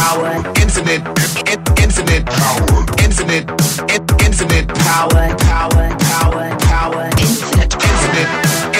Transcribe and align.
power, 0.00 0.32
infinite, 0.56 1.04
in, 1.52 1.60
infinite 1.84 2.24
power, 2.24 2.64
infinite, 3.04 3.44
in, 3.92 4.02
infinite 4.24 4.66
power, 4.88 5.28
power, 5.52 5.84
power, 6.08 6.46
power, 6.72 7.04
infinite, 7.20 7.72
infinite, 7.76 8.30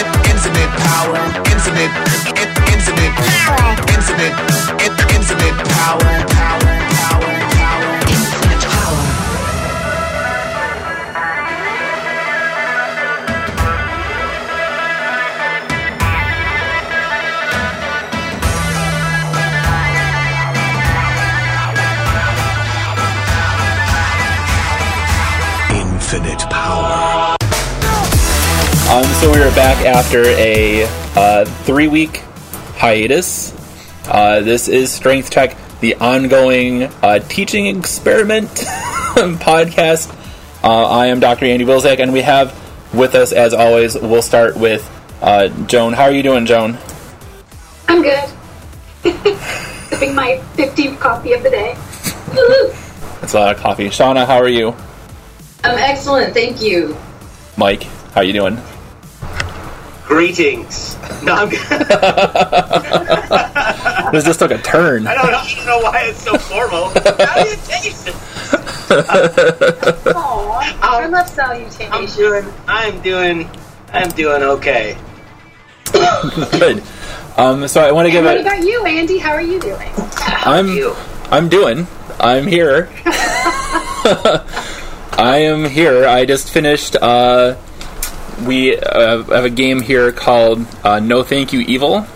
in, 0.00 0.06
infinite 0.32 0.72
power, 0.88 1.20
infinite, 1.52 1.92
in, 2.40 2.48
infinite 2.72 3.14
power, 3.44 3.72
infinite, 3.96 4.34
in, 4.80 4.92
infinite 5.16 5.56
power, 5.76 6.12
power, 6.38 6.79
Infinite 26.12 26.40
power. 26.50 27.36
Um, 28.90 29.04
so 29.20 29.32
we 29.32 29.38
are 29.38 29.54
back 29.54 29.86
after 29.86 30.24
a 30.24 30.82
uh, 31.14 31.44
three 31.44 31.86
week 31.86 32.24
hiatus. 32.78 33.54
Uh, 34.08 34.40
this 34.40 34.66
is 34.66 34.92
Strength 34.92 35.30
Check, 35.30 35.56
the 35.78 35.94
ongoing 35.94 36.82
uh, 37.04 37.20
teaching 37.20 37.66
experiment 37.66 38.48
podcast. 39.38 40.12
Uh, 40.64 40.88
I 40.88 41.06
am 41.06 41.20
Dr. 41.20 41.44
Andy 41.44 41.64
Wilczek, 41.64 42.00
and 42.00 42.12
we 42.12 42.22
have 42.22 42.58
with 42.92 43.14
us, 43.14 43.30
as 43.30 43.54
always, 43.54 43.94
we'll 43.94 44.20
start 44.20 44.56
with 44.56 44.90
uh, 45.22 45.46
Joan. 45.66 45.92
How 45.92 46.04
are 46.06 46.12
you 46.12 46.24
doing, 46.24 46.44
Joan? 46.44 46.76
I'm 47.86 48.02
good. 48.02 48.28
Sipping 49.90 50.16
my 50.16 50.42
15th 50.54 50.98
coffee 50.98 51.34
of 51.34 51.44
the 51.44 51.50
day. 51.50 51.76
That's 53.20 53.34
a 53.34 53.38
lot 53.38 53.54
of 53.54 53.62
coffee. 53.62 53.86
Shauna, 53.90 54.26
how 54.26 54.38
are 54.38 54.48
you? 54.48 54.74
I'm 55.62 55.78
excellent, 55.78 56.32
thank 56.34 56.60
you. 56.62 56.96
Mike, 57.56 57.84
how 58.14 58.22
you 58.22 58.32
doing? 58.32 58.58
Greetings. 60.06 60.96
No, 61.22 61.34
I'm, 61.34 61.50
This 64.12 64.24
just 64.24 64.40
took 64.40 64.50
a 64.50 64.58
turn. 64.58 65.06
I 65.06 65.14
don't 65.14 65.30
know, 65.30 65.38
I 65.38 65.54
don't 65.54 65.66
know 65.66 65.78
why 65.80 66.00
it's 66.06 66.20
so 66.22 66.36
formal. 66.36 66.88
How 66.88 67.44
do 67.44 67.48
you 67.50 67.56
taste 67.56 68.08
it? 68.08 68.14
Aw, 70.16 70.78
I 70.82 71.06
love 71.06 71.20
I'm 71.20 71.26
salutations. 71.28 72.16
doing. 72.16 72.44
I'm 72.66 73.00
doing. 73.02 73.48
I'm 73.92 74.08
doing 74.10 74.42
okay. 74.42 74.96
Good. 75.92 76.82
Um, 77.36 77.68
so 77.68 77.80
I 77.82 77.92
want 77.92 78.06
to 78.06 78.12
give 78.12 78.24
What 78.24 78.38
a. 78.38 78.40
about 78.40 78.64
you, 78.64 78.84
Andy? 78.84 79.18
How 79.18 79.30
are 79.32 79.40
you 79.40 79.60
doing? 79.60 79.92
I'm 80.26 80.66
You. 80.74 80.96
I'm 81.30 81.48
doing. 81.48 81.86
I'm 82.18 82.48
here. 82.48 82.88
I 85.20 85.40
am 85.40 85.66
here. 85.66 86.06
I 86.06 86.24
just 86.24 86.50
finished. 86.50 86.96
Uh, 86.96 87.56
we 88.46 88.74
uh, 88.74 89.22
have 89.24 89.44
a 89.44 89.50
game 89.50 89.82
here 89.82 90.12
called 90.12 90.66
uh, 90.82 90.98
No 90.98 91.22
Thank 91.22 91.52
You 91.52 91.60
Evil, 91.60 92.06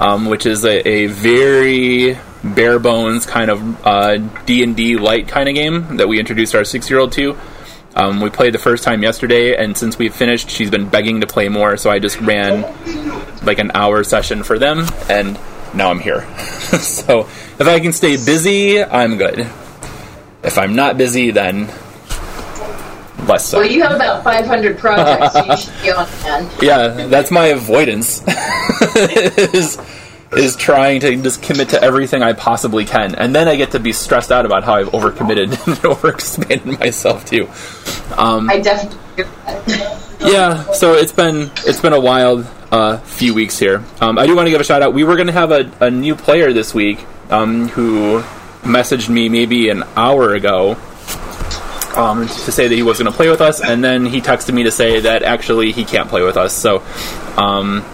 um, 0.00 0.26
which 0.26 0.44
is 0.44 0.64
a, 0.64 0.88
a 0.88 1.06
very 1.06 2.18
bare 2.42 2.80
bones 2.80 3.24
kind 3.24 3.52
of 3.52 3.86
uh, 3.86 4.16
D 4.46 4.64
and 4.64 4.74
D 4.74 4.96
light 4.96 5.28
kind 5.28 5.48
of 5.48 5.54
game 5.54 5.98
that 5.98 6.08
we 6.08 6.18
introduced 6.18 6.56
our 6.56 6.64
six 6.64 6.90
year 6.90 6.98
old 6.98 7.12
to. 7.12 7.38
Um, 7.94 8.20
we 8.20 8.30
played 8.30 8.52
the 8.52 8.58
first 8.58 8.82
time 8.82 9.04
yesterday, 9.04 9.54
and 9.56 9.78
since 9.78 9.96
we've 9.96 10.12
finished, 10.12 10.50
she's 10.50 10.72
been 10.72 10.88
begging 10.88 11.20
to 11.20 11.28
play 11.28 11.48
more. 11.48 11.76
So 11.76 11.88
I 11.88 12.00
just 12.00 12.20
ran 12.20 12.62
like 13.44 13.60
an 13.60 13.70
hour 13.76 14.02
session 14.02 14.42
for 14.42 14.58
them, 14.58 14.86
and 15.08 15.38
now 15.72 15.88
I'm 15.88 16.00
here. 16.00 16.26
so 16.80 17.20
if 17.60 17.68
I 17.68 17.78
can 17.78 17.92
stay 17.92 18.16
busy, 18.16 18.82
I'm 18.82 19.18
good. 19.18 19.38
If 20.42 20.58
I'm 20.58 20.74
not 20.74 20.98
busy, 20.98 21.30
then 21.30 21.70
less 23.26 23.46
so. 23.46 23.58
Well, 23.58 23.70
you 23.70 23.82
have 23.82 23.92
about 23.92 24.24
500 24.24 24.78
projects, 24.78 25.32
so 25.32 25.44
you 25.44 25.56
should 25.56 25.82
be 25.82 25.90
on 25.90 26.06
hand. 26.06 26.50
yeah, 26.62 27.06
that's 27.06 27.30
my 27.30 27.46
avoidance. 27.46 28.22
is 28.96 29.78
is 30.32 30.56
trying 30.56 30.98
to 31.00 31.14
just 31.22 31.42
commit 31.42 31.68
to 31.68 31.80
everything 31.80 32.22
I 32.22 32.32
possibly 32.32 32.84
can, 32.84 33.14
and 33.14 33.34
then 33.34 33.48
I 33.48 33.56
get 33.56 33.72
to 33.72 33.80
be 33.80 33.92
stressed 33.92 34.32
out 34.32 34.46
about 34.46 34.64
how 34.64 34.74
I've 34.74 34.88
overcommitted 34.88 35.50
and 35.66 35.76
overexpanded 35.78 36.80
myself 36.80 37.24
too. 37.24 37.48
Um, 38.16 38.50
I 38.50 38.60
definitely 38.60 38.98
yeah, 40.20 40.72
so 40.72 40.94
it's 40.94 41.12
been 41.12 41.50
it's 41.66 41.80
been 41.80 41.92
a 41.92 42.00
wild 42.00 42.46
uh, 42.70 42.98
few 42.98 43.34
weeks 43.34 43.58
here. 43.58 43.84
Um, 44.00 44.18
I 44.18 44.26
do 44.26 44.34
want 44.34 44.46
to 44.46 44.50
give 44.50 44.60
a 44.60 44.64
shout 44.64 44.82
out. 44.82 44.94
We 44.94 45.04
were 45.04 45.16
going 45.16 45.26
to 45.26 45.32
have 45.32 45.50
a, 45.50 45.70
a 45.80 45.90
new 45.90 46.14
player 46.14 46.52
this 46.52 46.74
week 46.74 47.04
um, 47.30 47.68
who 47.68 48.22
messaged 48.62 49.08
me 49.08 49.28
maybe 49.28 49.68
an 49.68 49.84
hour 49.96 50.32
ago 50.34 50.76
um, 51.96 52.26
to 52.26 52.52
say 52.52 52.68
that 52.68 52.74
he 52.74 52.82
was 52.82 52.98
going 52.98 53.10
to 53.10 53.16
play 53.16 53.28
with 53.28 53.40
us, 53.40 53.60
and 53.60 53.82
then 53.82 54.06
he 54.06 54.20
texted 54.20 54.54
me 54.54 54.64
to 54.64 54.70
say 54.70 55.00
that 55.00 55.22
actually 55.22 55.72
he 55.72 55.84
can't 55.84 56.08
play 56.08 56.22
with 56.22 56.36
us. 56.36 56.54
So. 56.54 56.82
Um, 57.36 57.84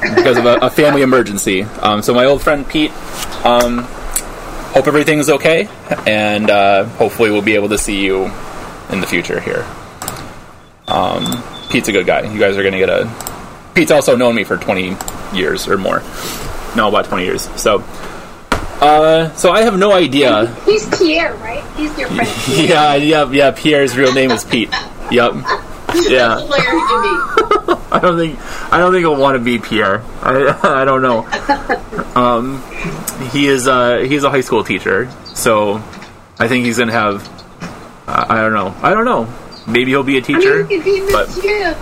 because 0.00 0.36
of 0.36 0.46
a, 0.46 0.56
a 0.56 0.70
family 0.70 1.02
emergency. 1.02 1.62
Um, 1.62 2.02
so 2.02 2.14
my 2.14 2.24
old 2.24 2.42
friend 2.42 2.68
Pete, 2.68 2.92
um, 3.44 3.78
hope 4.72 4.86
everything's 4.86 5.30
okay, 5.30 5.68
and 6.06 6.50
uh, 6.50 6.84
hopefully 6.84 7.30
we'll 7.30 7.42
be 7.42 7.54
able 7.54 7.68
to 7.70 7.78
see 7.78 8.04
you 8.04 8.24
in 8.90 9.00
the 9.00 9.06
future 9.06 9.40
here. 9.40 9.66
Um, 10.88 11.42
Pete's 11.70 11.88
a 11.88 11.92
good 11.92 12.06
guy. 12.06 12.30
You 12.30 12.38
guys 12.38 12.56
are 12.56 12.62
going 12.62 12.72
to 12.72 12.78
get 12.78 12.90
a. 12.90 13.72
Pete's 13.74 13.90
also 13.90 14.16
known 14.16 14.34
me 14.34 14.44
for 14.44 14.56
20 14.56 14.96
years 15.36 15.68
or 15.68 15.76
more. 15.76 16.02
No, 16.76 16.88
about 16.88 17.06
20 17.06 17.24
years. 17.24 17.42
So, 17.60 17.78
uh, 18.80 19.30
so 19.36 19.50
I 19.52 19.62
have 19.62 19.76
no 19.78 19.92
idea. 19.92 20.46
He's 20.64 20.86
Pierre, 20.98 21.34
right? 21.36 21.64
He's 21.76 21.96
your 21.98 22.08
friend. 22.08 22.28
Pierre. 22.44 22.66
yeah, 22.68 22.94
yeah, 22.94 23.30
yeah. 23.30 23.50
Pierre's 23.52 23.96
real 23.96 24.12
name 24.12 24.30
is 24.30 24.44
Pete. 24.44 24.70
Yep. 25.10 25.34
Yeah. 26.08 26.36
Player 26.46 26.72
you 26.72 26.86
can 26.88 27.02
be. 27.02 27.08
I 27.92 28.00
don't 28.02 28.16
think 28.18 28.38
I 28.72 28.78
don't 28.78 28.92
think 28.92 29.02
he'll 29.02 29.16
want 29.16 29.36
to 29.38 29.42
be 29.44 29.58
Pierre. 29.58 30.02
I, 30.20 30.58
I 30.82 30.84
don't 30.84 31.00
know. 31.02 31.24
Um, 32.14 32.62
he 33.30 33.46
is 33.46 33.66
uh, 33.68 33.98
he's 33.98 34.24
a 34.24 34.30
high 34.30 34.40
school 34.42 34.64
teacher, 34.64 35.08
so 35.34 35.80
I 36.38 36.48
think 36.48 36.64
he's 36.66 36.78
gonna 36.78 36.92
have. 36.92 37.26
Uh, 38.06 38.26
I 38.28 38.40
don't 38.42 38.52
know. 38.52 38.74
I 38.82 38.90
don't 38.92 39.04
know. 39.04 39.26
Maybe 39.66 39.90
he'll 39.92 40.02
be 40.02 40.18
a 40.18 40.24
I 40.24 40.28
mean, 40.28 40.40
teacher. 40.40 40.60
you 40.60 40.66
could 40.66 40.84
be 40.84 41.00
but- 41.10 41.28
Monsieur 41.28 41.74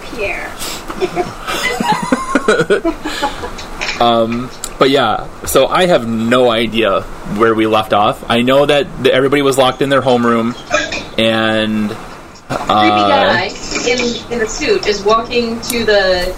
Pierre. 3.99 4.51
But 4.79 4.91
yeah, 4.91 5.29
so 5.45 5.67
I 5.69 5.87
have 5.87 6.09
no 6.09 6.51
idea 6.51 7.03
where 7.39 7.55
we 7.55 7.67
left 7.67 7.93
off. 7.93 8.29
I 8.29 8.43
know 8.43 8.67
that 8.67 8.87
th- 9.03 9.15
everybody 9.15 9.41
was 9.41 9.57
locked 9.57 9.83
in 9.83 9.89
their 9.89 10.03
homeroom, 10.03 10.55
and 11.17 11.91
creepy 11.91 12.59
uh, 12.59 13.09
guy 13.09 13.45
in 13.87 14.33
in 14.33 14.43
a 14.43 14.49
suit 14.49 14.87
is 14.89 15.03
walking 15.05 15.61
to 15.63 15.85
the 15.85 16.35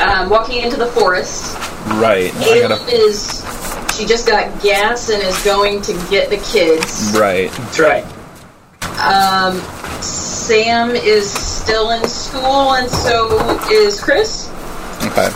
um, 0.00 0.30
walking 0.30 0.62
into 0.62 0.76
the 0.76 0.86
forest. 0.86 1.56
right, 1.94 2.30
I 2.32 2.44
Aiden 2.44 2.68
gotta, 2.68 2.94
is 2.94 3.44
she 3.96 4.06
just 4.06 4.26
got 4.26 4.62
gas 4.62 5.10
and 5.10 5.20
is 5.22 5.42
going 5.44 5.82
to 5.82 5.92
get 6.10 6.30
the 6.30 6.38
kids. 6.38 7.12
right, 7.18 7.50
That's 7.50 7.78
right. 7.80 8.04
Um, 9.00 9.58
Sam 10.00 10.90
is 10.90 11.28
still 11.30 11.90
in 11.90 12.06
school, 12.08 12.74
and 12.74 12.88
so 12.88 13.36
is 13.70 14.00
Chris. 14.02 14.48
okay. 15.02 15.28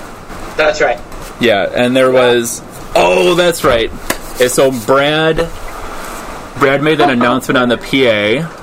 That's 0.56 0.80
right. 0.80 0.98
Yeah, 1.41 1.71
and 1.75 1.97
there 1.97 2.10
was. 2.10 2.62
Oh, 2.94 3.34
that's 3.34 3.65
right. 3.65 3.91
Okay, 4.34 4.49
so 4.49 4.71
Brad, 4.87 5.37
Brad 6.59 6.82
made 6.82 7.00
an 7.00 7.10
announcement 7.10 7.59
on 7.59 7.69
the 7.69 7.76
PA. 7.78 8.54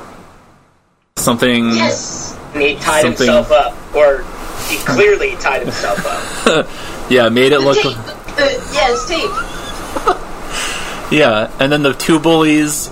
Something. 1.18 1.70
Yes. 1.72 2.38
And 2.54 2.62
he 2.64 2.76
tied 2.76 3.02
Something- 3.04 3.28
himself 3.28 3.52
up, 3.52 3.96
or 3.96 4.24
he 4.70 4.78
clearly 4.86 5.36
tied 5.38 5.62
himself 5.64 6.48
up. 6.48 6.68
Yeah, 7.08 7.30
made 7.30 7.52
it 7.52 7.60
The 7.60 7.66
look. 7.66 7.78
tape. 7.78 7.96
The, 8.36 8.70
yes, 8.74 9.08
tape. 9.08 9.30
Yeah, 11.12 11.52
and 11.60 11.72
then 11.72 11.84
the 11.84 11.94
two 11.94 12.20
bullies, 12.20 12.90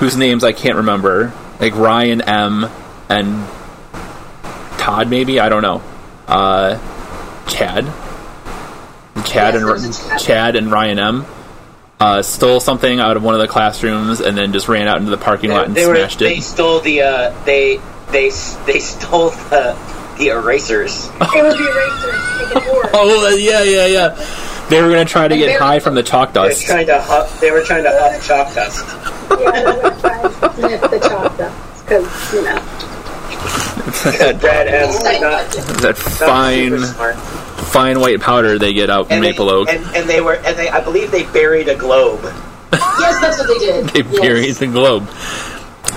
whose 0.00 0.18
names 0.18 0.44
I 0.44 0.52
can't 0.52 0.76
remember, 0.76 1.32
like 1.58 1.74
Ryan 1.74 2.20
M. 2.20 2.66
and 3.08 3.46
Todd, 4.78 5.08
maybe 5.08 5.40
I 5.40 5.48
don't 5.48 5.62
know. 5.62 5.80
Uh, 6.26 6.76
Chad, 7.48 7.86
Chad 9.28 9.54
Yes, 9.54 9.84
and 9.84 9.94
Chad. 10.10 10.20
Chad 10.20 10.56
and 10.56 10.70
Ryan 10.72 10.98
M. 10.98 11.26
Uh, 12.00 12.22
stole 12.22 12.60
something 12.60 13.00
out 13.00 13.16
of 13.16 13.24
one 13.24 13.34
of 13.34 13.40
the 13.40 13.48
classrooms 13.48 14.20
and 14.20 14.36
then 14.38 14.52
just 14.52 14.68
ran 14.68 14.86
out 14.86 14.98
into 14.98 15.10
the 15.10 15.16
parking 15.18 15.50
lot 15.50 15.66
and 15.66 15.74
they 15.74 15.86
were. 15.86 15.96
smashed 15.96 16.18
They 16.20 16.40
stole 16.40 16.80
the. 16.80 17.02
Uh, 17.02 17.44
they. 17.44 17.78
They. 18.10 18.30
They 18.66 18.78
stole 18.80 19.30
the. 19.30 19.76
The 20.18 20.28
erasers. 20.30 21.06
It 21.06 21.20
was 21.20 21.56
the 21.56 21.68
erasers. 21.70 22.54
Make 22.54 22.66
it 22.66 22.72
work. 22.74 22.90
Oh 22.92 23.36
yeah, 23.36 23.62
yeah, 23.62 23.86
yeah. 23.86 24.66
They 24.68 24.82
were 24.82 24.88
gonna 24.90 25.04
try 25.04 25.28
to 25.28 25.36
get 25.36 25.46
very- 25.46 25.58
high 25.60 25.78
from 25.78 25.94
the 25.94 26.02
chalk 26.02 26.32
dust. 26.32 26.66
They 26.66 26.74
were 26.74 26.84
trying 26.84 26.86
to. 26.88 27.00
Huff, 27.00 27.40
they 27.40 27.50
were 27.52 27.62
trying 27.62 27.84
to 27.84 27.90
huff 27.92 28.26
chalk 28.26 28.52
dust. 28.54 28.84
Yeah, 29.30 29.36
we're 29.38 29.82
gonna 29.82 30.00
try 30.00 30.20
and 30.20 30.32
sniff 30.54 30.80
the 30.90 30.98
chocolate 30.98 31.52
because 31.78 32.34
you 32.34 32.42
know. 32.42 32.58
Brad 34.40 34.66
has 34.66 35.02
not. 35.20 35.50
that 35.82 35.96
fine, 35.96 36.70
super 36.70 36.86
smart. 36.86 37.16
Fine 37.68 38.00
white 38.00 38.20
powder 38.20 38.58
they 38.58 38.72
get 38.72 38.90
out 38.90 39.06
in 39.06 39.12
And 39.16 39.24
they, 39.24 39.30
Maple 39.32 39.48
Oak. 39.50 39.68
and, 39.68 39.84
and 39.96 40.08
they 40.08 40.20
were, 40.20 40.34
and 40.34 40.56
they, 40.58 40.68
I 40.68 40.82
believe 40.82 41.10
they 41.10 41.24
buried 41.24 41.68
a 41.68 41.76
globe. 41.76 42.20
Yes, 42.22 42.32
yes, 43.00 43.20
that's 43.20 43.38
what 43.38 43.48
they 43.48 43.58
did. 43.58 43.88
They 43.90 44.00
Yes. 44.10 44.20
buried 44.20 44.54
the 44.56 44.66
globe. 44.66 45.06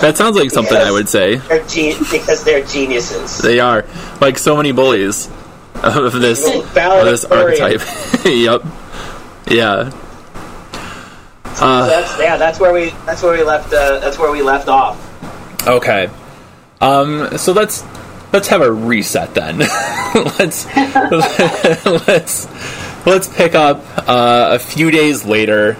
That 0.01 0.17
sounds 0.17 0.35
like 0.37 0.51
something 0.51 0.77
I 0.77 0.91
would 0.91 1.09
say. 1.09 1.35
They're 1.37 1.65
ge- 1.67 1.97
because 2.11 2.43
they're 2.43 2.63
geniuses. 2.65 3.37
They 3.39 3.59
are 3.59 3.85
like 4.19 4.37
so 4.37 4.55
many 4.57 4.71
bullies 4.71 5.27
of 5.75 6.13
this 6.13 6.45
of 6.47 6.73
this 6.73 7.25
archetype. 7.25 7.81
yep. 8.25 8.63
Yeah. 9.47 9.89
So 11.55 11.85
that's 11.85 12.19
yeah. 12.19 12.37
That's 12.37 12.59
where 12.59 12.73
we. 12.73 12.91
That's 13.05 13.21
where 13.21 13.37
we 13.37 13.43
left. 13.43 13.73
Uh, 13.73 13.99
that's 13.99 14.17
where 14.17 14.31
we 14.31 14.41
left 14.41 14.67
off. 14.69 14.97
Okay. 15.67 16.09
Um. 16.79 17.37
So 17.37 17.51
let's 17.51 17.83
let's 18.33 18.47
have 18.47 18.61
a 18.61 18.71
reset 18.71 19.33
then. 19.33 19.59
let's 20.39 20.65
let's 22.07 22.47
let's 23.05 23.27
pick 23.27 23.55
up 23.55 23.83
uh, 23.97 24.49
a 24.51 24.59
few 24.59 24.91
days 24.91 25.25
later 25.25 25.77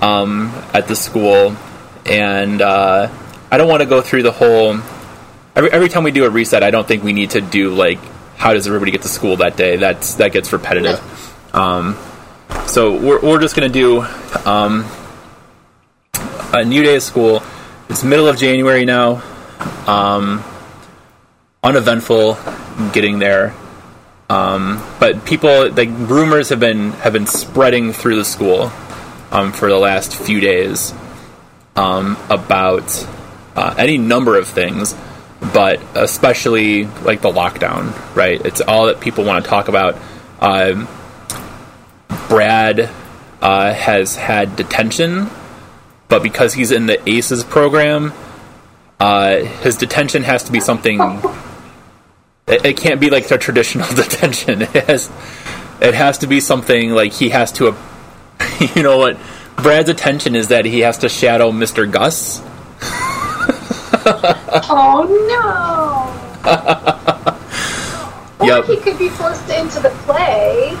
um, 0.00 0.52
at 0.72 0.88
the 0.88 0.96
school, 0.96 1.56
and 2.06 2.60
uh, 2.62 3.10
I 3.50 3.56
don't 3.56 3.68
want 3.68 3.82
to 3.82 3.88
go 3.88 4.00
through 4.00 4.22
the 4.22 4.32
whole. 4.32 4.78
Every, 5.56 5.70
every 5.72 5.88
time 5.88 6.04
we 6.04 6.12
do 6.12 6.24
a 6.24 6.30
reset, 6.30 6.62
I 6.62 6.70
don't 6.70 6.86
think 6.86 7.02
we 7.02 7.12
need 7.12 7.30
to 7.30 7.40
do 7.40 7.70
like 7.74 7.98
how 8.36 8.54
does 8.54 8.66
everybody 8.66 8.92
get 8.92 9.02
to 9.02 9.08
school 9.08 9.36
that 9.36 9.56
day. 9.56 9.76
That's 9.76 10.14
that 10.14 10.32
gets 10.32 10.52
repetitive. 10.52 11.00
Um, 11.54 11.98
so 12.66 12.96
we're 12.96 13.20
we're 13.20 13.40
just 13.40 13.54
gonna 13.54 13.68
do 13.68 14.02
um, 14.44 14.86
a 16.52 16.64
new 16.64 16.82
day 16.82 16.96
of 16.96 17.02
school. 17.02 17.42
It's 17.88 18.04
middle 18.04 18.28
of 18.28 18.38
January 18.38 18.84
now. 18.84 19.22
Um, 19.86 20.44
uneventful 21.62 22.38
getting 22.92 23.18
there. 23.18 23.54
Um, 24.28 24.82
but 25.00 25.24
people 25.24 25.70
like 25.70 25.88
rumors 25.90 26.50
have 26.50 26.60
been 26.60 26.92
have 26.92 27.12
been 27.12 27.26
spreading 27.26 27.92
through 27.92 28.16
the 28.16 28.24
school 28.24 28.70
um, 29.32 29.52
for 29.52 29.68
the 29.68 29.78
last 29.78 30.14
few 30.14 30.40
days 30.40 30.94
um, 31.74 32.16
about 32.28 33.06
uh, 33.56 33.74
any 33.76 33.98
number 33.98 34.38
of 34.38 34.46
things, 34.46 34.94
but 35.52 35.80
especially 35.94 36.84
like 37.02 37.22
the 37.22 37.30
lockdown. 37.30 37.92
Right, 38.14 38.40
it's 38.44 38.60
all 38.60 38.86
that 38.86 39.00
people 39.00 39.24
want 39.24 39.44
to 39.44 39.50
talk 39.50 39.68
about. 39.68 39.96
Um, 40.40 40.86
Brad 42.28 42.88
uh, 43.42 43.74
has 43.74 44.14
had 44.14 44.54
detention, 44.54 45.28
but 46.06 46.22
because 46.22 46.54
he's 46.54 46.70
in 46.70 46.86
the 46.86 47.08
ACEs 47.08 47.42
program, 47.42 48.12
uh, 49.00 49.38
his 49.38 49.76
detention 49.76 50.22
has 50.22 50.44
to 50.44 50.52
be 50.52 50.60
something. 50.60 51.00
It, 52.50 52.64
it 52.64 52.76
can't 52.76 53.00
be 53.00 53.10
like 53.10 53.28
the 53.28 53.38
traditional 53.38 53.88
detention. 53.94 54.62
It 54.62 54.70
has, 54.86 55.10
it 55.80 55.94
has 55.94 56.18
to 56.18 56.26
be 56.26 56.40
something 56.40 56.90
like 56.90 57.12
he 57.12 57.30
has 57.30 57.52
to. 57.52 57.74
You 58.74 58.82
know 58.82 58.98
what? 58.98 59.18
Brad's 59.56 59.88
attention 59.88 60.34
is 60.36 60.48
that 60.48 60.64
he 60.66 60.80
has 60.80 60.98
to 60.98 61.08
shadow 61.08 61.50
Mr. 61.50 61.90
Gus. 61.90 62.42
Oh 64.02 65.04
no! 65.28 66.46
Or 68.40 68.46
Yep. 68.46 68.64
he 68.66 68.76
could 68.78 68.98
be 68.98 69.08
forced 69.10 69.48
into 69.50 69.80
the 69.80 69.90
play. 70.06 70.76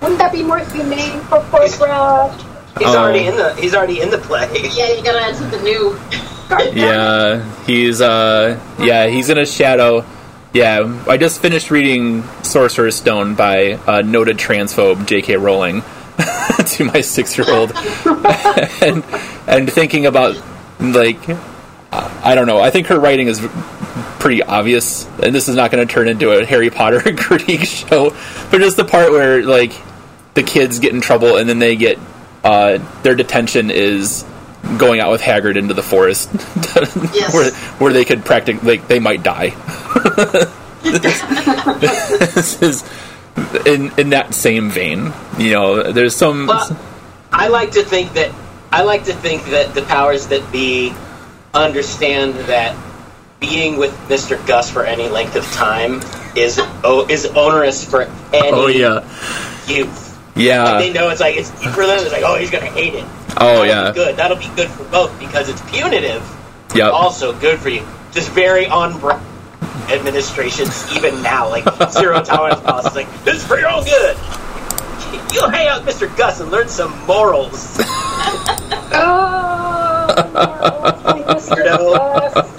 Wouldn't 0.00 0.18
that 0.18 0.32
be 0.32 0.42
more 0.44 0.58
humane 0.60 1.20
for 1.22 1.40
poor 1.50 1.68
Brad? 1.78 2.30
He's 2.78 2.86
Oh. 2.88 2.96
already 2.98 3.26
in 3.26 3.36
the. 3.36 3.54
He's 3.56 3.74
already 3.74 4.00
in 4.00 4.10
the 4.10 4.18
play. 4.18 4.48
Yeah, 4.74 4.92
you 4.92 5.02
gotta 5.02 5.20
add 5.20 5.34
something 5.36 5.62
new. 5.64 5.98
Yeah, 6.72 7.42
he's 7.64 8.00
uh, 8.00 8.58
yeah, 8.78 9.08
he's 9.08 9.28
in 9.28 9.38
a 9.38 9.46
shadow. 9.46 10.04
Yeah, 10.52 11.04
I 11.06 11.16
just 11.16 11.40
finished 11.40 11.70
reading 11.70 12.24
Sorcerer's 12.42 12.96
Stone 12.96 13.36
by 13.36 13.74
uh, 13.74 14.02
noted 14.02 14.36
transphobe 14.36 15.06
J.K. 15.06 15.36
Rowling 15.36 15.82
to 16.66 16.84
my 16.84 17.00
six-year-old, 17.02 17.72
and 18.82 19.04
and 19.46 19.72
thinking 19.72 20.06
about 20.06 20.42
like 20.80 21.20
I 21.92 22.34
don't 22.34 22.48
know. 22.48 22.58
I 22.58 22.70
think 22.70 22.88
her 22.88 22.98
writing 22.98 23.28
is 23.28 23.40
pretty 24.18 24.42
obvious, 24.42 25.06
and 25.22 25.32
this 25.32 25.48
is 25.48 25.54
not 25.54 25.70
going 25.70 25.86
to 25.86 25.92
turn 25.92 26.08
into 26.08 26.30
a 26.32 26.44
Harry 26.44 26.70
Potter 26.70 27.00
critique 27.16 27.64
show, 27.64 28.10
but 28.50 28.58
just 28.58 28.76
the 28.76 28.84
part 28.84 29.12
where 29.12 29.44
like 29.44 29.72
the 30.34 30.42
kids 30.42 30.80
get 30.80 30.92
in 30.92 31.00
trouble 31.00 31.36
and 31.36 31.48
then 31.48 31.60
they 31.60 31.76
get 31.76 31.96
uh, 32.42 32.78
their 33.02 33.14
detention 33.14 33.70
is 33.70 34.24
going 34.78 35.00
out 35.00 35.10
with 35.10 35.20
Hagrid 35.20 35.56
into 35.56 35.74
the 35.74 35.82
forest, 35.82 36.30
Yes. 37.14 37.34
where 37.34 37.50
where 37.78 37.92
they 37.92 38.04
could 38.04 38.24
practically 38.24 38.76
like 38.76 38.88
they 38.88 38.98
might 38.98 39.22
die. 39.22 39.50
this 40.82 42.62
is 42.62 42.84
in 43.66 43.92
in 43.98 44.10
that 44.10 44.34
same 44.34 44.70
vein. 44.70 45.12
You 45.38 45.52
know, 45.52 45.92
there's 45.92 46.14
some. 46.14 46.46
Well, 46.46 46.78
I 47.32 47.48
like 47.48 47.72
to 47.72 47.82
think 47.82 48.14
that 48.14 48.32
I 48.72 48.82
like 48.82 49.04
to 49.04 49.12
think 49.12 49.44
that 49.46 49.74
the 49.74 49.82
powers 49.82 50.28
that 50.28 50.50
be 50.52 50.94
understand 51.52 52.34
that 52.34 52.76
being 53.40 53.78
with 53.78 53.92
Mr. 54.08 54.44
Gus 54.46 54.70
for 54.70 54.84
any 54.84 55.08
length 55.08 55.34
of 55.34 55.44
time 55.52 56.00
is 56.36 56.60
oh, 56.84 57.06
is 57.08 57.26
onerous 57.26 57.84
for 57.84 58.04
oh, 58.04 58.30
any 58.32 58.50
oh 58.52 58.66
yeah, 58.68 59.00
youth. 59.66 60.09
Yeah. 60.36 60.78
They 60.78 60.92
know 60.92 61.08
it's 61.10 61.20
like 61.20 61.36
it's 61.36 61.50
for 61.50 61.86
them. 61.86 61.98
It's 62.00 62.12
like 62.12 62.22
oh, 62.24 62.36
he's 62.36 62.50
gonna 62.50 62.66
hate 62.66 62.94
it. 62.94 63.04
Oh 63.38 63.62
That'll 63.62 63.66
yeah. 63.66 63.90
be 63.90 63.94
good. 63.94 64.16
That'll 64.16 64.36
be 64.36 64.50
good 64.56 64.68
for 64.68 64.84
both 64.84 65.18
because 65.18 65.48
it's 65.48 65.60
punitive. 65.70 66.22
Yeah, 66.74 66.88
Also 66.90 67.38
good 67.38 67.58
for 67.58 67.68
you. 67.68 67.84
Just 68.12 68.30
very 68.30 68.66
on 68.66 68.98
brand 69.00 69.24
administrations 69.90 70.86
even 70.94 71.20
now, 71.22 71.48
like 71.48 71.64
zero 71.90 72.22
tolerance 72.22 72.60
policy. 72.60 73.00
Like 73.04 73.24
this 73.24 73.36
is 73.36 73.44
for 73.46 73.58
your 73.58 73.68
own 73.70 73.84
good. 73.84 74.16
You'll 75.32 75.48
hang 75.48 75.68
out 75.68 75.84
with 75.84 75.96
Mr. 75.96 76.16
Gus 76.16 76.40
and 76.40 76.50
learn 76.50 76.68
some 76.68 76.98
morals. 77.06 77.78
Oh, 78.92 80.12
Weirdo. 81.60 82.49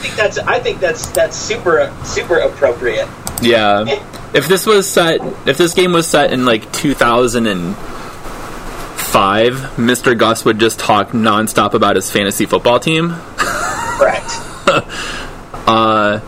Think 0.00 0.16
that's 0.16 0.38
I 0.38 0.58
think 0.60 0.80
that's 0.80 1.08
that's 1.10 1.36
super 1.36 1.92
super 2.04 2.38
appropriate. 2.38 3.08
Yeah. 3.42 3.84
If 4.32 4.46
this 4.48 4.66
was 4.66 4.88
set, 4.88 5.20
if 5.46 5.58
this 5.58 5.74
game 5.74 5.92
was 5.92 6.06
set 6.06 6.32
in 6.32 6.44
like 6.44 6.70
2005, 6.72 9.52
Mr. 9.76 10.16
Gus 10.16 10.44
would 10.44 10.58
just 10.60 10.78
talk 10.78 11.08
nonstop 11.10 11.74
about 11.74 11.96
his 11.96 12.10
fantasy 12.10 12.46
football 12.46 12.78
team, 12.78 13.14
Correct. 13.36 14.30
uh, 15.66 16.20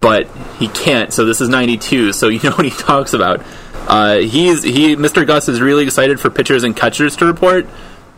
but 0.00 0.26
he 0.58 0.68
can't. 0.68 1.12
So 1.12 1.24
this 1.26 1.40
is 1.40 1.48
92. 1.48 2.12
So 2.12 2.28
you 2.28 2.40
know 2.44 2.52
what 2.56 2.64
he 2.64 2.70
talks 2.70 3.12
about. 3.12 3.42
Uh, 3.86 4.16
he's 4.18 4.62
he, 4.62 4.96
Mr. 4.96 5.26
Gus 5.26 5.48
is 5.48 5.60
really 5.60 5.84
excited 5.84 6.18
for 6.20 6.30
pitchers 6.30 6.64
and 6.64 6.74
catchers 6.74 7.16
to 7.16 7.26
report 7.26 7.66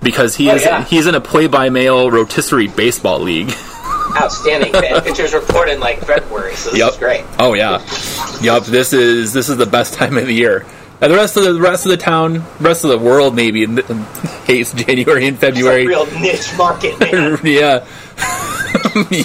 because 0.00 0.36
he 0.36 0.48
Oh, 0.50 0.54
is 0.54 0.64
yeah. 0.64 0.84
he's 0.84 1.06
in 1.08 1.16
a 1.16 1.20
play-by-mail 1.20 2.10
rotisserie 2.10 2.68
baseball 2.68 3.18
league. 3.20 3.50
Outstanding. 4.16 4.72
Fan 4.80 5.02
Pitchers 5.02 5.34
report 5.34 5.68
in 5.68 5.80
like 5.80 6.00
February, 6.04 6.54
so 6.56 6.70
this 6.70 6.78
Yep. 6.80 6.90
is 6.92 6.96
great. 6.98 7.24
Oh 7.38 7.54
yeah, 7.54 7.78
yep. 8.40 8.64
This 8.64 8.92
is 8.92 9.32
this 9.32 9.48
is 9.48 9.56
the 9.56 9.66
best 9.66 9.94
time 9.94 10.16
of 10.16 10.26
the 10.26 10.34
year. 10.34 10.64
And 11.00 11.12
the 11.12 11.16
rest 11.16 11.36
of 11.36 11.44
the, 11.44 11.52
the 11.52 11.60
rest 11.60 11.84
of 11.84 11.90
the 11.90 11.98
town, 11.98 12.42
rest 12.58 12.82
of 12.84 12.88
the 12.90 12.96
world, 12.98 13.34
maybe 13.36 13.64
in 13.64 13.76
hates 14.46 14.72
January 14.72 15.26
and 15.26 15.34
It's 15.34 15.42
a 15.42 15.46
February. 15.46 15.86
real 15.86 16.06
niche 16.06 16.56
market, 16.56 16.98
man. 16.98 17.38
yeah. 17.44 17.84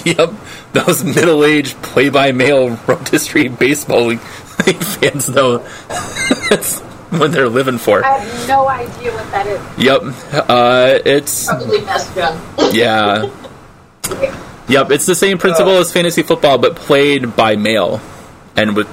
yep. 0.04 0.32
Those 0.74 1.02
middle-aged 1.02 1.80
play-by-mail 1.82 2.78
rotisserie 2.86 3.48
baseball 3.48 4.04
league 4.06 4.20
fans 4.20 5.30
know 5.30 5.58
that's 6.50 6.80
what 7.10 7.32
they're 7.32 7.48
living 7.48 7.78
for. 7.78 8.04
I 8.04 8.18
have 8.18 8.48
no 8.48 8.68
idea 8.68 9.12
what 9.12 9.30
that 9.30 9.46
is. 9.46 9.60
Yep. 9.82 10.02
Uh, 10.50 10.98
it's 11.06 11.46
Probably 11.46 11.80
best 11.80 12.14
done. 12.14 12.38
yeah. 12.74 13.30
Yep. 14.68 14.90
It's 14.90 15.06
the 15.06 15.14
same 15.14 15.38
principle 15.38 15.78
as 15.78 15.92
fantasy 15.92 16.22
football, 16.22 16.58
but 16.58 16.76
played 16.76 17.36
by 17.36 17.56
mail, 17.56 18.00
and 18.56 18.76
with 18.76 18.88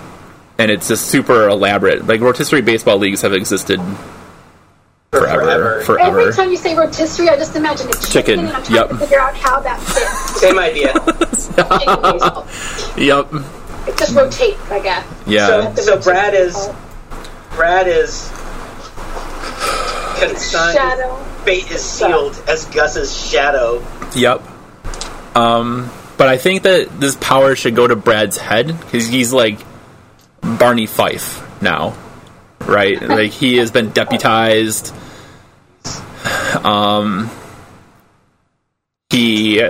and 0.57 0.69
it's 0.69 0.87
just 0.89 1.07
super 1.07 1.47
elaborate. 1.47 2.05
Like 2.05 2.21
rotisserie 2.21 2.61
baseball 2.61 2.97
leagues 2.97 3.21
have 3.21 3.33
existed 3.33 3.79
forever, 5.11 5.81
forever. 5.81 6.19
Every 6.19 6.33
time 6.33 6.51
you 6.51 6.57
say 6.57 6.75
rotisserie, 6.75 7.29
I 7.29 7.37
just 7.37 7.55
imagine 7.55 7.87
a 7.87 7.91
chicken, 7.91 8.11
Chicken, 8.11 8.39
and 8.39 8.49
I'm 8.49 8.63
trying 8.63 8.75
yep. 8.75 8.89
to 8.89 8.97
figure 8.97 9.19
out 9.19 9.35
how 9.35 9.59
that 9.61 9.79
fits. 9.81 10.41
Same 10.41 10.59
idea. 10.59 10.93
Yep. 12.97 13.33
It 13.87 13.97
just 13.97 14.15
rotates, 14.15 14.71
I 14.71 14.79
guess. 14.81 15.05
Yeah. 15.25 15.73
So, 15.75 15.81
so 15.81 16.01
Brad 16.01 16.33
is 16.33 16.53
oh. 16.57 16.75
Brad 17.55 17.87
is 17.87 18.29
consigned. 20.19 20.77
Shadow. 20.77 21.15
Fate 21.45 21.71
is 21.71 21.81
sealed 21.81 22.41
as 22.47 22.65
Gus's 22.65 23.15
shadow. 23.15 23.85
Yep. 24.15 24.41
Um, 25.35 25.89
but 26.17 26.27
I 26.27 26.37
think 26.37 26.63
that 26.63 26.99
this 26.99 27.15
power 27.15 27.55
should 27.55 27.75
go 27.75 27.87
to 27.87 27.95
Brad's 27.95 28.37
head 28.37 28.67
because 28.67 29.07
he's 29.07 29.31
like 29.31 29.59
Barney 30.41 30.85
Fife 30.85 31.61
now, 31.61 31.97
right? 32.61 33.01
like 33.07 33.31
he 33.31 33.57
has 33.57 33.71
been 33.71 33.91
deputized. 33.91 34.93
Um, 36.63 37.29
he 39.09 39.61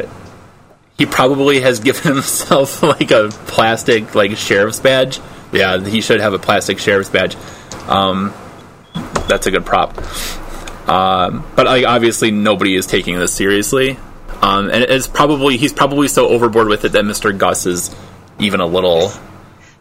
he 0.98 1.06
probably 1.06 1.62
has 1.62 1.80
given 1.80 2.13
himself 2.16 2.84
like 2.84 3.12
a 3.12 3.30
plastic 3.48 4.16
like 4.16 4.36
sheriff's 4.38 4.80
badge. 4.80 5.20
Yeah, 5.51 5.84
he 5.84 6.01
should 6.01 6.20
have 6.20 6.34
a 6.34 6.39
plastic 6.39 6.78
sheriff's 6.78 7.10
badge. 7.10 7.36
Um, 7.88 8.34
that's 9.28 9.48
a 9.48 9.51
good 9.51 9.66
prop. 9.66 9.98
Um, 10.89 11.46
but 11.56 11.68
like 11.68 11.86
obviously 11.86 12.32
nobody 12.32 12.75
is 12.75 12.86
taking 12.88 13.18
this 13.18 13.34
seriously, 13.34 13.98
um, 14.41 14.69
and 14.69 14.84
it's 14.84 15.08
probably 15.08 15.58
he's 15.58 15.74
probably 15.74 16.08
so 16.08 16.27
overboard 16.29 16.67
with 16.67 16.86
it 16.86 16.93
that 16.93 17.03
Mr. 17.05 17.38
Gus 17.38 17.65
is 17.65 17.96
even 18.39 18.60
a 18.60 18.65
little. 18.65 19.12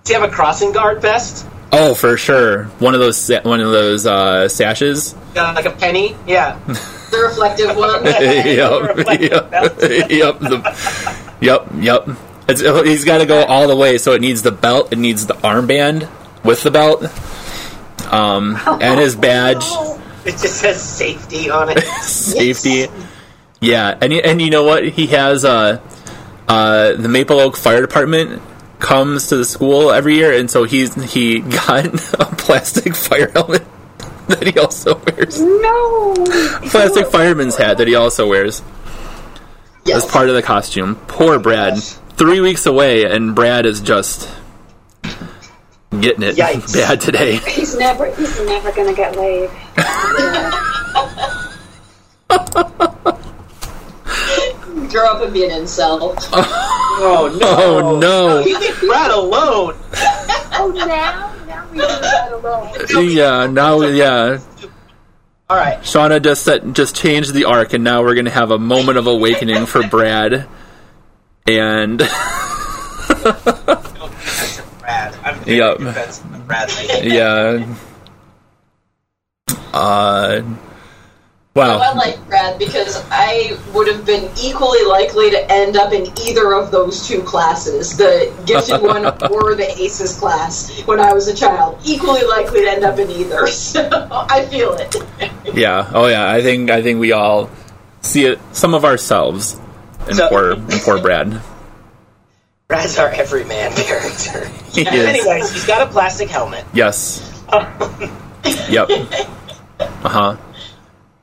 Do 0.05 0.13
you 0.15 0.21
have 0.21 0.29
a 0.29 0.33
crossing 0.33 0.73
guard 0.73 1.03
vest? 1.03 1.47
Oh, 1.71 1.95
for 1.95 2.17
sure, 2.17 2.65
one 2.79 2.95
of 2.95 3.01
those 3.01 3.29
one 3.43 3.61
of 3.61 3.71
those 3.71 4.07
uh, 4.07 4.49
sashes. 4.49 5.15
Got 5.35 5.55
like 5.55 5.67
a 5.67 5.71
penny? 5.71 6.17
Yeah. 6.27 6.59
The 7.09 7.21
reflective 7.21 7.75
one. 7.75 8.05
yep, 8.05 8.21
yep, 9.09 10.11
yep, 10.11 10.39
the, 10.41 11.37
yep, 11.41 11.67
yep. 11.79 12.09
It's, 12.47 12.61
he's 12.61 13.07
got 13.07 13.19
to 13.19 13.25
go 13.27 13.45
all 13.47 13.67
the 13.67 13.77
way, 13.77 13.97
so 13.97 14.13
it 14.13 14.21
needs 14.21 14.43
the 14.43 14.51
belt, 14.53 14.93
it 14.93 14.99
needs 14.99 15.25
the 15.27 15.33
armband 15.33 16.07
with 16.45 16.63
the 16.63 16.71
belt, 16.71 17.03
um, 18.13 18.59
and 18.83 19.01
his 19.01 19.17
badge, 19.17 19.65
It 20.27 20.33
just 20.33 20.61
says 20.61 20.83
safety 20.83 21.49
on 21.49 21.71
it. 21.71 21.81
safety. 22.03 22.89
Yeah, 23.61 23.97
and 24.01 24.13
and 24.13 24.41
you 24.41 24.51
know 24.51 24.63
what? 24.65 24.85
He 24.89 25.09
has 25.09 25.45
uh, 25.45 25.81
uh, 26.47 26.93
the 26.93 27.09
Maple 27.09 27.41
Oak 27.41 27.57
Fire 27.57 27.81
Department 27.81 28.41
comes 28.79 29.27
to 29.29 29.37
the 29.37 29.45
school 29.45 29.91
every 29.91 30.15
year, 30.17 30.33
and 30.33 30.49
so 30.51 30.65
he's 30.65 30.95
he 31.13 31.41
got 31.67 31.87
a 32.15 32.27
plastic 32.37 32.95
fire 32.95 33.31
helmet 33.33 33.63
that 34.29 34.47
he 34.47 34.59
also 34.61 34.95
wears, 35.07 35.41
No. 35.41 36.15
plastic 36.71 37.07
fireman's 37.09 37.57
hat 37.57 37.79
that 37.79 37.89
he 37.89 37.95
also 37.97 38.29
wears. 38.29 38.63
Yes. 39.85 40.05
as 40.05 40.11
part 40.11 40.29
of 40.29 40.35
the 40.35 40.43
costume. 40.43 40.97
Poor 41.09 41.39
Brad. 41.39 41.79
Three 41.83 42.41
weeks 42.41 42.67
away, 42.67 43.05
and 43.05 43.35
Brad 43.35 43.65
is 43.65 43.81
just 43.81 44.29
getting 45.99 46.23
it 46.23 46.37
Yikes. 46.37 46.75
bad 46.75 47.01
today. 47.01 47.37
He's 47.37 47.75
never. 47.77 48.07
He's 48.15 48.39
never 48.45 48.71
gonna 48.73 48.93
get 48.95 49.17
laid. 49.17 49.51
Grow 54.91 55.05
up 55.07 55.23
and 55.23 55.33
be 55.33 55.45
an 55.45 55.51
incel. 55.51 56.17
Oh 56.33 57.37
no! 57.41 57.57
Oh 57.59 57.99
no! 57.99 58.41
Leave 58.41 58.81
Brad 58.81 59.11
alone. 59.11 59.75
Oh, 60.61 60.73
now, 60.75 61.35
now 61.47 61.69
we 61.71 61.79
leave 61.79 61.89
that 61.89 62.33
alone. 62.33 63.11
Yeah, 63.11 63.47
now 63.47 63.81
yeah. 63.83 64.39
All 65.51 65.57
right. 65.57 65.79
Shauna 65.81 66.23
just 66.23 66.43
set, 66.45 66.73
just 66.73 66.95
changed 66.97 67.33
the 67.33 67.45
arc, 67.45 67.73
and 67.73 67.85
now 67.85 68.03
we're 68.03 68.15
gonna 68.15 68.31
have 68.31 68.51
a 68.51 68.59
moment 68.59 68.99
of 68.99 69.07
awakening 69.07 69.67
for 69.67 69.87
Brad. 69.87 70.47
And 71.47 71.99
Brad. 74.79 75.15
I'm 75.25 75.43
Yep. 75.47 75.79
Brad 76.47 76.71
yeah, 77.05 77.75
uh, 79.73 80.43
I 81.61 81.93
like 81.95 82.27
Brad 82.29 82.59
because 82.59 83.03
I 83.11 83.59
would 83.75 83.89
have 83.89 84.05
been 84.07 84.31
equally 84.41 84.85
likely 84.85 85.31
to 85.31 85.51
end 85.53 85.77
up 85.77 85.93
in 85.93 86.07
either 86.27 86.53
of 86.55 86.71
those 86.71 87.07
two 87.07 87.23
classes, 87.23 87.97
the 87.97 88.33
gifted 88.47 88.81
one 88.83 89.05
or 89.31 89.55
the 89.55 89.67
aces 89.81 90.19
class, 90.19 90.81
when 90.87 91.01
I 91.01 91.13
was 91.13 91.29
a 91.29 91.35
child. 91.35 91.79
Equally 91.85 92.23
likely 92.25 92.63
to 92.63 92.71
end 92.71 92.85
up 92.85 92.99
in 92.99 93.11
either. 93.11 93.47
So 93.69 93.89
I 94.11 94.47
feel 94.47 94.75
it. 94.75 94.97
yeah, 95.55 95.91
oh 95.95 96.07
yeah. 96.07 96.31
I 96.31 96.43
think 96.43 96.71
I 96.71 96.83
think 96.83 97.01
we 97.01 97.13
all 97.13 97.51
see 98.03 98.25
it, 98.25 98.39
some 98.53 98.75
of 98.75 98.85
ourselves 98.85 99.59
in 100.09 100.15
So- 100.15 100.29
poor 100.29 100.53
in 100.53 100.67
poor 100.81 101.01
Brad. 101.01 101.41
Brad's 102.69 102.99
our 102.99 103.09
everyman 103.09 103.73
character. 103.73 104.49
He 104.73 104.83
is. 104.83 104.89
Anyways, 104.89 105.51
he's 105.53 105.67
got 105.67 105.83
a 105.89 105.91
plastic 105.91 106.29
helmet. 106.29 106.65
Yes. 106.73 107.43
yep. 108.69 108.89
Uh 109.81 110.09
huh. 110.09 110.37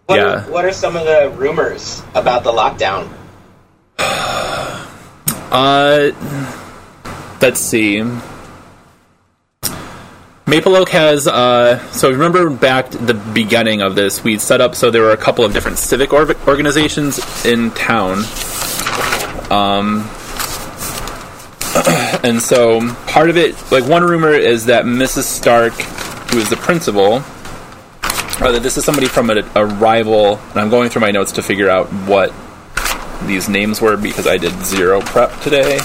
What, 0.05 0.17
Yeah. 0.19 0.23
are, 0.45 0.51
what 0.51 0.65
are 0.65 0.71
some 0.71 0.95
of 0.95 1.05
the 1.05 1.31
rumors 1.35 2.03
about 2.13 2.43
the 2.43 2.51
lockdown? 2.51 3.09
Uh, 5.51 6.11
let's 7.41 7.59
see. 7.61 8.03
Maple 10.47 10.75
Oak 10.75 10.89
has 10.89 11.27
uh, 11.27 11.79
so 11.91 12.11
remember 12.11 12.49
back 12.49 12.89
the 12.89 13.13
beginning 13.13 13.81
of 13.81 13.95
this, 13.95 14.21
we 14.23 14.37
set 14.37 14.59
up 14.59 14.75
so 14.75 14.91
there 14.91 15.03
were 15.03 15.11
a 15.13 15.17
couple 15.17 15.45
of 15.45 15.53
different 15.53 15.77
civic 15.77 16.11
or- 16.11 16.35
organizations 16.47 17.45
in 17.45 17.71
town. 17.71 18.17
Um, 19.49 20.09
and 22.23 22.41
so 22.41 22.93
part 23.07 23.29
of 23.29 23.37
it, 23.37 23.55
like 23.71 23.85
one 23.85 24.03
rumor, 24.03 24.33
is 24.33 24.65
that 24.65 24.83
Mrs. 24.85 25.23
Stark, 25.23 25.73
who 26.31 26.39
is 26.39 26.49
the 26.49 26.57
principal, 26.57 27.21
or 28.41 28.51
that 28.51 28.61
this 28.63 28.77
is 28.77 28.83
somebody 28.85 29.07
from 29.07 29.29
a, 29.29 29.43
a 29.55 29.65
rival. 29.65 30.37
And 30.51 30.59
I'm 30.59 30.69
going 30.69 30.89
through 30.89 31.01
my 31.01 31.11
notes 31.11 31.31
to 31.33 31.41
figure 31.43 31.69
out 31.69 31.87
what 32.07 32.33
these 33.27 33.47
names 33.49 33.81
were 33.81 33.97
because 33.97 34.27
I 34.27 34.37
did 34.37 34.53
zero 34.65 35.01
prep 35.01 35.39
today. 35.41 35.79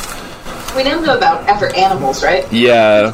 We 0.76 0.84
named 0.84 1.04
them 1.04 1.16
about 1.16 1.48
after 1.48 1.74
animals, 1.74 2.22
right? 2.22 2.50
Yeah, 2.52 3.12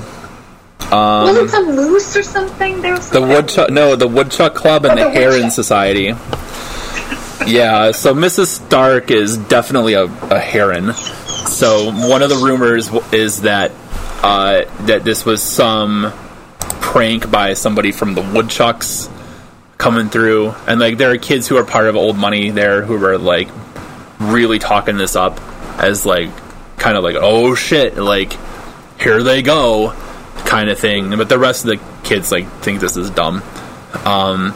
Wasn't 0.90 1.50
some 1.50 1.74
moose 1.74 2.16
or 2.16 2.22
something? 2.22 2.80
There 2.82 2.92
was 2.92 3.10
the 3.10 3.20
woodchuck. 3.22 3.70
No, 3.70 3.96
the 3.96 4.08
Woodchuck 4.08 4.54
Club 4.54 4.84
and 4.84 4.98
Oh, 4.98 5.04
the 5.04 5.10
the 5.10 5.18
Heron 5.18 5.50
Society. 5.50 6.14
Yeah, 7.46 7.92
so 7.92 8.14
Mrs. 8.14 8.46
Stark 8.46 9.10
is 9.10 9.36
definitely 9.36 9.94
a, 9.94 10.04
a 10.04 10.38
heron. 10.38 10.92
So 10.94 11.92
one 11.92 12.22
of 12.22 12.28
the 12.28 12.36
rumors 12.36 12.90
is 13.12 13.42
that 13.42 13.70
uh, 14.22 14.64
that 14.86 15.04
this 15.04 15.24
was 15.24 15.42
some 15.42 16.12
prank 16.80 17.30
by 17.30 17.54
somebody 17.54 17.92
from 17.92 18.14
the 18.14 18.22
Woodchucks 18.22 19.08
coming 19.78 20.08
through, 20.08 20.54
and 20.66 20.80
like 20.80 20.98
there 20.98 21.10
are 21.10 21.18
kids 21.18 21.46
who 21.46 21.56
are 21.56 21.64
part 21.64 21.86
of 21.86 21.96
Old 21.96 22.16
Money 22.16 22.50
there 22.50 22.82
who 22.82 23.02
are 23.04 23.18
like 23.18 23.48
really 24.18 24.58
talking 24.58 24.96
this 24.96 25.16
up 25.16 25.40
as 25.78 26.06
like 26.06 26.30
kind 26.78 26.96
of 26.96 27.04
like 27.04 27.16
oh 27.18 27.54
shit 27.54 27.96
like 27.96 28.36
here 28.98 29.22
they 29.22 29.42
go 29.42 29.92
kind 30.44 30.70
of 30.70 30.78
thing. 30.78 31.10
But 31.16 31.28
the 31.28 31.38
rest 31.38 31.64
of 31.64 31.70
the 31.70 31.80
kids 32.04 32.32
like 32.32 32.48
think 32.60 32.80
this 32.80 32.96
is 32.96 33.10
dumb. 33.10 33.42
Um 34.04 34.54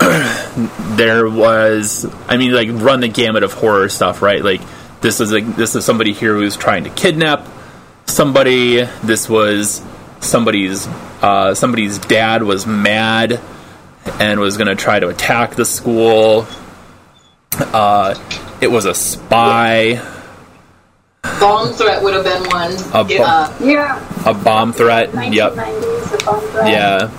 there 0.96 1.28
was 1.28 2.06
i 2.26 2.38
mean 2.38 2.52
like 2.52 2.68
run 2.72 3.00
the 3.00 3.08
gamut 3.08 3.42
of 3.42 3.52
horror 3.52 3.88
stuff 3.88 4.22
right? 4.22 4.42
Like 4.42 4.60
this 5.00 5.20
is 5.20 5.32
like 5.32 5.56
this 5.56 5.74
is 5.76 5.84
somebody 5.84 6.12
here 6.12 6.34
who's 6.34 6.56
trying 6.56 6.84
to 6.84 6.90
kidnap 6.90 7.46
somebody. 8.06 8.82
This 9.02 9.28
was 9.28 9.82
somebody's 10.20 10.86
uh 11.22 11.54
somebody's 11.54 11.98
dad 11.98 12.42
was 12.42 12.66
mad 12.66 13.40
and 14.18 14.40
was 14.40 14.56
going 14.56 14.68
to 14.68 14.74
try 14.74 14.98
to 14.98 15.08
attack 15.08 15.54
the 15.54 15.64
school 15.64 16.46
uh 17.74 18.14
it 18.60 18.70
was 18.70 18.84
a 18.86 18.94
spy 18.94 20.00
Bomb 21.38 21.72
threat 21.74 22.02
would 22.02 22.14
have 22.14 22.24
been 22.24 22.42
one. 22.48 22.72
A 22.94 23.04
bo- 23.04 23.54
Yeah. 23.66 24.24
a 24.24 24.32
bomb 24.32 24.72
threat 24.72 25.10
yep 25.32 25.52
1990s, 25.52 26.24
bomb 26.24 26.40
threat. 26.40 26.70
Yeah. 26.70 27.10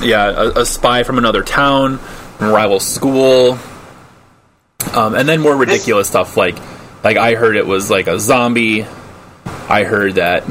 Yeah, 0.00 0.30
a, 0.30 0.60
a 0.60 0.66
spy 0.66 1.02
from 1.04 1.18
another 1.18 1.42
town, 1.44 1.98
from 1.98 2.48
a 2.48 2.52
rival 2.52 2.80
school, 2.80 3.58
um, 4.94 5.14
and 5.14 5.28
then 5.28 5.40
more 5.40 5.56
ridiculous 5.56 6.08
stuff 6.08 6.36
like, 6.36 6.56
like 7.04 7.16
I 7.16 7.34
heard 7.34 7.56
it 7.56 7.66
was 7.66 7.88
like 7.90 8.08
a 8.08 8.18
zombie. 8.18 8.84
I 9.68 9.84
heard 9.84 10.14
that, 10.16 10.44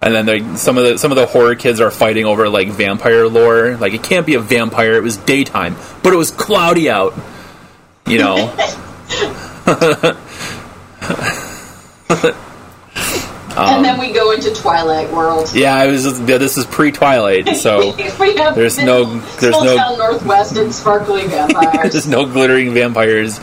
and 0.00 0.14
then 0.14 0.26
they, 0.26 0.56
some 0.56 0.78
of 0.78 0.84
the 0.84 0.98
some 0.98 1.10
of 1.10 1.16
the 1.16 1.26
horror 1.26 1.54
kids 1.54 1.80
are 1.80 1.90
fighting 1.90 2.24
over 2.24 2.48
like 2.48 2.68
vampire 2.68 3.26
lore. 3.26 3.76
Like 3.76 3.94
it 3.94 4.02
can't 4.02 4.26
be 4.26 4.34
a 4.34 4.40
vampire. 4.40 4.94
It 4.94 5.02
was 5.02 5.16
daytime, 5.16 5.76
but 6.02 6.12
it 6.12 6.16
was 6.16 6.30
cloudy 6.30 6.88
out. 6.88 7.14
You 8.06 8.18
know. 8.18 8.54
and 13.58 13.84
then 13.84 13.98
we 13.98 14.12
go 14.12 14.30
into 14.30 14.54
Twilight 14.54 15.10
World. 15.10 15.52
Yeah, 15.54 15.74
I 15.74 15.86
was. 15.88 16.20
Yeah, 16.20 16.38
this 16.38 16.56
is 16.56 16.66
pre 16.66 16.92
Twilight, 16.92 17.48
so 17.56 17.94
we 17.96 18.34
There's 18.34 18.78
no- 18.78 19.04
there's 19.40 19.52
no- 19.62 19.96
Northwest 19.96 20.56
and 20.56 20.72
sparkly 20.74 21.26
vampires. 21.26 21.92
there's 21.92 22.08
no 22.08 22.24
glittering 22.24 22.72
vampires 22.72 23.40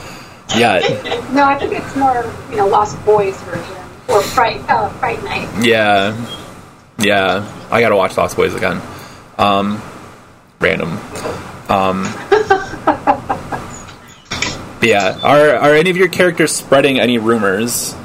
yet. 0.56 0.84
No, 1.34 1.44
I 1.44 1.58
think 1.60 1.74
it's 1.74 1.96
more, 1.96 2.26
you 2.50 2.58
know, 2.58 2.68
Lost 2.68 3.04
Boys 3.06 3.40
version 3.42 3.76
or 4.08 4.22
Fright, 4.22 4.62
uh, 4.70 4.90
Fright 5.00 5.24
Night. 5.24 5.50
Yeah, 5.66 6.14
yeah. 7.06 7.68
I 7.72 7.82
gotta 7.82 7.96
watch 7.96 8.18
Lost 8.18 8.36
Boys 8.36 8.56
again. 8.56 8.82
Um, 9.38 9.82
random. 10.60 10.98
Um, 11.70 12.04
yeah. 14.82 15.20
Are 15.24 15.56
are 15.56 15.76
any 15.76 15.90
of 15.90 15.98
your 15.98 16.10
characters 16.10 16.52
spreading 16.52 17.00
any 17.00 17.18
rumors 17.18 17.96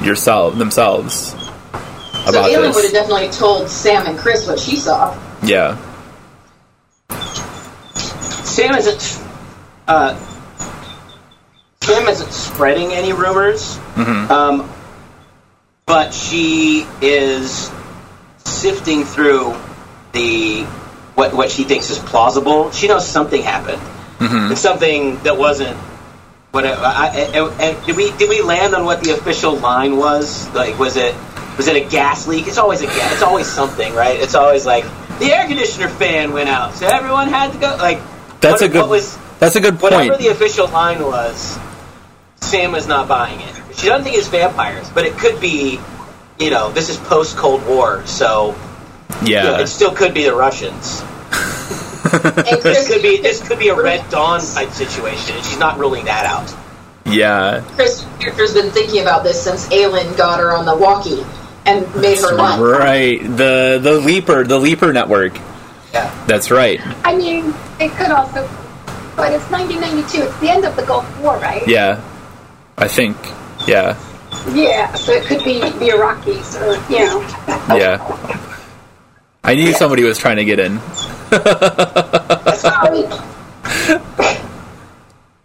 yourself 0.00 0.56
themselves 0.56 1.34
so 2.28 2.30
about 2.30 2.50
would 2.50 2.84
have 2.84 2.92
definitely 2.92 3.28
told 3.30 3.68
Sam 3.68 4.06
and 4.06 4.18
Chris 4.18 4.46
what 4.46 4.60
she 4.60 4.76
saw. 4.76 5.18
Yeah. 5.42 5.76
Sam 8.44 8.74
isn't. 8.74 9.24
Uh, 9.86 10.18
Sam 11.80 12.06
isn't 12.06 12.32
spreading 12.32 12.92
any 12.92 13.14
rumors, 13.14 13.78
um, 14.30 14.70
but 15.86 16.12
she 16.12 16.86
is 17.00 17.70
sifting 18.48 19.04
through 19.04 19.54
the 20.12 20.64
what 21.14 21.34
what 21.34 21.50
she 21.50 21.64
thinks 21.64 21.90
is 21.90 21.98
plausible. 21.98 22.70
She 22.70 22.88
knows 22.88 23.06
something 23.06 23.42
happened. 23.42 23.82
Mm-hmm. 24.18 24.52
It's 24.52 24.60
something 24.60 25.18
that 25.22 25.36
wasn't. 25.36 25.76
What 26.50 26.64
I, 26.64 26.72
I, 26.72 27.08
and 27.60 27.86
did 27.86 27.96
we 27.96 28.10
did 28.12 28.28
we 28.28 28.40
land 28.42 28.74
on 28.74 28.84
what 28.84 29.02
the 29.02 29.10
official 29.10 29.56
line 29.56 29.96
was? 29.96 30.48
Like, 30.54 30.78
was 30.78 30.96
it 30.96 31.14
was 31.56 31.66
it 31.66 31.76
a 31.76 31.88
gas 31.88 32.26
leak? 32.26 32.46
It's 32.46 32.58
always 32.58 32.80
a 32.80 32.86
gas. 32.86 33.12
It's 33.12 33.22
always 33.22 33.46
something, 33.46 33.92
right? 33.94 34.18
It's 34.18 34.34
always 34.34 34.64
like 34.64 34.84
the 35.18 35.32
air 35.32 35.46
conditioner 35.46 35.88
fan 35.88 36.32
went 36.32 36.48
out, 36.48 36.74
so 36.74 36.86
everyone 36.86 37.28
had 37.28 37.52
to 37.52 37.58
go. 37.58 37.76
Like, 37.78 37.98
That's 38.40 38.62
what, 38.62 38.62
a 38.62 38.68
good. 38.68 38.80
What 38.80 38.90
was, 38.90 39.18
that's 39.40 39.56
a 39.56 39.60
good 39.60 39.78
point. 39.78 39.94
whatever 39.94 40.16
the 40.16 40.28
official 40.28 40.68
line 40.68 41.02
was, 41.02 41.58
Sam 42.36 42.72
was 42.72 42.86
not 42.86 43.08
buying 43.08 43.40
it. 43.40 43.54
She 43.76 43.88
doesn't 43.88 44.04
think 44.04 44.16
it's 44.16 44.28
vampires, 44.28 44.88
but 44.90 45.04
it 45.04 45.14
could 45.18 45.40
be. 45.40 45.80
You 46.38 46.50
know, 46.50 46.70
this 46.72 46.88
is 46.88 46.96
post 46.96 47.36
Cold 47.36 47.66
War, 47.66 48.06
so 48.06 48.54
you 49.24 49.34
know, 49.34 49.42
yeah, 49.56 49.60
it 49.60 49.66
still 49.66 49.92
could 49.92 50.14
be 50.14 50.24
the 50.24 50.34
Russians. 50.34 51.02
This 52.08 52.88
could 52.88 53.02
be 53.02 53.20
this 53.20 53.46
could 53.46 53.58
be 53.58 53.68
a 53.68 53.74
Red 53.74 54.08
Dawn 54.08 54.40
type 54.40 54.70
situation, 54.70 55.36
and 55.36 55.44
she's 55.44 55.58
not 55.58 55.78
ruling 55.78 56.06
that 56.06 56.24
out. 56.24 56.54
yeah. 57.04 57.60
Chris 57.74 58.06
character's 58.18 58.54
been 58.54 58.70
thinking 58.70 59.02
about 59.02 59.24
this 59.24 59.42
since 59.42 59.68
Aelin 59.68 60.16
got 60.16 60.38
her 60.40 60.56
on 60.56 60.64
the 60.64 60.74
walkie 60.74 61.26
and 61.66 61.84
made 61.96 62.18
her 62.18 62.34
laugh. 62.34 62.58
Right. 62.60 63.20
The 63.20 63.78
the 63.82 64.00
leaper 64.00 64.44
the 64.44 64.58
leaper 64.58 64.92
network. 64.92 65.38
Yeah. 65.92 66.08
That's 66.26 66.50
right. 66.50 66.80
I 67.04 67.14
mean, 67.14 67.52
it 67.78 67.90
could 67.92 68.10
also, 68.10 68.48
but 69.16 69.32
it's 69.32 69.50
1992. 69.50 70.22
It's 70.22 70.38
the 70.40 70.48
end 70.48 70.64
of 70.64 70.76
the 70.76 70.84
Gulf 70.86 71.04
War, 71.20 71.36
right? 71.38 71.66
Yeah. 71.68 72.00
I 72.78 72.88
think. 72.88 73.16
Yeah. 73.66 73.98
Yeah, 74.54 74.94
so 74.94 75.12
it 75.12 75.24
could 75.24 75.44
be 75.44 75.60
the 75.60 75.90
Iraqis, 75.90 76.60
or 76.60 76.74
you 76.92 77.00
know. 77.04 77.20
Yeah. 77.76 77.98
I 79.44 79.54
knew 79.54 79.72
somebody 79.72 80.04
was 80.04 80.18
trying 80.18 80.36
to 80.36 80.44
get 80.44 80.58
in. 80.58 80.78
Sorry. 82.56 83.08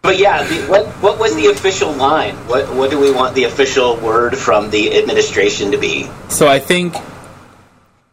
But 0.02 0.18
yeah, 0.18 0.42
the, 0.44 0.66
what 0.68 0.86
what 1.02 1.18
was 1.18 1.34
the 1.34 1.46
official 1.46 1.90
line? 1.92 2.34
What 2.46 2.74
what 2.74 2.90
do 2.90 3.00
we 3.00 3.10
want 3.10 3.34
the 3.34 3.44
official 3.44 3.96
word 3.96 4.36
from 4.36 4.68
the 4.70 4.98
administration 4.98 5.70
to 5.70 5.78
be? 5.78 6.10
So 6.28 6.46
I 6.46 6.58
think 6.58 6.94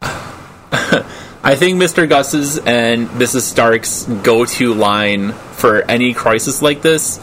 I 0.00 1.54
think 1.54 1.82
Mr. 1.82 2.08
Gus's 2.08 2.56
and 2.56 3.08
Mrs. 3.08 3.42
Stark's 3.42 4.04
go-to 4.04 4.72
line 4.72 5.32
for 5.32 5.82
any 5.82 6.14
crisis 6.14 6.62
like 6.62 6.80
this 6.80 7.20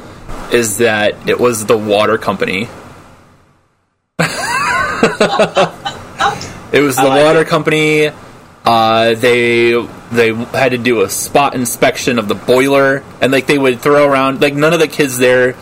is 0.51 0.77
that 0.77 1.27
it 1.27 1.39
was 1.39 1.65
the 1.65 1.77
water 1.77 2.19
company. 2.19 2.67
it 6.71 6.81
was 6.81 6.95
the 6.95 7.03
like 7.03 7.23
water 7.23 7.45
company. 7.45 8.11
Uh, 8.65 9.15
they 9.15 9.73
they 10.11 10.33
had 10.33 10.71
to 10.71 10.77
do 10.77 11.01
a 11.01 11.09
spot 11.09 11.55
inspection 11.55 12.19
of 12.19 12.27
the 12.27 12.35
boiler, 12.35 13.03
and 13.21 13.31
like 13.31 13.47
they 13.47 13.57
would 13.57 13.79
throw 13.79 14.07
around 14.07 14.41
like 14.41 14.53
none 14.53 14.73
of 14.73 14.79
the 14.79 14.87
kids 14.87 15.17
there. 15.17 15.55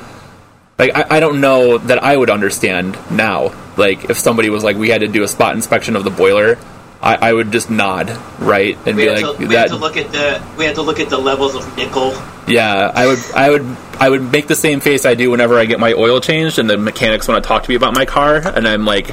Like 0.78 0.96
I, 0.96 1.18
I 1.18 1.20
don't 1.20 1.42
know 1.42 1.78
that 1.78 2.04
I 2.04 2.16
would 2.16 2.30
understand 2.30 2.98
now. 3.12 3.54
Like 3.78 4.10
if 4.10 4.18
somebody 4.18 4.50
was 4.50 4.64
like, 4.64 4.78
we 4.78 4.90
had 4.90 5.02
to 5.02 5.08
do 5.08 5.24
a 5.24 5.28
spot 5.28 5.56
inspection 5.56 5.96
of 5.96 6.04
the 6.04 6.10
boiler, 6.10 6.58
I, 7.02 7.30
I 7.30 7.34
would 7.34 7.52
just 7.52 7.70
nod, 7.70 8.10
right, 8.40 8.78
and 8.86 8.98
We 8.98 9.06
be 9.06 9.10
like, 9.10 9.20
to, 9.20 9.36
we 9.40 9.46
that. 9.54 9.70
had 9.70 9.70
to 9.70 9.76
look 9.76 9.98
at 9.98 10.12
the 10.12 10.44
we 10.58 10.66
had 10.66 10.76
to 10.76 10.82
look 10.82 11.00
at 11.00 11.10
the 11.10 11.18
levels 11.18 11.56
of 11.56 11.78
nickel. 11.78 12.14
Yeah, 12.48 12.92
I 12.94 13.08
would, 13.08 13.20
I 13.36 13.50
would, 13.50 13.78
I 14.00 14.10
would 14.10 14.32
make 14.32 14.48
the 14.48 14.56
same 14.56 14.80
face 14.80 15.06
I 15.06 15.16
do 15.16 15.30
whenever 15.32 15.58
I 15.60 15.66
get 15.66 15.80
my 15.80 15.94
oil 15.94 16.20
changed, 16.22 16.60
and 16.60 16.70
the 16.70 16.78
mechanics 16.78 17.28
want 17.28 17.44
to 17.44 17.48
talk 17.48 17.64
to 17.64 17.70
me 17.70 17.76
about 17.76 17.94
my 17.94 18.06
car, 18.06 18.38
and 18.38 18.68
I'm 18.68 18.86
like, 18.86 19.12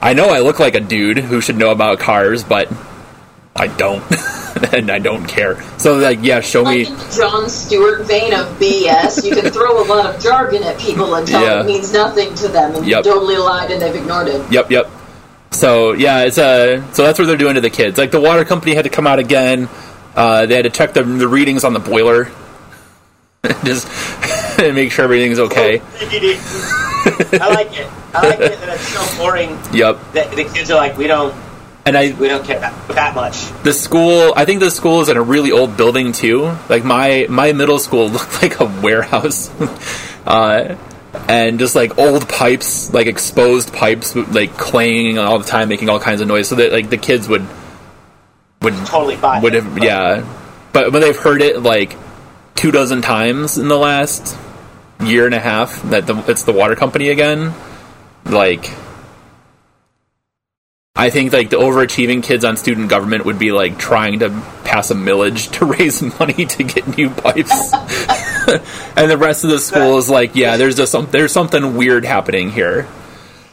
I 0.00 0.12
know 0.14 0.28
I 0.28 0.40
look 0.40 0.58
like 0.60 0.74
a 0.74 0.80
dude 0.80 1.18
who 1.18 1.40
should 1.40 1.56
know 1.56 1.70
about 1.70 1.98
cars, 2.00 2.44
but 2.44 2.68
I 3.56 3.66
don't, 3.66 4.02
and 4.72 4.90
I 4.90 4.98
don't 4.98 5.26
care. 5.26 5.60
So 5.78 5.96
like, 5.96 6.18
yeah, 6.22 6.40
show 6.40 6.64
me. 6.64 6.84
Like 6.84 6.98
the 7.10 7.16
Jon 7.16 7.48
Stewart 7.48 8.06
vein 8.06 8.32
of 8.34 8.46
BS, 8.58 9.24
you 9.24 9.34
can 9.34 9.50
throw 9.50 9.82
a 9.82 9.86
lot 9.86 10.14
of 10.14 10.22
jargon 10.22 10.62
at 10.62 10.78
people 10.78 11.14
until 11.14 11.40
Yeah. 11.40 11.60
it 11.62 11.66
means 11.66 11.92
nothing 11.92 12.34
to 12.36 12.48
them, 12.48 12.74
and 12.76 12.86
Yep. 12.86 13.04
you 13.04 13.10
totally 13.12 13.36
lied 13.38 13.70
and 13.70 13.80
they've 13.82 13.94
ignored 13.96 14.28
it. 14.28 14.52
Yep, 14.52 14.70
yep. 14.70 14.90
So 15.50 15.92
yeah, 15.92 16.20
it's 16.24 16.36
uh 16.38 16.92
so 16.92 17.02
that's 17.04 17.18
what 17.18 17.24
they're 17.26 17.36
doing 17.36 17.54
to 17.54 17.60
the 17.62 17.70
kids. 17.70 17.96
Like 17.98 18.10
the 18.10 18.20
water 18.20 18.44
company 18.44 18.74
had 18.74 18.84
to 18.84 18.90
come 18.90 19.06
out 19.06 19.18
again. 19.18 19.68
Uh, 20.18 20.46
they 20.46 20.56
had 20.56 20.64
to 20.64 20.70
check 20.70 20.92
the, 20.94 21.02
the 21.04 21.28
readings 21.28 21.62
on 21.62 21.72
the 21.72 21.78
boiler, 21.78 22.28
just 23.64 23.86
make 24.58 24.90
sure 24.90 25.04
everything's 25.04 25.38
okay. 25.38 25.80
I 25.80 27.50
like 27.54 27.78
it. 27.78 27.86
I 28.12 28.28
like 28.28 28.40
it 28.40 28.58
that 28.60 28.68
it's 28.74 28.88
so 28.88 29.16
boring 29.22 29.50
Yep. 29.72 29.98
that 30.14 30.30
the 30.34 30.44
kids 30.44 30.70
are 30.70 30.76
like, 30.76 30.96
we 30.98 31.06
don't 31.06 31.32
And 31.86 31.96
I 31.96 32.12
we 32.18 32.26
don't 32.28 32.44
care 32.44 32.58
that, 32.58 32.88
that 32.88 33.14
much. 33.14 33.36
the 33.62 33.72
school 33.72 34.32
i 34.36 34.44
think 34.44 34.60
the 34.60 34.70
school 34.70 35.00
is 35.00 35.08
in 35.08 35.16
a 35.16 35.22
really 35.22 35.52
old 35.52 35.76
building 35.76 36.12
too 36.12 36.54
like 36.68 36.84
my 36.84 37.26
my 37.30 37.52
middle 37.52 37.78
school 37.78 38.08
looked 38.16 38.42
like 38.42 38.60
a 38.60 38.64
warehouse 38.82 39.48
uh 40.26 40.76
and 41.28 41.58
just 41.58 41.74
like 41.76 41.96
old 41.98 42.28
pipes 42.28 42.92
like 42.92 43.06
exposed 43.06 43.72
pipes 43.72 44.14
like 44.16 44.52
clanging 44.58 45.18
all 45.18 45.38
the 45.38 45.46
time 45.46 45.68
making 45.70 45.88
all 45.88 46.00
kinds 46.00 46.20
of 46.20 46.28
noise 46.28 46.48
so 46.48 46.56
that 46.56 46.72
like 46.72 46.90
the 46.90 46.98
kids 46.98 47.26
would 47.28 47.46
would 48.62 48.74
Totally 48.86 49.16
buy 49.16 49.40
would 49.40 49.54
it. 49.54 49.62
have 49.62 49.78
yeah 49.82 50.26
but 50.72 50.92
when 50.92 51.00
they've 51.02 51.16
heard 51.16 51.42
it 51.42 51.62
like 51.62 51.96
two 52.54 52.70
dozen 52.70 53.02
times 53.02 53.58
in 53.58 53.68
the 53.68 53.78
last 53.78 54.36
year 55.00 55.26
and 55.26 55.34
a 55.34 55.38
half 55.40 55.80
that 55.90 56.06
the, 56.06 56.16
it's 56.28 56.42
the 56.42 56.52
water 56.52 56.74
company 56.74 57.08
again 57.08 57.54
like 58.24 58.70
I 60.98 61.10
think 61.10 61.32
like 61.32 61.48
the 61.48 61.58
overachieving 61.58 62.24
kids 62.24 62.44
on 62.44 62.56
student 62.56 62.88
government 62.88 63.24
would 63.24 63.38
be 63.38 63.52
like 63.52 63.78
trying 63.78 64.18
to 64.18 64.30
pass 64.64 64.90
a 64.90 64.94
millage 64.94 65.52
to 65.58 65.64
raise 65.78 66.02
money 66.18 66.44
to 66.44 66.64
get 66.64 66.96
new 66.96 67.08
pipes, 67.08 67.72
and 68.96 69.08
the 69.08 69.16
rest 69.16 69.44
of 69.44 69.50
the 69.50 69.60
school 69.60 69.98
is 69.98 70.10
like, 70.10 70.34
yeah, 70.34 70.56
there's 70.56 70.74
just 70.74 70.90
some 70.90 71.06
there's 71.12 71.30
something 71.30 71.76
weird 71.76 72.04
happening 72.04 72.50
here. 72.50 72.88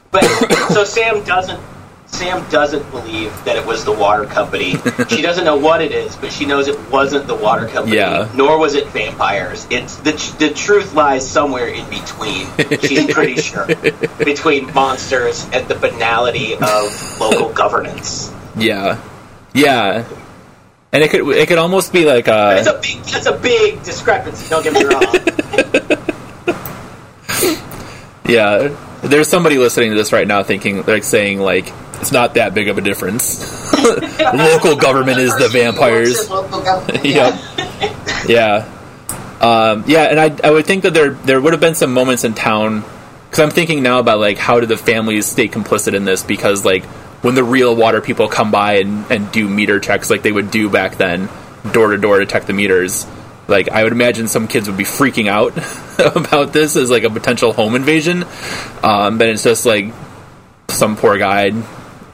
But 0.10 0.24
so 0.74 0.84
Sam 0.84 1.24
doesn't. 1.24 1.62
Sam 2.08 2.48
doesn't 2.50 2.90
believe 2.92 3.32
that 3.46 3.58
it 3.58 3.66
was 3.66 3.84
the 3.84 3.92
water 3.92 4.26
company. 4.26 4.76
she 5.10 5.22
doesn't 5.22 5.44
know 5.44 5.58
what 5.58 5.82
it 5.82 5.92
is, 5.92 6.16
but 6.16 6.32
she 6.32 6.46
knows 6.46 6.68
it 6.68 6.90
wasn't 6.90 7.28
the 7.28 7.36
water 7.36 7.68
company. 7.68 7.98
Yeah. 7.98 8.32
Nor 8.36 8.58
was 8.58 8.76
it 8.76 8.88
vampires. 8.90 9.68
It's 9.70 9.98
the 9.98 10.12
the 10.40 10.54
truth 10.54 10.94
lies 10.94 11.30
somewhere 11.30 11.68
in 11.68 11.90
between. 11.90 12.48
She's 12.82 13.06
pretty 13.14 13.42
sure 13.42 13.68
between 14.20 14.74
monsters 14.74 15.48
and 15.52 15.68
the 15.68 15.76
banality 15.76 16.54
of 16.54 17.20
local 17.20 17.52
governance. 17.52 18.32
Yeah, 18.56 19.02
yeah, 19.54 20.08
and 20.96 21.04
it 21.04 21.10
could 21.10 21.28
it 21.28 21.48
could 21.50 21.58
almost 21.58 21.92
be 21.92 22.06
like 22.06 22.30
uh, 22.30 22.56
That's 22.56 22.68
a 22.68 22.78
a 22.78 22.82
big 22.82 23.04
that's 23.04 23.26
a 23.26 23.38
big 23.38 23.84
discrepancy. 23.84 24.50
Don't 24.50 24.64
get 24.64 24.74
me 24.74 24.86
wrong. 24.86 25.04
yeah. 28.30 28.74
There's 29.02 29.28
somebody 29.28 29.58
listening 29.58 29.92
to 29.92 29.98
this 29.98 30.14
right 30.14 30.28
now 30.28 30.42
thinking 30.42 30.84
like 30.84 31.04
saying 31.04 31.40
like 31.40 31.68
it's 32.00 32.12
not 32.12 32.36
that 32.36 32.54
big 32.54 32.68
of 32.68 32.78
a 32.78 32.82
difference. 32.82 33.74
Local 34.34 34.76
government 34.76 35.20
is 35.20 35.36
the 35.38 35.50
vampires. 35.50 36.30
Yep. 37.06 38.28
yeah. 38.28 38.72
Um, 39.42 39.84
yeah, 39.88 40.04
and 40.04 40.20
I, 40.20 40.36
I 40.48 40.52
would 40.52 40.66
think 40.66 40.84
that 40.84 40.94
there 40.94 41.12
there 41.12 41.40
would 41.40 41.54
have 41.54 41.60
been 41.60 41.76
some 41.76 41.94
moments 41.94 42.24
in 42.24 42.34
town 42.34 42.84
because 43.36 43.40
I'm 43.40 43.52
thinking 43.52 43.84
now 43.84 44.00
about 44.00 44.20
like 44.20 44.38
how 44.38 44.60
did 44.60 44.70
the 44.70 44.78
families 44.78 45.26
stay 45.26 45.48
complicit 45.48 45.94
in 45.94 46.06
this 46.06 46.24
because 46.24 46.64
like 46.64 46.86
when 47.22 47.36
the 47.36 47.44
real 47.44 47.76
water 47.76 48.02
people 48.02 48.28
come 48.28 48.50
by 48.50 48.76
and, 48.76 49.12
and 49.12 49.32
do 49.32 49.48
meter 49.50 49.80
checks 49.80 50.10
like 50.10 50.22
they 50.22 50.32
would 50.32 50.52
do 50.52 50.70
back 50.70 50.96
then 50.98 51.28
door 51.72 51.92
to 51.92 51.98
door 51.98 52.20
to 52.20 52.26
check 52.26 52.46
the 52.46 52.54
meters 52.54 53.06
like 53.48 53.70
I 53.70 53.84
would 53.84 53.92
imagine 53.92 54.28
some 54.28 54.48
kids 54.48 54.68
would 54.68 54.78
be 54.78 54.84
freaking 54.84 55.28
out 55.28 55.58
about 56.16 56.54
this 56.54 56.76
as 56.76 56.90
like 56.90 57.04
a 57.04 57.10
potential 57.10 57.52
home 57.52 57.76
invasion 57.76 58.24
um, 58.84 59.18
but 59.18 59.28
it's 59.28 59.44
just 59.44 59.66
like 59.66 59.94
some 60.70 60.96
poor 60.96 61.18
guy 61.18 61.52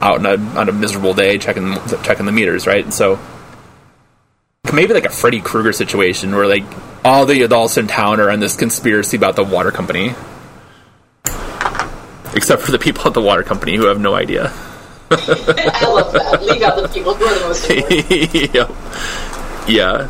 out 0.02 0.26
on 0.26 0.26
a, 0.26 0.60
on 0.60 0.70
a 0.70 0.72
miserable 0.72 1.14
day 1.14 1.38
checking 1.38 1.76
checking 2.04 2.26
the 2.26 2.32
meters 2.32 2.66
right 2.68 2.92
so 2.94 3.20
maybe 4.74 4.94
like 4.94 5.06
a 5.06 5.10
Freddy 5.10 5.42
Krueger 5.42 5.74
situation 5.74 6.36
where 6.36 6.48
like 6.48 6.64
all 7.04 7.26
the 7.26 7.42
adults 7.44 7.78
in 7.78 7.88
town 7.88 8.20
are 8.20 8.30
on 8.30 8.40
this 8.40 8.56
conspiracy 8.56 9.18
about 9.18 9.36
the 9.36 9.44
water 9.44 9.72
company. 9.72 10.14
Except 12.34 12.62
for 12.62 12.72
the 12.72 12.80
people 12.80 13.08
at 13.08 13.14
the 13.14 13.22
water 13.22 13.44
company 13.44 13.76
who 13.76 13.88
have 13.88 14.00
no 14.00 14.14
idea. 14.14 14.46
I 15.12 15.86
love 15.86 16.14
that. 16.14 16.42
Leave 16.42 16.62
out 16.62 16.82
the 16.82 16.88
people 16.88 17.14
who 17.14 17.26
are 17.26 17.40
the 17.40 17.48
most 17.48 17.70
important. 17.70 18.54
yep. 18.54 18.70
Yeah. 19.68 20.08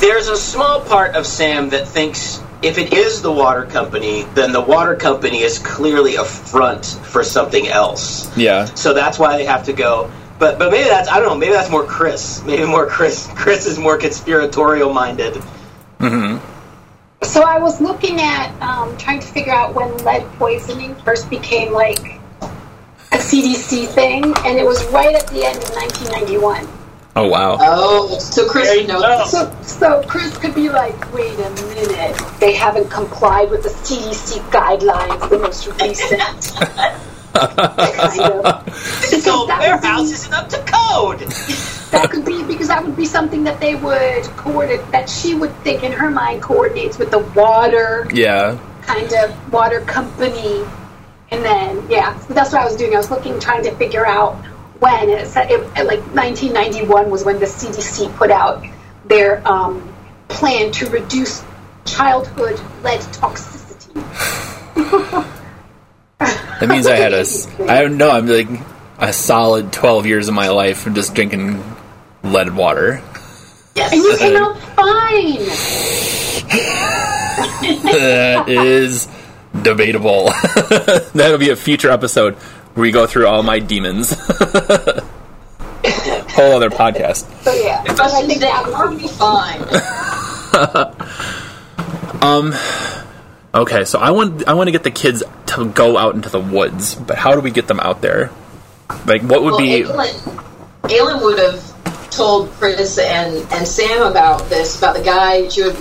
There's 0.00 0.28
a 0.28 0.36
small 0.36 0.82
part 0.82 1.16
of 1.16 1.26
Sam 1.26 1.70
that 1.70 1.88
thinks 1.88 2.42
if 2.66 2.78
it 2.78 2.92
is 2.92 3.22
the 3.22 3.30
water 3.30 3.64
company, 3.64 4.24
then 4.34 4.52
the 4.52 4.60
water 4.60 4.96
company 4.96 5.38
is 5.38 5.58
clearly 5.58 6.16
a 6.16 6.24
front 6.24 6.84
for 6.84 7.22
something 7.22 7.66
else. 7.66 8.36
Yeah. 8.36 8.64
So 8.64 8.92
that's 8.92 9.18
why 9.18 9.36
they 9.36 9.44
have 9.44 9.64
to 9.66 9.72
go. 9.72 10.10
But 10.38 10.58
but 10.58 10.70
maybe 10.70 10.88
that's 10.88 11.08
I 11.08 11.20
don't 11.20 11.28
know. 11.28 11.36
Maybe 11.36 11.52
that's 11.52 11.70
more 11.70 11.84
Chris. 11.84 12.42
Maybe 12.44 12.64
more 12.64 12.86
Chris. 12.86 13.28
Chris 13.34 13.66
is 13.66 13.78
more 13.78 13.96
conspiratorial 13.96 14.92
minded. 14.92 15.36
Hmm. 15.98 16.38
So 17.22 17.42
I 17.42 17.58
was 17.58 17.80
looking 17.80 18.20
at 18.20 18.52
um, 18.60 18.96
trying 18.98 19.20
to 19.20 19.26
figure 19.26 19.52
out 19.52 19.74
when 19.74 19.96
lead 19.98 20.22
poisoning 20.32 20.94
first 20.96 21.30
became 21.30 21.72
like 21.72 22.20
a 23.12 23.18
CDC 23.18 23.88
thing, 23.88 24.24
and 24.24 24.58
it 24.58 24.66
was 24.66 24.84
right 24.88 25.14
at 25.14 25.26
the 25.28 25.44
end 25.44 25.56
of 25.56 25.70
1991. 25.70 26.75
Oh 27.18 27.26
wow. 27.28 27.56
Oh, 27.58 28.18
so 28.18 28.46
Chris 28.48 28.68
There 28.68 28.80
you 28.82 28.86
knows. 28.88 29.30
So, 29.30 29.56
so 29.62 30.02
Chris 30.06 30.36
could 30.36 30.54
be 30.54 30.68
like, 30.68 31.12
wait 31.14 31.32
a 31.38 31.50
minute, 31.50 32.20
they 32.40 32.52
haven't 32.52 32.90
complied 32.90 33.50
with 33.50 33.62
the 33.62 33.70
CDC 33.70 34.38
guidelines, 34.50 35.28
the 35.30 35.38
most 35.38 35.66
recent. 35.80 36.52
kind 37.32 38.20
of. 38.44 38.64
This 38.66 39.10
Because 39.10 39.26
old 39.28 39.48
that 39.48 39.58
would 39.60 39.80
be- 39.80 39.86
warehouse 39.88 40.10
isn't 40.12 40.32
up 40.34 40.48
to 40.50 40.58
code. 40.58 41.20
That 41.90 42.10
could 42.10 42.24
be 42.24 42.42
because 42.44 42.68
that 42.68 42.84
would 42.84 42.96
be 42.96 43.06
something 43.06 43.44
that 43.44 43.60
they 43.60 43.74
would 43.76 44.24
coordinate, 44.36 44.90
that 44.92 45.08
she 45.08 45.34
would 45.34 45.54
think 45.62 45.82
in 45.84 45.92
her 45.92 46.10
mind 46.10 46.42
coordinates 46.42 46.98
with 46.98 47.10
the 47.10 47.20
water 47.20 48.06
Yeah. 48.12 48.58
kind 48.82 49.10
of 49.14 49.52
water 49.52 49.80
company. 49.82 50.64
And 51.30 51.44
then, 51.44 51.84
yeah, 51.90 52.18
so 52.20 52.34
that's 52.34 52.52
what 52.52 52.60
I 52.62 52.64
was 52.66 52.76
doing. 52.76 52.92
I 52.94 52.98
was 52.98 53.10
looking, 53.10 53.38
trying 53.40 53.62
to 53.64 53.74
figure 53.76 54.06
out 54.06 54.36
when. 54.80 55.10
It 55.10 55.26
it, 55.36 55.86
like 55.86 56.00
1991 56.14 57.10
was 57.10 57.24
when 57.24 57.38
the 57.38 57.46
CDC 57.46 58.14
put 58.16 58.30
out 58.30 58.64
their 59.04 59.46
um, 59.46 59.94
plan 60.28 60.72
to 60.72 60.88
reduce 60.90 61.44
childhood 61.84 62.60
lead 62.82 63.00
toxicity. 63.00 64.02
That 66.60 66.70
means 66.70 66.86
I 66.86 66.96
had 66.96 67.12
a. 67.12 67.26
I 67.68 67.82
don't 67.82 67.98
know. 67.98 68.10
I'm 68.10 68.26
like 68.26 68.48
a 68.98 69.12
solid 69.12 69.72
12 69.72 70.06
years 70.06 70.28
of 70.28 70.34
my 70.34 70.48
life 70.48 70.86
of 70.86 70.94
just 70.94 71.14
drinking 71.14 71.62
lead 72.22 72.54
water. 72.54 73.02
Yes. 73.74 73.92
And 73.92 74.02
you 74.02 74.16
came 74.16 74.36
out 74.36 74.58
fine. 74.58 75.36
that 77.82 78.48
is 78.48 79.06
debatable. 79.60 80.30
That'll 81.14 81.38
be 81.38 81.50
a 81.50 81.56
future 81.56 81.90
episode 81.90 82.38
we 82.76 82.90
go 82.90 83.06
through 83.06 83.26
all 83.26 83.42
my 83.42 83.58
demons. 83.58 84.10
Whole 86.36 86.52
other 86.52 86.70
podcast. 86.70 87.24
So 87.42 87.52
yeah, 87.52 87.82
Trust 87.84 88.14
I 88.14 88.26
think 88.26 88.40
that 88.40 88.66
are 88.68 88.88
would 88.90 88.98
be 88.98 89.08
fine. 89.08 89.62
um. 92.22 92.54
Okay, 93.54 93.84
so 93.86 93.98
I 93.98 94.10
want 94.10 94.46
I 94.46 94.52
want 94.52 94.68
to 94.68 94.72
get 94.72 94.82
the 94.82 94.90
kids 94.90 95.22
to 95.46 95.64
go 95.70 95.96
out 95.96 96.14
into 96.14 96.28
the 96.28 96.40
woods, 96.40 96.94
but 96.94 97.16
how 97.16 97.34
do 97.34 97.40
we 97.40 97.50
get 97.50 97.66
them 97.68 97.80
out 97.80 98.02
there? 98.02 98.30
Like, 99.06 99.22
what 99.22 99.42
would 99.42 99.52
Well, 99.52 99.58
be? 99.58 99.82
Aylin, 99.82 100.12
Aylin 100.82 101.22
would 101.22 101.38
have 101.38 102.10
told 102.10 102.50
Chris 102.52 102.98
and, 102.98 103.36
and 103.52 103.66
Sam 103.66 104.02
about 104.02 104.48
this, 104.50 104.76
about 104.78 104.96
the 104.96 105.02
guy. 105.02 105.48
She 105.48 105.62
would, 105.62 105.76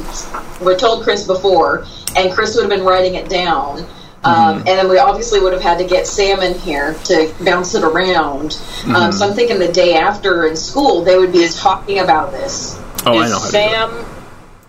would 0.61 0.71
have 0.73 0.79
told 0.79 1.03
Chris 1.03 1.27
before, 1.27 1.85
and 2.15 2.31
Chris 2.33 2.55
would 2.55 2.61
have 2.61 2.69
been 2.69 2.85
writing 2.85 3.15
it 3.15 3.27
down. 3.29 3.85
Um, 4.25 4.31
Mm-hmm. 4.33 4.57
and 4.67 4.79
then 4.79 4.89
we 4.89 4.97
obviously 4.97 5.39
would 5.39 5.53
have 5.53 5.61
had 5.61 5.77
to 5.77 5.85
get 5.85 6.07
Sam 6.07 6.41
in 6.41 6.57
here 6.57 6.95
to 7.05 7.31
bounce 7.41 7.75
it 7.75 7.83
around. 7.83 8.51
Mm-hmm. 8.51 8.95
Um, 8.95 9.11
so 9.11 9.27
I'm 9.27 9.35
thinking 9.35 9.59
the 9.59 9.71
day 9.71 9.93
after 9.93 10.47
in 10.47 10.55
school, 10.55 11.03
they 11.03 11.17
would 11.17 11.31
be 11.31 11.47
talking 11.49 11.99
about 11.99 12.31
this. 12.31 12.75
Oh, 13.05 13.17
I 13.19 13.25
is 13.25 13.31
know. 13.31 13.39
How 13.39 13.45
to 13.45 13.51
do 13.51 13.57
it. 13.57 14.01
Sam 14.01 14.05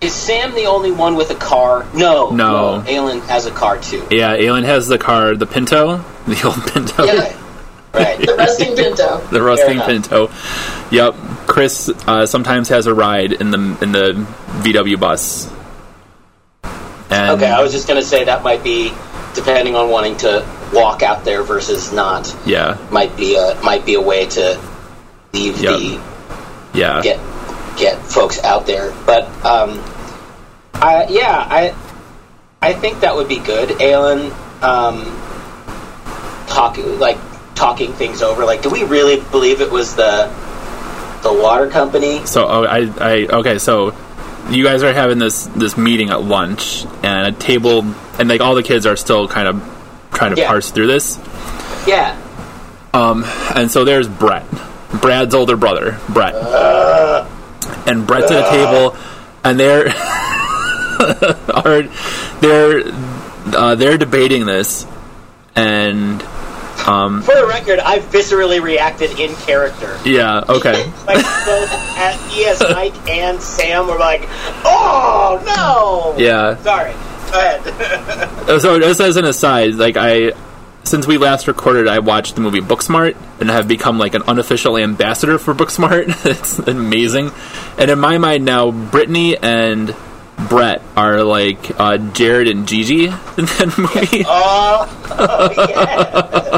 is 0.03 0.13
Sam 0.15 0.55
the 0.55 0.67
only 0.67 0.91
one 0.93 1.17
with 1.17 1.31
a 1.31 1.35
car? 1.37 1.87
No, 1.95 2.29
No. 2.31 2.83
Aelin 2.87 3.23
has 3.29 3.47
a 3.47 3.51
car 3.51 3.79
too. 3.79 4.07
Yeah, 4.11 4.37
Aelin 4.37 4.65
has 4.65 4.89
the 4.89 4.99
car, 4.99 5.35
the 5.35 5.47
Pinto, 5.47 5.97
the 6.27 6.43
old 6.45 6.63
Pinto, 6.73 7.05
Yeah, 7.05 7.35
Right. 7.95 8.19
the 8.19 8.35
rusting 8.37 8.77
Pinto. 8.77 9.19
the 9.31 9.41
rusting. 9.43 9.81
Pinto. 9.81 10.29
Yep. 10.91 11.15
Chris 11.47 11.89
uh, 12.07 12.27
sometimes 12.27 12.69
has 12.69 12.87
a 12.87 12.93
ride 12.93 13.33
in 13.33 13.51
the 13.51 13.79
in 13.81 13.93
the 13.93 14.13
VW 14.61 15.01
bus. 15.01 15.51
And 17.09 17.31
Okay, 17.31 17.49
I 17.51 17.63
was 17.63 17.73
just 17.73 17.87
gonna 17.89 18.03
say 18.03 18.25
that 18.25 18.43
might 18.43 18.63
be 18.65 18.93
depending 19.37 19.77
on 19.77 19.91
wanting 19.91 20.17
to 20.19 20.45
walk 20.73 21.03
out 21.03 21.25
there 21.25 21.43
versus 21.45 21.93
not. 21.93 22.35
yeah, 22.45 22.77
Might 22.91 23.17
be 23.17 23.37
a 23.37 23.55
might 23.63 23.87
be 23.87 23.95
a 23.95 24.01
way 24.01 24.27
to 24.27 24.61
leave 25.33 25.61
Yep. 25.61 25.79
the 25.79 26.01
yeah, 26.75 27.01
get 27.03 27.21
get 27.79 28.03
folks 28.03 28.43
out 28.43 28.67
there. 28.67 28.93
But 29.07 29.25
um, 29.45 29.81
I 30.75 31.07
yeah, 31.09 31.47
I 31.49 31.75
I 32.61 32.73
think 32.73 33.01
that 33.01 33.15
would 33.15 33.29
be 33.29 33.39
good. 33.39 33.81
Alan 33.81 34.33
um, 34.63 35.05
talking 36.49 36.99
like 36.99 37.19
talking 37.55 37.93
things 37.93 38.23
over. 38.23 38.45
Like, 38.45 38.63
do 38.63 38.71
we 38.71 38.85
really 38.85 39.21
believe 39.31 39.61
it 39.61 39.71
was 39.71 39.95
the 39.97 40.27
the 41.23 41.33
water 41.33 41.69
company? 41.71 42.25
So 42.27 42.47
oh, 42.47 42.65
I, 42.65 42.91
I 43.01 43.27
okay. 43.39 43.59
So 43.59 43.95
you 44.51 44.63
guys 44.65 44.83
are 44.83 44.93
having 44.93 45.19
this 45.19 45.47
this 45.49 45.77
meeting 45.77 46.11
at 46.11 46.23
lunch, 46.23 46.85
and 47.03 47.29
a 47.29 47.33
table, 47.39 47.85
and 48.19 48.29
like 48.29 48.41
all 48.41 48.55
the 48.55 48.63
kids 48.63 48.87
are 48.87 48.97
still 48.97 49.27
kind 49.29 49.49
of 49.49 49.63
trying 50.13 50.35
to 50.35 50.41
Yeah. 50.41 50.49
parse 50.49 50.71
through 50.71 50.87
this. 50.89 51.19
Yeah. 51.87 52.17
Um, 52.95 53.25
And 53.55 53.71
so 53.71 53.85
there's 53.85 54.09
Brett, 54.09 54.45
Brad's 55.01 55.35
older 55.35 55.57
brother, 55.57 55.99
Brett, 56.09 56.35
and 57.87 58.07
Brett's 58.07 58.31
at 58.31 58.47
a 58.47 58.51
table, 58.51 58.97
and 59.45 59.59
they're 59.61 59.89
are 61.55 61.83
they're 62.41 62.83
uh, 63.55 63.75
they're 63.75 63.99
debating 63.99 64.47
this, 64.47 64.87
and 65.55 66.23
um, 66.87 67.23
For 67.23 67.35
the 67.35 67.47
record, 67.47 67.79
I 67.81 67.99
viscerally 67.99 68.61
reacted 68.63 69.19
in 69.19 69.35
character. 69.37 69.99
yeah, 70.05 70.43
okay, 70.49 70.85
Like 71.07 71.25
both 71.45 71.71
at 71.99 72.15
ES 72.33 72.61
Mike 72.73 73.09
and 73.09 73.41
Sam 73.41 73.87
were 73.89 73.99
like, 73.99 74.23
"Oh 74.65 75.43
no!" 75.47 76.23
yeah. 76.23 76.57
Sorry. 76.59 76.93
Go 77.33 77.39
ahead. 77.41 78.61
So 78.61 78.79
just 78.79 79.01
as 79.01 79.17
an 79.17 79.25
aside, 79.25 79.75
like 79.75 79.97
I, 79.97 80.33
since 80.85 81.07
we 81.09 81.19
last 81.19 81.49
recorded, 81.49 81.89
I 81.89 81.99
watched 81.99 82.37
the 82.37 82.41
movie 82.41 82.61
Booksmart 82.61 83.17
and 83.41 83.51
have 83.51 83.67
become 83.67 83.99
like 83.99 84.15
an 84.15 84.23
unofficial 84.23 84.77
ambassador 84.79 85.37
for 85.39 85.53
Booksmart. 85.55 86.05
it's 86.25 86.59
amazing, 86.61 87.33
and 87.79 87.91
in 87.91 87.99
my 87.99 88.19
mind 88.19 88.45
now, 88.45 88.71
Brittany 88.71 89.37
and 89.37 89.95
Brett 90.49 90.83
are 90.97 91.25
like 91.25 91.73
uh, 91.81 91.97
Jared 91.99 92.47
and 92.47 92.69
Gigi 92.69 93.07
in 93.07 93.11
that 93.47 93.75
movie. 93.77 94.25
oh, 94.27 94.87
oh, 95.19 95.69
yeah. 95.69 96.56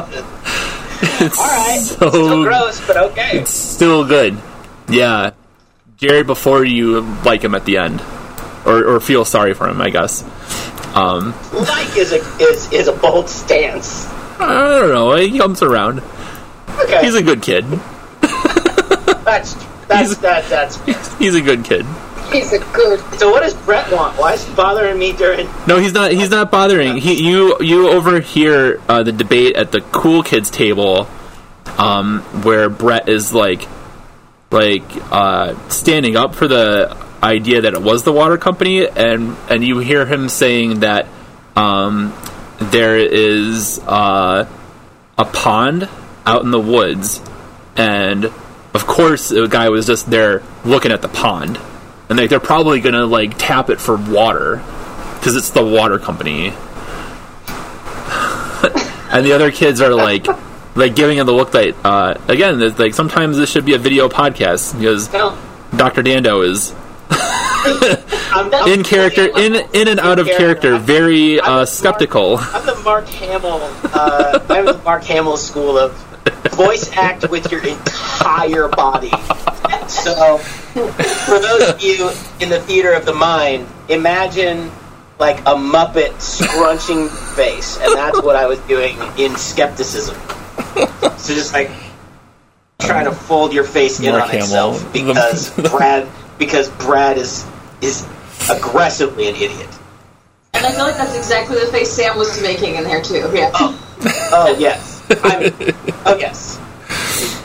It's 1.28 1.38
All 1.38 1.46
right. 1.46 1.80
so 1.80 2.08
Still 2.10 2.42
gross, 2.44 2.86
but 2.86 2.96
okay. 3.12 3.38
it's 3.40 3.50
still 3.50 4.04
good. 4.06 4.36
Yeah, 4.88 5.32
Jared 5.98 6.26
before 6.26 6.64
you 6.64 7.00
like 7.24 7.42
him 7.42 7.54
at 7.54 7.64
the 7.64 7.78
end, 7.78 8.00
or 8.64 8.84
or 8.84 9.00
feel 9.00 9.24
sorry 9.24 9.54
for 9.54 9.68
him, 9.68 9.80
I 9.80 9.90
guess. 9.90 10.22
Um, 10.96 11.34
Like 11.52 11.96
is 11.96 12.12
a 12.12 12.20
is 12.40 12.72
is 12.72 12.88
a 12.88 12.92
bold 12.92 13.28
stance. 13.28 14.06
I 14.40 14.78
don't 14.80 14.88
know. 14.90 15.14
He 15.16 15.36
comes 15.38 15.62
around. 15.62 16.00
Okay, 16.80 17.04
He's 17.04 17.14
a 17.14 17.22
good 17.22 17.42
kid. 17.42 17.64
that's 19.24 19.54
that's 19.86 20.08
he's- 20.08 20.16
that 20.18 20.44
that's. 20.48 20.78
He's 21.18 21.34
a 21.34 21.40
good 21.40 21.64
kid. 21.64 21.84
he's 22.32 22.52
a 22.52 22.58
good. 22.72 23.00
So 23.18 23.30
what 23.30 23.42
does 23.42 23.54
Brett 23.54 23.90
want? 23.92 24.16
Why 24.18 24.34
is 24.34 24.44
he 24.46 24.54
bothering 24.54 24.98
me 24.98 25.12
during? 25.12 25.48
No, 25.66 25.78
he's 25.78 25.92
not. 25.92 26.12
He's 26.12 26.30
not 26.30 26.50
bothering. 26.50 26.96
He, 26.98 27.26
you, 27.28 27.56
you 27.60 27.88
overhear 27.90 28.80
uh, 28.88 29.02
the 29.02 29.12
debate 29.12 29.56
at 29.56 29.72
the 29.72 29.80
cool 29.80 30.22
kids 30.22 30.50
table, 30.50 31.04
um, 31.78 32.20
where 32.42 32.68
Brett 32.68 33.08
is 33.08 33.32
like, 33.32 33.66
like 34.50 34.82
uh, 35.10 35.68
standing 35.68 36.16
up 36.16 36.34
for 36.34 36.48
the 36.48 36.96
idea 37.22 37.62
that 37.62 37.74
it 37.74 37.82
was 37.82 38.02
the 38.02 38.12
water 38.12 38.36
company, 38.36 38.86
and 38.86 39.36
and 39.48 39.64
you 39.64 39.78
hear 39.78 40.04
him 40.04 40.28
saying 40.28 40.80
that 40.80 41.06
um, 41.56 42.12
there 42.58 42.98
is 42.98 43.80
uh, 43.86 44.48
a 45.16 45.24
pond 45.24 45.88
out 46.26 46.42
in 46.42 46.50
the 46.50 46.60
woods, 46.60 47.22
and 47.76 48.24
of 48.24 48.86
course 48.86 49.28
the 49.28 49.46
guy 49.46 49.68
was 49.68 49.86
just 49.86 50.10
there 50.10 50.42
looking 50.64 50.92
at 50.92 51.02
the 51.02 51.08
pond, 51.08 51.58
and 52.08 52.18
like 52.18 52.30
they're 52.30 52.40
probably 52.40 52.80
gonna 52.80 53.06
like 53.06 53.38
tap 53.38 53.70
it 53.70 53.80
for 53.80 53.96
water 53.96 54.62
because 55.14 55.36
it's 55.36 55.50
the 55.50 55.64
water 55.64 55.98
company. 55.98 56.48
and 59.10 59.24
the 59.24 59.32
other 59.32 59.50
kids 59.50 59.80
are 59.80 59.94
like, 59.94 60.26
like 60.78 60.94
giving 60.94 61.18
him 61.18 61.26
the 61.26 61.32
look 61.32 61.52
that 61.52 61.74
uh, 61.84 62.14
again, 62.28 62.62
it's 62.62 62.78
like 62.78 62.94
sometimes 62.94 63.36
this 63.36 63.50
should 63.50 63.64
be 63.64 63.74
a 63.74 63.78
video 63.78 64.08
podcast 64.08 64.78
because 64.78 65.08
Dr. 65.08 66.02
Dando 66.02 66.42
is 66.42 66.70
in 68.66 68.84
character, 68.84 69.26
in 69.38 69.56
in 69.74 69.88
and 69.88 69.98
out 70.00 70.18
of 70.18 70.26
character, 70.26 70.78
very 70.78 71.40
uh, 71.40 71.64
skeptical. 71.64 72.36
I'm 72.38 72.64
the 72.64 72.80
Mark 72.84 73.06
Hamill. 73.08 73.60
Uh, 73.92 74.38
I'm 74.48 74.64
the 74.66 74.80
Mark 74.84 75.04
Hamill 75.04 75.36
school 75.36 75.76
of 75.76 75.92
voice 76.52 76.90
act 76.96 77.28
with 77.28 77.50
your 77.50 77.66
entire 77.66 78.68
body. 78.68 79.10
So, 79.88 80.38
for 80.38 81.38
those 81.40 81.70
of 81.70 81.82
you 81.82 82.10
in 82.40 82.50
the 82.50 82.60
theater 82.60 82.92
of 82.92 83.04
the 83.06 83.14
mind, 83.14 83.66
imagine 83.88 84.70
like 85.18 85.40
a 85.40 85.54
Muppet 85.54 86.20
scrunching 86.20 87.08
face, 87.08 87.78
and 87.80 87.94
that's 87.94 88.22
what 88.22 88.36
I 88.36 88.46
was 88.46 88.60
doing 88.60 88.96
in 89.16 89.34
skepticism. 89.36 90.16
So 91.18 91.34
just 91.34 91.52
like 91.52 91.70
trying 92.80 93.04
to 93.04 93.12
fold 93.12 93.52
your 93.52 93.64
face 93.64 94.00
in 94.00 94.12
Mark 94.12 94.30
on 94.30 94.36
itself 94.36 94.92
because 94.92 95.50
Brad 95.70 96.08
because 96.38 96.70
Brad 96.70 97.18
is 97.18 97.44
is 97.82 98.06
aggressively 98.50 99.28
an 99.28 99.34
idiot. 99.34 99.68
And 100.54 100.64
I 100.64 100.72
feel 100.72 100.84
like 100.84 100.96
that's 100.96 101.16
exactly 101.16 101.58
the 101.58 101.66
face 101.66 101.92
Sam 101.92 102.16
was 102.16 102.40
making 102.40 102.76
in 102.76 102.84
there 102.84 103.02
too. 103.02 103.30
Yeah. 103.34 103.50
Oh 103.52 104.56
yes. 104.58 105.02
I'm, 105.22 105.52
oh 106.06 106.16
yes. 106.18 106.58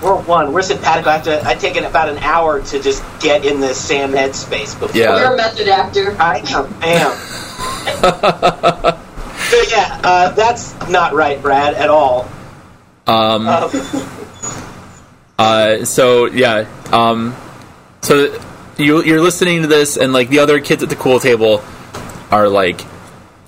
we're 0.02 0.22
one. 0.22 0.54
We're 0.54 0.62
simpatico. 0.62 1.10
I 1.10 1.14
have 1.14 1.24
to. 1.24 1.48
I 1.48 1.56
take 1.56 1.76
it 1.76 1.84
about 1.84 2.10
an 2.10 2.20
hour 2.20 2.62
to 2.62 2.82
just 2.82 3.04
get 3.20 3.46
in 3.46 3.60
the 3.60 3.74
Sam 3.74 4.12
headspace 4.12 4.80
before. 4.80 4.96
Yeah. 4.96 5.18
You're 5.18 5.34
a 5.34 5.38
method 5.38 5.68
actor. 5.68 6.16
I 6.20 6.40
am. 6.40 6.74
I 6.82 6.88
am. 6.88 7.18
so 9.50 9.62
yeah, 9.70 10.00
uh, 10.04 10.30
that's 10.32 10.74
not 10.90 11.14
right, 11.14 11.42
Brad, 11.42 11.74
at 11.74 11.90
all. 11.90 12.30
Um, 13.08 13.48
Um, 13.48 13.70
Uh, 15.38 15.84
so 15.84 16.28
yeah, 16.28 16.68
um, 16.92 17.36
so 18.02 18.39
you 18.78 19.04
you're 19.04 19.20
listening 19.20 19.63
to 19.63 19.68
this, 19.68 19.98
and 19.98 20.13
like 20.13 20.30
the 20.30 20.39
other 20.39 20.60
kids 20.62 20.84
at 20.84 20.89
the 20.89 20.96
cool 20.96 21.20
table 21.20 21.63
are 22.30 22.48
like, 22.48 22.82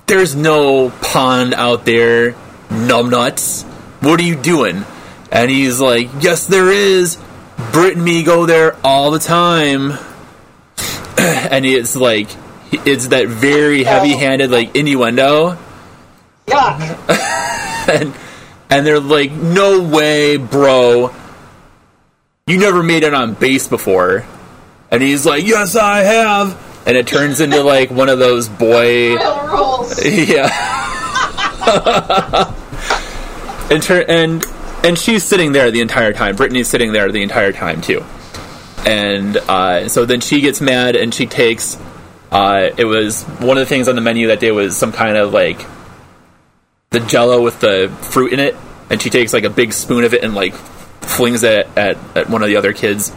"There's 0.06 0.34
no 0.34 0.90
pond 0.90 1.54
out 1.54 1.84
there, 1.84 2.32
numbnuts. 2.68 3.62
What 4.02 4.18
are 4.18 4.24
you 4.24 4.34
doing?" 4.34 4.84
And 5.30 5.48
he's 5.48 5.80
like, 5.80 6.10
"Yes, 6.20 6.46
there 6.46 6.70
is. 6.70 7.16
Brit 7.72 7.94
and 7.94 8.04
me 8.04 8.24
go 8.24 8.46
there 8.46 8.76
all 8.82 9.12
the 9.12 9.20
time." 9.20 9.92
and 11.18 11.64
it's 11.64 11.96
like, 11.96 12.28
it's 12.72 13.08
that 13.08 13.28
very 13.28 13.84
heavy-handed 13.84 14.50
like 14.50 14.76
innuendo 14.76 15.56
yuck. 16.46 16.78
and 17.88 18.12
and 18.70 18.86
they're 18.86 19.00
like, 19.00 19.32
"No 19.32 19.80
way, 19.82 20.36
bro! 20.36 21.14
You 22.46 22.58
never 22.58 22.82
made 22.82 23.02
it 23.02 23.14
on 23.14 23.34
base 23.34 23.68
before." 23.68 24.24
And 24.90 25.02
he's 25.02 25.26
like, 25.26 25.46
"Yes, 25.46 25.76
I 25.76 25.98
have." 25.98 26.62
And 26.86 26.96
it 26.96 27.06
turns 27.06 27.40
into 27.40 27.62
like 27.62 27.90
one 27.90 28.08
of 28.08 28.18
those 28.18 28.48
boy, 28.48 29.16
rules. 29.16 30.04
yeah. 30.04 30.48
and 33.70 33.82
tur- 33.82 34.04
and 34.08 34.44
and 34.84 34.98
she's 34.98 35.24
sitting 35.24 35.52
there 35.52 35.70
the 35.70 35.80
entire 35.80 36.12
time. 36.12 36.36
Brittany's 36.36 36.68
sitting 36.68 36.92
there 36.92 37.10
the 37.10 37.22
entire 37.22 37.52
time 37.52 37.80
too. 37.80 38.04
And 38.86 39.36
uh, 39.36 39.88
so 39.88 40.04
then 40.04 40.20
she 40.20 40.40
gets 40.40 40.60
mad 40.60 40.94
and 40.94 41.12
she 41.12 41.26
takes. 41.26 41.76
Uh, 42.30 42.70
it 42.76 42.84
was 42.84 43.24
one 43.24 43.56
of 43.56 43.62
the 43.62 43.66
things 43.66 43.88
on 43.88 43.94
the 43.96 44.00
menu 44.00 44.28
that 44.28 44.40
day 44.40 44.52
was 44.52 44.76
some 44.76 44.92
kind 44.92 45.16
of 45.16 45.32
like 45.32 45.60
the 46.90 47.00
jello 47.00 47.42
with 47.42 47.60
the 47.60 47.94
fruit 48.02 48.32
in 48.32 48.40
it, 48.40 48.56
and 48.90 49.00
she 49.00 49.10
takes 49.10 49.32
like 49.32 49.44
a 49.44 49.50
big 49.50 49.72
spoon 49.72 50.04
of 50.04 50.14
it 50.14 50.22
and 50.22 50.34
like 50.34 50.54
flings 50.54 51.42
it 51.42 51.68
at, 51.76 51.96
at 52.16 52.28
one 52.28 52.42
of 52.42 52.48
the 52.48 52.56
other 52.56 52.72
kids. 52.72 53.12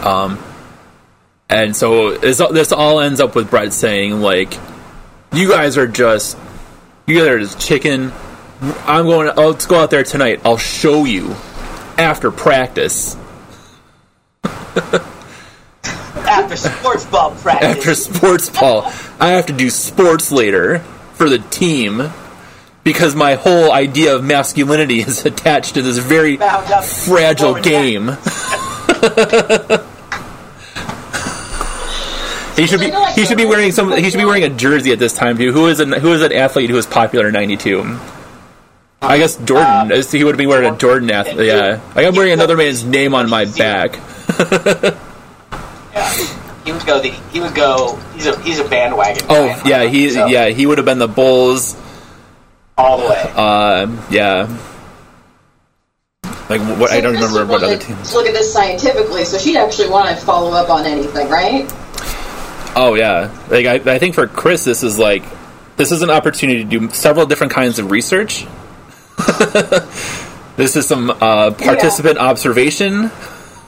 Um, 0.00 0.42
and 1.48 1.76
so 1.76 2.16
this, 2.16 2.38
this 2.38 2.72
all 2.72 3.00
ends 3.00 3.20
up 3.20 3.34
with 3.34 3.50
Brett 3.50 3.72
saying 3.72 4.20
like, 4.20 4.58
"You 5.32 5.50
guys 5.50 5.76
are 5.76 5.86
just, 5.86 6.38
you 7.06 7.18
guys 7.18 7.28
are 7.28 7.40
just 7.40 7.60
chicken. 7.60 8.12
I'm 8.86 9.06
going. 9.06 9.32
To, 9.32 9.48
let's 9.48 9.66
go 9.66 9.80
out 9.80 9.90
there 9.90 10.04
tonight. 10.04 10.40
I'll 10.44 10.56
show 10.56 11.04
you 11.04 11.34
after 11.98 12.30
practice. 12.30 13.16
After 16.24 16.56
sports 16.56 17.04
ball 17.06 17.30
practice. 17.36 17.76
After 17.76 17.94
sports 17.94 18.48
ball, 18.48 18.90
I 19.20 19.30
have 19.30 19.46
to 19.46 19.52
do 19.52 19.68
sports 19.68 20.32
later 20.32 20.78
for 21.14 21.28
the 21.28 21.38
team." 21.38 22.10
Because 22.84 23.14
my 23.14 23.34
whole 23.34 23.70
idea 23.70 24.16
of 24.16 24.24
masculinity 24.24 25.00
is 25.00 25.24
attached 25.26 25.74
to 25.74 25.82
this 25.82 25.98
very 25.98 26.38
up 26.40 26.84
fragile 26.84 27.54
game. 27.54 28.08
he 32.56 32.66
should 32.66 32.80
be 32.80 32.92
he 33.14 33.24
should 33.24 33.36
be 33.36 33.44
wearing 33.44 33.72
some 33.72 33.96
he 33.96 34.10
should 34.10 34.18
be 34.18 34.24
wearing 34.24 34.44
a 34.44 34.48
jersey 34.48 34.92
at 34.92 34.98
this 34.98 35.14
time 35.14 35.38
too. 35.38 35.52
Who 35.52 35.68
is 35.68 35.80
an, 35.80 35.92
who 35.92 36.12
is 36.12 36.22
an 36.22 36.32
athlete 36.32 36.70
who 36.70 36.76
was 36.76 36.86
popular 36.86 37.28
in 37.28 37.34
'92? 37.34 37.98
I 39.00 39.18
guess 39.18 39.36
Jordan. 39.36 39.92
Uh, 39.92 40.02
he 40.02 40.22
would 40.22 40.36
be 40.36 40.46
wearing 40.46 40.72
a 40.72 40.76
Jordan 40.76 41.10
athlete. 41.10 41.48
Yeah, 41.48 41.80
I 41.94 42.04
am 42.04 42.14
wearing 42.14 42.32
another 42.32 42.56
man's 42.56 42.84
name 42.84 43.14
on 43.14 43.28
my 43.28 43.44
back. 43.44 43.98
Yeah. 45.92 46.10
He 46.64 46.72
would 46.72 46.86
go. 46.86 47.00
The, 47.00 47.10
he 47.10 47.40
would 47.40 47.54
go. 47.54 47.96
He's 48.14 48.26
a 48.26 48.40
he's 48.40 48.60
a 48.60 48.68
bandwagon. 48.68 49.24
Oh 49.28 49.48
guy, 49.48 49.68
yeah, 49.68 49.88
he 49.88 50.10
so, 50.10 50.26
yeah 50.26 50.48
he 50.48 50.66
would 50.66 50.78
have 50.78 50.84
been 50.84 50.98
the 50.98 51.08
Bulls. 51.08 51.76
All 52.82 52.98
the 52.98 53.08
way. 53.08 53.32
Uh, 53.34 54.06
yeah. 54.10 54.58
Like 56.48 56.60
what? 56.78 56.90
I 56.92 57.00
don't 57.00 57.14
remember 57.14 57.46
what 57.46 57.62
other 57.62 57.72
wanted 57.74 57.80
teams. 57.80 58.10
to 58.10 58.16
Look 58.16 58.26
at 58.26 58.34
this 58.34 58.52
scientifically, 58.52 59.24
so 59.24 59.38
she'd 59.38 59.56
actually 59.56 59.88
want 59.88 60.08
to 60.10 60.24
follow 60.24 60.50
up 60.52 60.68
on 60.68 60.84
anything, 60.84 61.30
right? 61.30 61.70
Oh 62.74 62.94
yeah, 62.94 63.34
like 63.48 63.66
I, 63.66 63.94
I 63.94 63.98
think 63.98 64.14
for 64.14 64.26
Chris, 64.26 64.64
this 64.64 64.82
is 64.82 64.98
like 64.98 65.22
this 65.76 65.92
is 65.92 66.02
an 66.02 66.10
opportunity 66.10 66.64
to 66.64 66.68
do 66.68 66.90
several 66.90 67.26
different 67.26 67.52
kinds 67.52 67.78
of 67.78 67.90
research. 67.90 68.46
this 70.56 70.76
is 70.76 70.86
some 70.86 71.10
uh, 71.10 71.52
participant 71.52 72.18
observation. 72.18 73.10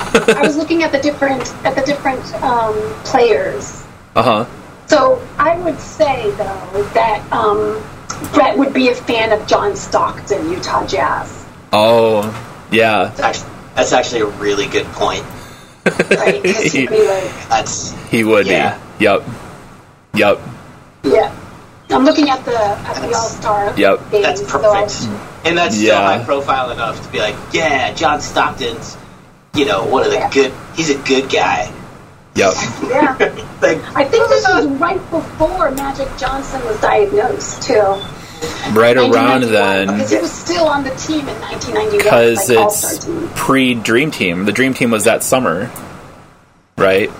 I 0.01 0.41
was 0.43 0.57
looking 0.57 0.83
at 0.83 0.93
the 0.93 1.01
different 1.01 1.43
at 1.65 1.75
the 1.75 1.83
different 1.83 2.35
um, 2.43 2.75
players. 3.05 3.83
Uh 4.15 4.23
huh. 4.23 4.47
So 4.87 5.27
I 5.39 5.59
would 5.59 5.79
say 5.79 6.31
though 6.33 6.89
that 6.95 7.27
um, 7.33 7.83
Brett 8.33 8.57
would 8.59 8.73
be 8.73 8.89
a 8.89 8.95
fan 8.95 9.33
of 9.33 9.47
John 9.47 9.77
Stockton, 9.77 10.51
Utah 10.51 10.87
Jazz. 10.87 11.45
Oh 11.73 12.23
yeah, 12.71 13.05
That's 13.17 13.21
actually, 13.21 13.51
that's 13.75 13.93
actually 13.93 14.21
a 14.23 14.27
really 14.27 14.67
good 14.67 14.87
point. 14.93 15.25
Right? 15.85 16.43
'Cause 16.43 16.73
he'd 16.73 16.89
be 16.89 16.97
like, 17.07 17.49
That's 17.49 17.93
he 18.11 18.25
would 18.25 18.47
Yeah. 18.47 18.79
be. 18.99 19.05
Yep. 19.05 19.23
Yep. 20.15 20.41
yeah. 21.05 21.33
I'm 21.91 22.05
looking 22.05 22.31
at 22.31 22.45
the 22.45 22.59
at 22.59 22.95
the 23.03 23.15
All 23.15 23.29
Star 23.29 23.73
Yep. 23.77 24.11
games. 24.11 24.25
that's 24.25 24.41
so 24.51 24.59
perfect. 24.59 25.09
and 25.45 25.59
that's 25.59 25.75
still 25.75 25.89
Yeah. 25.89 26.19
high 26.19 26.25
profile 26.25 26.71
enough 26.71 27.03
to 27.05 27.09
be 27.13 27.19
like, 27.19 27.37
yeah, 27.53 27.93
John 27.93 28.21
Stockton's, 28.21 28.97
you 29.55 29.67
know, 29.67 29.85
one 29.85 30.03
of 30.05 30.11
the 30.11 30.17
Yeah. 30.17 30.31
good. 30.31 30.53
He's 30.75 30.91
a 30.91 30.95
good 30.95 31.29
guy. 31.29 31.71
Yep. 32.37 32.55
yeah. 32.83 33.17
I 33.95 34.05
think 34.05 34.29
this 34.29 34.45
was 34.49 34.67
right 34.81 34.99
before 35.11 35.71
Magic 35.71 36.09
Johnson 36.19 36.65
was 36.65 36.81
diagnosed 36.81 37.63
too. 37.63 38.03
Right 38.73 38.97
around 38.97 39.43
then, 39.43 39.87
because 39.87 40.11
he 40.11 40.19
was 40.19 40.33
still 40.33 40.67
on 40.67 40.83
the 40.83 40.91
team 40.97 41.21
in 41.21 41.41
1991. 41.41 41.99
because 41.99 42.51
like, 42.51 42.67
it's 42.67 43.07
pre 43.41 43.75
Dream 43.75 44.11
Team. 44.11 44.45
The 44.45 44.53
Dream 44.53 44.75
Team 44.75 44.91
was 44.91 45.05
that 45.05 45.23
summer, 45.23 45.71
right? 46.77 47.11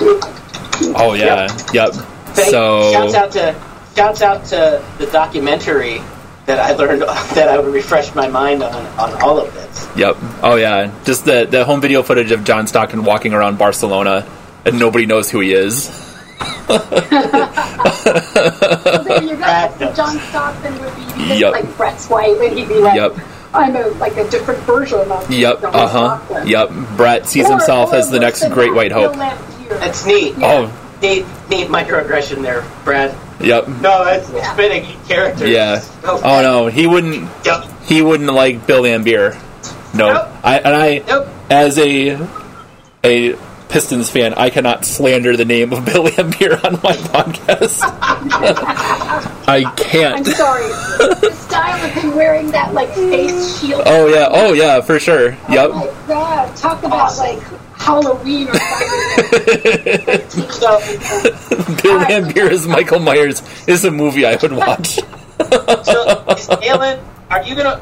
Oh 0.00 1.14
yeah. 1.14 1.48
Yep. 1.72 1.92
thank, 1.92 2.50
So 2.50 2.92
shouts 2.92 3.14
out 3.14 3.32
to 3.32 3.54
shouts 3.94 4.22
out 4.22 4.44
to 4.46 4.84
the 4.98 5.06
documentary 5.06 6.02
that 6.46 6.58
I 6.58 6.72
learned 6.72 7.02
that 7.34 7.48
I 7.48 7.58
would 7.58 7.72
refresh 7.72 8.14
my 8.14 8.28
mind 8.28 8.62
on 8.62 8.86
on 8.98 9.22
all 9.22 9.38
of 9.38 9.54
this. 9.54 9.88
Yep. 9.96 10.16
Oh 10.42 10.56
yeah. 10.56 10.92
Just 11.04 11.24
the 11.24 11.46
the 11.46 11.64
home 11.64 11.80
video 11.80 12.02
footage 12.02 12.32
of 12.32 12.44
John 12.44 12.66
Stockton 12.66 13.04
walking 13.04 13.32
around 13.32 13.58
Barcelona 13.58 14.26
and 14.66 14.78
nobody 14.78 15.06
knows 15.06 15.30
who 15.30 15.40
he 15.40 15.52
is. 15.54 15.84
So 16.66 16.78
there 19.02 19.22
you 19.22 19.30
go. 19.30 19.36
Brad 19.36 19.72
So 19.78 19.84
knows. 19.86 19.96
John 19.96 20.18
Stockton 20.30 20.78
would 20.80 20.96
be 20.96 21.04
because, 21.06 21.40
Yep. 21.40 21.52
like 21.52 21.76
Brett's 21.76 22.08
wife, 22.10 22.40
and 22.40 22.58
he'd 22.58 22.68
be 22.68 22.74
like, 22.74 22.96
Yep. 22.96 23.14
"I'm 23.54 23.76
a 23.76 23.86
like 23.98 24.16
a 24.16 24.28
different 24.28 24.60
version 24.60 25.10
of 25.10 25.30
Yep. 25.30 25.60
John 25.62 25.74
Uh 25.74 25.86
huh. 25.88 26.18
Stockton." 26.26 26.46
Yep. 26.48 26.70
Brett 26.96 27.26
sees 27.26 27.46
Or- 27.46 27.50
himself 27.52 27.92
or 27.92 27.96
as 27.96 28.10
the 28.10 28.18
next 28.20 28.48
Great 28.50 28.74
White 28.74 28.92
Hope. 28.92 29.14
Bill 29.14 29.32
That's 29.80 30.04
neat. 30.06 30.34
Oh. 30.42 30.70
Neat, 31.02 31.26
neat 31.50 31.68
microaggression 31.68 32.40
there, 32.42 32.64
Brad. 32.84 33.14
Yep. 33.40 33.68
No, 33.82 34.04
that's 34.04 34.30
Yeah. 34.30 34.38
it's 34.38 34.50
been 34.56 34.72
a 34.72 34.96
character. 35.08 35.46
Yeah. 35.46 35.82
Okay. 36.04 36.22
Oh 36.28 36.42
no, 36.42 36.66
he 36.68 36.86
wouldn't. 36.86 37.28
Yep. 37.44 37.64
He 37.86 38.00
wouldn't 38.02 38.32
like 38.32 38.66
Bill 38.66 38.82
Laimbeer. 38.82 39.36
No. 39.94 40.12
Nope. 40.14 40.28
I 40.42 40.56
and 40.58 40.74
I 40.74 41.02
Nope. 41.06 41.28
as 41.50 41.78
a 41.78 42.18
a 43.04 43.34
Pistons 43.68 44.08
fan, 44.10 44.32
I 44.34 44.50
cannot 44.50 44.84
slander 44.84 45.36
the 45.36 45.44
name 45.44 45.72
of 45.72 45.84
Bill 45.86 46.04
Laimbeer 46.04 46.62
on 46.64 46.74
my 46.74 46.92
podcast. 46.92 47.80
I 49.48 49.64
can't. 49.76 50.16
I'm 50.18 50.24
sorry. 50.24 50.62
the 50.68 51.30
style 51.32 51.84
of 51.84 51.90
him 51.92 52.14
wearing 52.14 52.50
that 52.52 52.72
like 52.74 52.90
face 52.94 53.58
shield. 53.60 53.82
Oh 53.86 54.06
yeah. 54.08 54.28
Oh 54.30 54.52
yeah. 54.52 54.80
For 54.80 54.98
sure. 54.98 55.36
Oh 55.48 55.52
Yep. 55.52 55.70
my 55.72 55.86
god! 56.06 56.56
Talk 56.56 56.78
about 56.80 56.92
Awesome. 57.10 57.36
like 57.36 57.42
Halloween 57.76 58.48
or 58.48 58.54
Friday. 58.54 60.28
So, 60.50 60.78
Bill 61.82 62.00
Laimbeer 62.00 62.50
as 62.50 62.66
Michael 62.66 63.00
Myers 63.00 63.42
is 63.68 63.84
a 63.84 63.90
movie 63.90 64.24
I 64.24 64.36
would 64.36 64.52
watch. 64.52 64.98
so 65.84 66.24
is 66.30 66.48
Alan, 66.48 66.98
are 67.30 67.42
you 67.42 67.54
gonna 67.54 67.80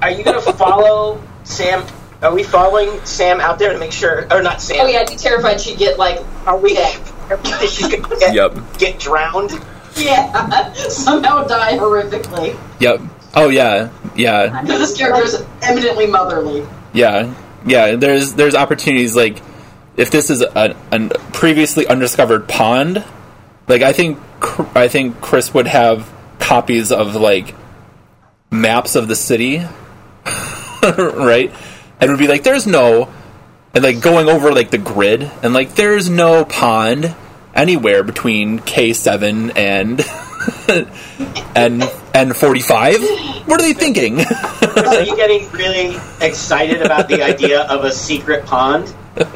are 0.00 0.10
you 0.10 0.22
gonna 0.22 0.40
follow 0.40 1.20
Sam? 1.44 1.84
Are 2.24 2.34
we 2.34 2.42
following 2.42 3.04
Sam 3.04 3.40
out 3.40 3.58
there 3.58 3.72
to 3.72 3.78
make 3.78 3.92
sure, 3.92 4.26
or 4.32 4.42
not 4.42 4.60
Sam? 4.62 4.78
Oh 4.80 4.86
yeah, 4.86 5.00
I'd 5.00 5.08
be 5.10 5.16
terrified 5.16 5.60
she'd 5.60 5.78
get 5.78 5.98
like, 5.98 6.20
Are 6.46 6.56
we? 6.58 6.74
Yeah. 6.74 6.96
Are 7.30 7.36
we 7.36 7.50
that 7.50 7.68
she's 7.70 7.88
gonna 7.94 8.16
get, 8.18 8.34
Yep. 8.34 8.78
get 8.78 8.98
drowned? 8.98 9.52
yeah, 9.96 10.72
somehow 10.72 11.44
die 11.46 11.76
horrifically. 11.78 12.58
Yep. 12.80 13.00
Oh 13.34 13.48
yeah. 13.50 13.90
Yeah. 14.16 14.62
Because 14.62 14.78
this 14.80 14.96
character 14.96 15.22
is 15.24 15.44
eminently 15.62 16.06
motherly. 16.06 16.66
Yeah, 16.92 17.34
yeah. 17.66 17.96
There's 17.96 18.34
there's 18.34 18.54
opportunities 18.54 19.14
like 19.14 19.40
if 19.96 20.10
this 20.10 20.30
is 20.30 20.40
a, 20.42 20.74
a 20.92 21.08
previously 21.32 21.86
undiscovered 21.86 22.48
pond, 22.48 23.04
like 23.68 23.82
I 23.82 23.92
think 23.92 24.18
I 24.76 24.88
think 24.88 25.20
Chris 25.20 25.52
would 25.54 25.66
have 25.66 26.10
copies 26.38 26.90
of 26.92 27.14
like 27.16 27.54
maps 28.50 28.94
of 28.96 29.08
the 29.08 29.16
city, 29.16 29.58
right? 30.82 31.52
And 32.04 32.12
would 32.12 32.18
be 32.20 32.28
like, 32.28 32.42
"There's 32.42 32.66
no," 32.66 33.08
and 33.74 33.82
like 33.82 34.00
going 34.00 34.28
over 34.28 34.52
like 34.52 34.70
the 34.70 34.78
grid, 34.78 35.30
and 35.42 35.54
like, 35.54 35.74
"There's 35.74 36.08
no 36.10 36.44
pond 36.44 37.14
anywhere 37.54 38.02
between 38.02 38.58
K 38.58 38.92
seven 38.92 39.50
and 39.52 40.04
and 41.56 41.82
and 42.14 42.36
forty 42.36 42.60
five." 42.60 43.00
What 43.46 43.60
are 43.60 43.64
they 43.64 43.74
thinking? 43.74 44.20
Are 44.20 45.02
you 45.02 45.16
getting 45.16 45.50
really 45.52 45.96
excited 46.20 46.82
about 46.82 47.08
the 47.08 47.22
idea 47.22 47.62
of 47.62 47.84
a 47.84 47.92
secret 47.92 48.46
pond? 48.46 48.92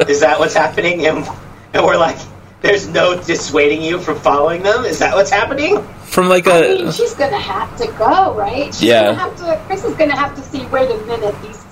Is 0.09 0.21
that 0.21 0.39
what's 0.39 0.55
happening? 0.55 1.07
And, 1.07 1.27
and 1.75 1.85
we're 1.85 1.97
like, 1.99 2.19
there's 2.63 2.89
no 2.89 3.21
dissuading 3.23 3.83
you 3.83 3.99
from 4.01 4.19
following 4.19 4.63
them? 4.63 4.85
Is 4.85 4.99
that 4.99 5.15
what's 5.15 5.31
happening? 5.31 5.81
From 6.07 6.29
like 6.29 6.47
I 6.49 6.61
mean, 6.63 6.87
a 6.89 6.93
she's 6.93 7.15
gonna 7.15 7.39
have 7.39 7.77
to 7.77 7.87
go, 7.99 8.35
right? 8.35 8.75
She's 8.75 8.83
Yeah. 8.85 9.05
Gonna 9.15 9.19
have 9.19 9.37
to, 9.37 9.63
Chris 9.67 9.85
is 9.85 9.95
gonna 9.97 10.17
have 10.17 10.35
to 10.35 10.43
see 10.43 10.65
wait 10.67 10.91
a 10.91 10.97
minute 11.05 11.35
these, 11.43 11.63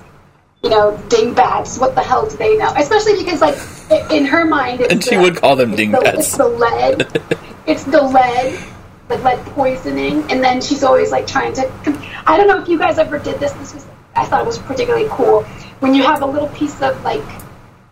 you 0.62 0.70
know, 0.70 0.96
dingbats. 1.08 1.78
What 1.78 1.94
the 1.94 2.02
hell 2.02 2.28
do 2.28 2.36
they 2.36 2.56
know? 2.56 2.72
Especially 2.76 3.16
because, 3.22 3.40
like, 3.40 3.56
in 4.10 4.24
her 4.26 4.44
mind, 4.44 4.80
it's 4.80 4.92
And 4.92 5.04
she 5.04 5.16
the- 5.16 5.22
would 5.22 5.36
call 5.36 5.56
them 5.56 5.74
it's 5.74 5.90
the- 5.90 6.18
It's 6.18 6.36
the 6.36 6.48
lead. 6.48 7.22
it's 7.66 7.84
the 7.84 8.02
lead, 8.02 8.58
like 9.08 9.22
lead 9.22 9.38
poisoning, 9.54 10.24
and 10.30 10.42
then 10.42 10.60
she's 10.60 10.82
always 10.82 11.10
like 11.12 11.26
trying 11.26 11.52
to. 11.54 11.70
I 12.26 12.36
don't 12.36 12.48
know 12.48 12.60
if 12.60 12.68
you 12.68 12.78
guys 12.78 12.98
ever 12.98 13.18
did 13.18 13.38
this. 13.38 13.52
This 13.52 13.74
was 13.74 13.86
I 14.16 14.24
thought 14.24 14.40
it 14.40 14.46
was 14.46 14.58
particularly 14.58 15.06
cool 15.10 15.42
when 15.80 15.94
you 15.94 16.02
have 16.02 16.22
a 16.22 16.26
little 16.26 16.48
piece 16.48 16.80
of 16.82 17.02
like 17.04 17.22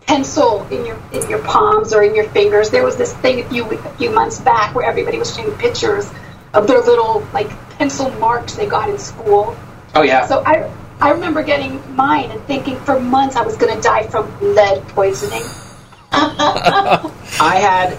pencil 0.07 0.67
in 0.71 0.85
your 0.85 0.99
in 1.13 1.29
your 1.31 1.39
palms 1.41 1.93
or 1.95 2.03
in 2.03 2.15
your 2.15 2.25
fingers. 2.31 2.71
There 2.71 2.83
was 2.85 2.97
this 2.97 3.13
thing 3.15 3.41
a 3.45 3.49
few 3.49 3.65
a 3.71 3.89
few 3.97 4.11
months 4.11 4.41
back 4.41 4.75
where 4.75 4.85
everybody 4.87 5.19
was 5.19 5.35
showing 5.37 5.53
pictures 5.59 6.11
of 6.55 6.67
their 6.67 6.81
little 6.81 7.25
like 7.33 7.51
pencil 7.79 8.11
marks 8.13 8.55
they 8.55 8.67
got 8.67 8.89
in 8.89 8.99
school. 8.99 9.57
Oh, 9.95 10.03
yeah. 10.03 10.27
So 10.27 10.43
I 10.45 10.69
I 11.01 11.11
remember 11.11 11.43
getting 11.43 11.81
mine 11.97 12.31
and 12.31 12.41
thinking 12.47 12.77
for 12.81 12.99
months 13.01 13.37
I 13.37 13.43
was 13.43 13.57
going 13.57 13.75
to 13.75 13.81
die 13.83 14.07
from 14.07 14.31
lead 14.41 14.87
poisoning. 14.89 15.43
I 16.13 17.59
had, 17.61 17.99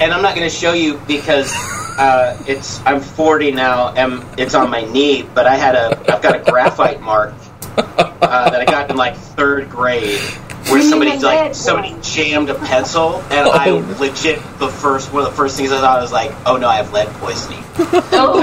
and 0.00 0.12
I'm 0.12 0.22
not 0.22 0.34
going 0.34 0.48
to 0.48 0.54
show 0.54 0.72
you 0.72 1.00
because 1.06 1.52
uh, 1.98 2.36
it's 2.46 2.84
I'm 2.84 3.00
40 3.00 3.52
now, 3.52 3.92
and 3.94 4.24
it's 4.38 4.54
on 4.54 4.70
my 4.70 4.82
knee. 4.84 5.22
But 5.22 5.46
I 5.46 5.54
had 5.56 5.74
a 5.76 5.98
I've 6.12 6.22
got 6.22 6.34
a 6.34 6.50
graphite 6.50 7.00
mark 7.00 7.32
uh, 7.76 8.50
that 8.50 8.60
I 8.60 8.64
got 8.64 8.90
in 8.90 8.96
like 8.96 9.16
third 9.16 9.70
grade, 9.70 10.18
where 10.18 10.66
You 10.66 10.74
mean 10.78 10.90
somebody 10.90 11.18
like 11.20 11.54
somebody 11.54 11.92
one? 11.92 12.02
jammed 12.02 12.50
a 12.50 12.54
pencil, 12.56 13.22
and 13.30 13.48
I 13.48 13.68
Oh. 13.70 13.96
legit 14.00 14.40
the 14.58 14.68
first 14.68 15.12
one 15.12 15.22
of 15.24 15.30
the 15.30 15.36
first 15.36 15.56
things 15.56 15.70
I 15.70 15.80
thought 15.80 16.02
was 16.02 16.12
like, 16.12 16.32
oh 16.46 16.56
no, 16.56 16.68
I 16.68 16.76
have 16.76 16.92
lead 16.92 17.06
poisoning. 17.14 17.62
And 17.78 17.94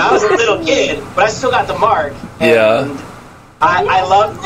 I 0.02 0.10
was 0.14 0.24
a 0.24 0.30
little 0.30 0.64
kid, 0.66 1.04
but 1.16 1.26
I 1.26 1.28
still 1.30 1.52
got 1.52 1.68
the 1.68 1.78
mark. 1.78 2.14
And 2.40 2.50
Yeah. 2.90 3.08
I, 3.62 3.86
I 3.90 4.02
love. 4.04 4.38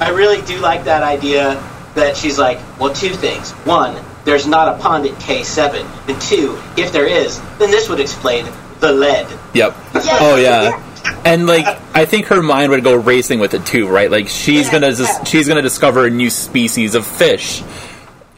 I 0.00 0.10
really 0.10 0.40
do 0.42 0.58
like 0.58 0.84
that 0.84 1.02
idea 1.02 1.62
that 1.94 2.16
she's 2.16 2.38
like, 2.38 2.58
well, 2.78 2.92
two 2.94 3.10
things. 3.14 3.50
One, 3.66 4.02
there's 4.24 4.46
not 4.46 4.74
a 4.74 4.78
pond 4.82 5.06
at 5.06 5.12
K7. 5.14 6.08
And 6.08 6.20
two, 6.22 6.58
if 6.80 6.92
there 6.92 7.06
is, 7.06 7.38
then 7.58 7.70
this 7.70 7.88
would 7.88 8.00
explain 8.00 8.46
the 8.80 8.92
lead. 8.92 9.26
Yep. 9.54 9.74
Oh 9.94 10.36
yeah. 10.36 10.82
And 11.24 11.46
like 11.46 11.66
I 11.94 12.04
think 12.06 12.26
her 12.26 12.42
mind 12.42 12.70
would 12.72 12.84
go 12.84 12.94
racing 12.94 13.40
with 13.40 13.52
it 13.54 13.66
too, 13.66 13.88
right? 13.88 14.10
Like 14.10 14.28
she's 14.28 14.66
Yeah, 14.66 14.72
gonna 14.72 14.88
yeah. 14.90 14.96
dis- 14.96 15.28
she's 15.28 15.48
gonna 15.48 15.62
discover 15.62 16.06
a 16.06 16.10
new 16.10 16.30
species 16.30 16.94
of 16.94 17.06
fish, 17.06 17.62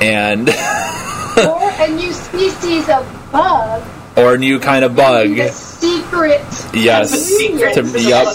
and 0.01 0.49
or 0.49 1.71
a 1.79 1.89
new 1.95 2.13
species 2.13 2.89
of 2.89 3.29
bug. 3.31 3.83
Or 4.17 4.35
a 4.35 4.39
new 4.39 4.59
kind 4.59 4.85
of 4.85 4.95
bug. 4.95 5.29
The 5.29 5.49
secret. 5.49 6.41
Yes. 6.75 7.11
The 7.11 7.17
secret. 7.17 7.75
To, 7.75 8.01
yep. 8.01 8.27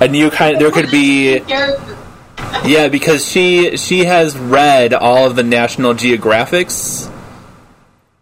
A 0.00 0.08
new 0.08 0.30
kind. 0.30 0.60
There 0.60 0.70
could 0.70 0.90
be 0.90 1.38
yeah 2.64 2.88
because 2.88 3.26
she 3.26 3.76
she 3.76 4.04
has 4.04 4.36
read 4.36 4.92
all 4.94 5.26
of 5.26 5.36
the 5.36 5.42
National 5.42 5.94
Geographics 5.94 7.10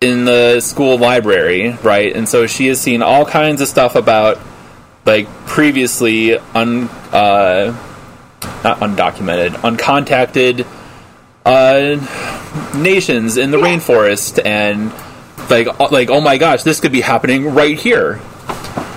in 0.01 0.25
the 0.25 0.61
school 0.61 0.99
library, 0.99 1.77
right? 1.83 2.15
And 2.15 2.29
so 2.29 2.47
she 2.47 2.69
has 2.69 2.81
seen 2.81 3.03
all 3.03 3.25
kinds 3.25 3.61
of 3.61 3.69
stuff 3.69 3.97
about 3.97 4.39
like 5.05 5.29
previously 5.47 6.37
un 6.37 6.89
uh, 7.13 7.77
not 8.65 8.79
undocumented, 8.81 9.51
uncontacted 9.51 10.67
uh, 11.45 12.79
nations 12.79 13.37
in 13.37 13.51
the 13.51 13.59
rainforest, 13.59 14.45
and 14.45 14.93
like 15.51 15.69
uh, 15.81 15.89
like 15.91 16.11
oh 16.11 16.21
my 16.21 16.39
gosh, 16.39 16.63
this 16.63 16.81
could 16.81 16.93
be 16.93 17.01
happening 17.01 17.53
right 17.55 17.79
here. 17.79 18.21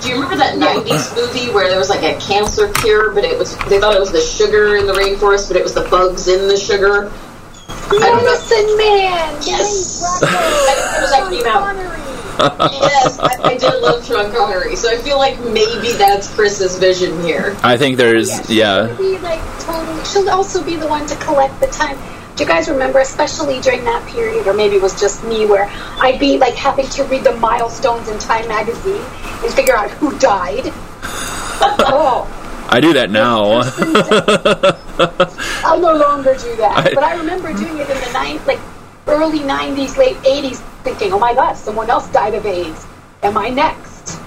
Do 0.02 0.10
you 0.10 0.16
remember 0.16 0.36
that 0.38 0.56
'90s 0.56 1.16
movie 1.16 1.52
where 1.54 1.70
there 1.70 1.80
was 1.80 1.90
like 1.90 2.04
a 2.04 2.20
cancer 2.20 2.72
cure, 2.74 3.14
but 3.14 3.24
it 3.24 3.38
was 3.38 3.58
they 3.70 3.80
thought 3.80 3.96
it 3.96 4.00
was 4.00 4.12
the 4.12 4.22
sugar 4.22 4.76
in 4.76 4.86
the 4.86 4.94
rainforest, 4.94 5.48
but 5.48 5.58
it 5.58 5.64
was 5.64 5.74
the 5.74 5.88
bugs 5.90 6.28
in 6.28 6.48
the 6.48 6.58
sugar. 6.58 7.12
I 7.70 8.00
don't 8.00 8.24
know. 8.24 8.32
Medicine 8.32 8.78
Man. 8.78 9.42
Yes. 9.44 10.04
Dwayne 10.22 10.24
It 10.98 11.02
was 11.02 11.12
like 11.12 11.30
came 11.30 11.48
out. 11.48 12.14
Yes, 12.74 13.20
I, 13.20 13.38
I 13.44 13.58
did 13.58 13.82
love 13.82 14.06
Sean 14.06 14.32
Connery, 14.32 14.76
so 14.76 14.90
I 14.90 14.98
feel 14.98 15.18
like 15.18 15.40
maybe 15.40 15.92
that's 15.94 16.34
Chris's 16.34 16.78
vision 16.80 17.22
here. 17.22 17.56
I 17.64 17.78
think 17.78 17.98
there's 17.98 18.32
She'll 18.48 18.56
yeah 18.56 18.96
be 18.98 19.20
like 19.20 19.42
totally. 19.60 20.04
She'll 20.06 20.30
also 20.30 20.64
be 20.64 20.76
the 20.76 20.88
one 20.88 21.06
to 21.08 21.16
collect 21.18 21.60
the 21.60 21.68
time. 21.68 21.98
Do 22.36 22.44
you 22.44 22.50
guys 22.50 22.68
remember, 22.68 23.00
especially 23.00 23.60
during 23.62 23.84
that 23.86 24.08
period, 24.10 24.48
or 24.48 24.54
maybe 24.54 24.78
it 24.78 24.82
was 24.82 25.00
just 25.00 25.24
me, 25.24 25.46
where 25.46 25.70
I'd 26.00 26.20
be 26.20 26.38
like 26.40 26.56
having 26.56 26.88
to 26.90 27.04
read 27.04 27.24
the 27.24 27.36
milestones 27.36 28.10
in 28.10 28.18
Time 28.18 28.48
magazine 28.48 29.04
and 29.44 29.54
figure 29.54 29.76
out 29.76 29.92
who 29.92 30.18
died? 30.18 30.64
oh, 31.06 32.28
I 32.70 32.80
do 32.82 32.94
that 32.94 33.12
now. 33.12 33.62
I'll 35.66 35.80
no 35.80 35.96
longer 35.96 36.34
do 36.34 36.56
that. 36.58 36.74
I- 36.88 36.94
but 36.94 37.04
I 37.04 37.16
remember 37.18 37.54
doing 37.54 37.78
it 37.78 37.90
in 37.90 37.98
the 38.00 38.12
ninth, 38.14 38.46
like 38.48 38.60
early 39.08 39.40
'90s, 39.40 39.98
late 39.98 40.18
'80s, 40.18 40.58
thinking, 40.84 41.14
"Oh 41.14 41.20
my 41.20 41.34
God, 41.34 41.54
someone 41.54 41.90
else 41.90 42.08
died 42.10 42.34
of 42.34 42.46
AIDS. 42.46 42.86
Am 43.22 43.38
I 43.38 43.50
next?" 43.50 44.20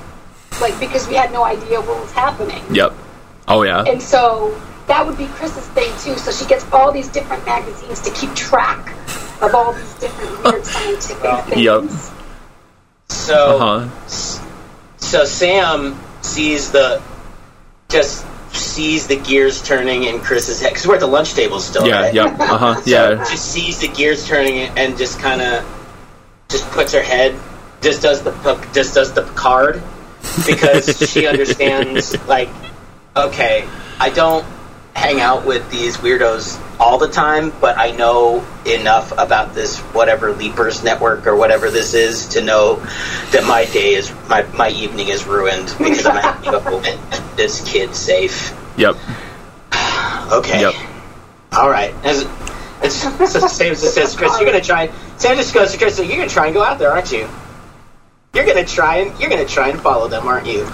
Like 0.60 0.78
because 0.80 1.06
we 1.08 1.14
had 1.14 1.32
no 1.32 1.44
idea 1.44 1.80
what 1.80 2.00
was 2.00 2.12
happening. 2.12 2.62
yep. 2.74 2.92
Oh 3.48 3.62
yeah. 3.62 3.84
And 3.86 4.02
so 4.02 4.58
that 4.86 5.06
would 5.06 5.18
be 5.18 5.26
Chris's 5.26 5.66
thing 5.68 5.90
too. 5.98 6.16
So 6.18 6.30
she 6.30 6.46
gets 6.48 6.70
all 6.72 6.92
these 6.92 7.08
different 7.08 7.44
magazines 7.44 8.00
to 8.02 8.10
keep 8.12 8.34
track 8.34 8.92
of 9.42 9.54
all 9.54 9.72
these 9.72 9.94
different 9.94 10.44
weird 10.44 10.64
scientific 10.74 11.44
things. 11.46 11.62
Yep. 11.62 11.84
So, 13.08 13.58
Uh 13.58 13.88
huh. 13.88 14.06
so 14.96 15.24
Sam 15.24 15.98
sees 16.22 16.70
the 16.72 17.02
just 17.88 18.24
sees 18.52 19.06
the 19.06 19.16
gears 19.16 19.62
turning 19.62 20.04
in 20.04 20.20
Chris's 20.20 20.60
head 20.60 20.70
because 20.70 20.86
we're 20.86 20.94
at 20.94 21.00
the 21.00 21.06
lunch 21.06 21.34
table 21.34 21.60
still. 21.60 21.86
Yeah. 21.86 22.00
right? 22.00 22.14
Yep. 22.14 22.40
Uh 22.40 22.58
huh. 22.58 22.82
Yeah. 22.86 23.14
Just 23.16 23.52
sees 23.52 23.78
the 23.80 23.88
gears 23.88 24.26
turning 24.26 24.58
and 24.78 24.96
just 24.96 25.18
kind 25.20 25.42
of 25.42 25.64
just 26.48 26.68
puts 26.70 26.92
her 26.92 27.02
head 27.02 27.34
just 27.82 28.02
does 28.02 28.22
the 28.22 28.32
just 28.72 28.94
does 28.94 29.12
the 29.12 29.22
card 29.22 29.82
because 30.46 30.96
she 31.10 31.26
understands 31.32 32.16
like 32.26 32.48
okay 33.16 33.68
I 34.00 34.10
don't 34.10 34.44
hang 34.96 35.20
out 35.20 35.44
with 35.44 35.70
these 35.70 35.98
weirdos 35.98 36.58
all 36.80 36.96
the 36.96 37.08
time 37.08 37.52
but 37.60 37.76
I 37.76 37.90
know 37.90 38.44
enough 38.64 39.12
about 39.12 39.54
this 39.54 39.78
whatever 39.78 40.32
Leapers 40.32 40.82
network 40.82 41.26
or 41.26 41.36
whatever 41.36 41.70
this 41.70 41.92
is 41.92 42.28
to 42.28 42.42
know 42.42 42.76
that 43.32 43.44
my 43.46 43.66
day 43.66 43.94
is 43.94 44.10
my, 44.26 44.42
my 44.56 44.70
evening 44.70 45.08
is 45.08 45.26
ruined 45.26 45.66
because 45.78 46.06
I'm 46.06 46.16
having 46.16 46.50
to 46.50 46.60
go 46.60 46.80
get 46.80 46.98
this 47.36 47.60
kid 47.70 47.94
safe 47.94 48.56
Yep. 48.78 48.96
okay 50.32 50.60
Yep. 50.62 50.74
all 51.52 51.68
right. 51.70 51.94
As, 52.02 52.26
it's, 52.82 52.94
so 52.94 53.46
Sam 53.48 53.74
just 53.74 53.94
says, 53.94 54.14
Chris, 54.16 54.38
you're 54.38 54.48
gonna 54.50 54.62
try. 54.62 54.90
Sam 55.16 55.36
just 55.36 55.54
goes 55.54 55.72
to 55.72 55.78
Chris, 55.78 55.98
you're 55.98 56.08
gonna 56.08 56.28
try 56.28 56.46
and 56.46 56.54
go 56.54 56.62
out 56.62 56.78
there, 56.78 56.90
aren't 56.90 57.10
you? 57.10 57.28
You're 58.34 58.44
gonna 58.46 58.66
try 58.66 58.98
and 58.98 59.18
you're 59.20 59.30
gonna 59.30 59.46
try 59.46 59.68
and 59.70 59.80
follow 59.80 60.08
them, 60.08 60.26
aren't 60.26 60.46
you? 60.46 60.66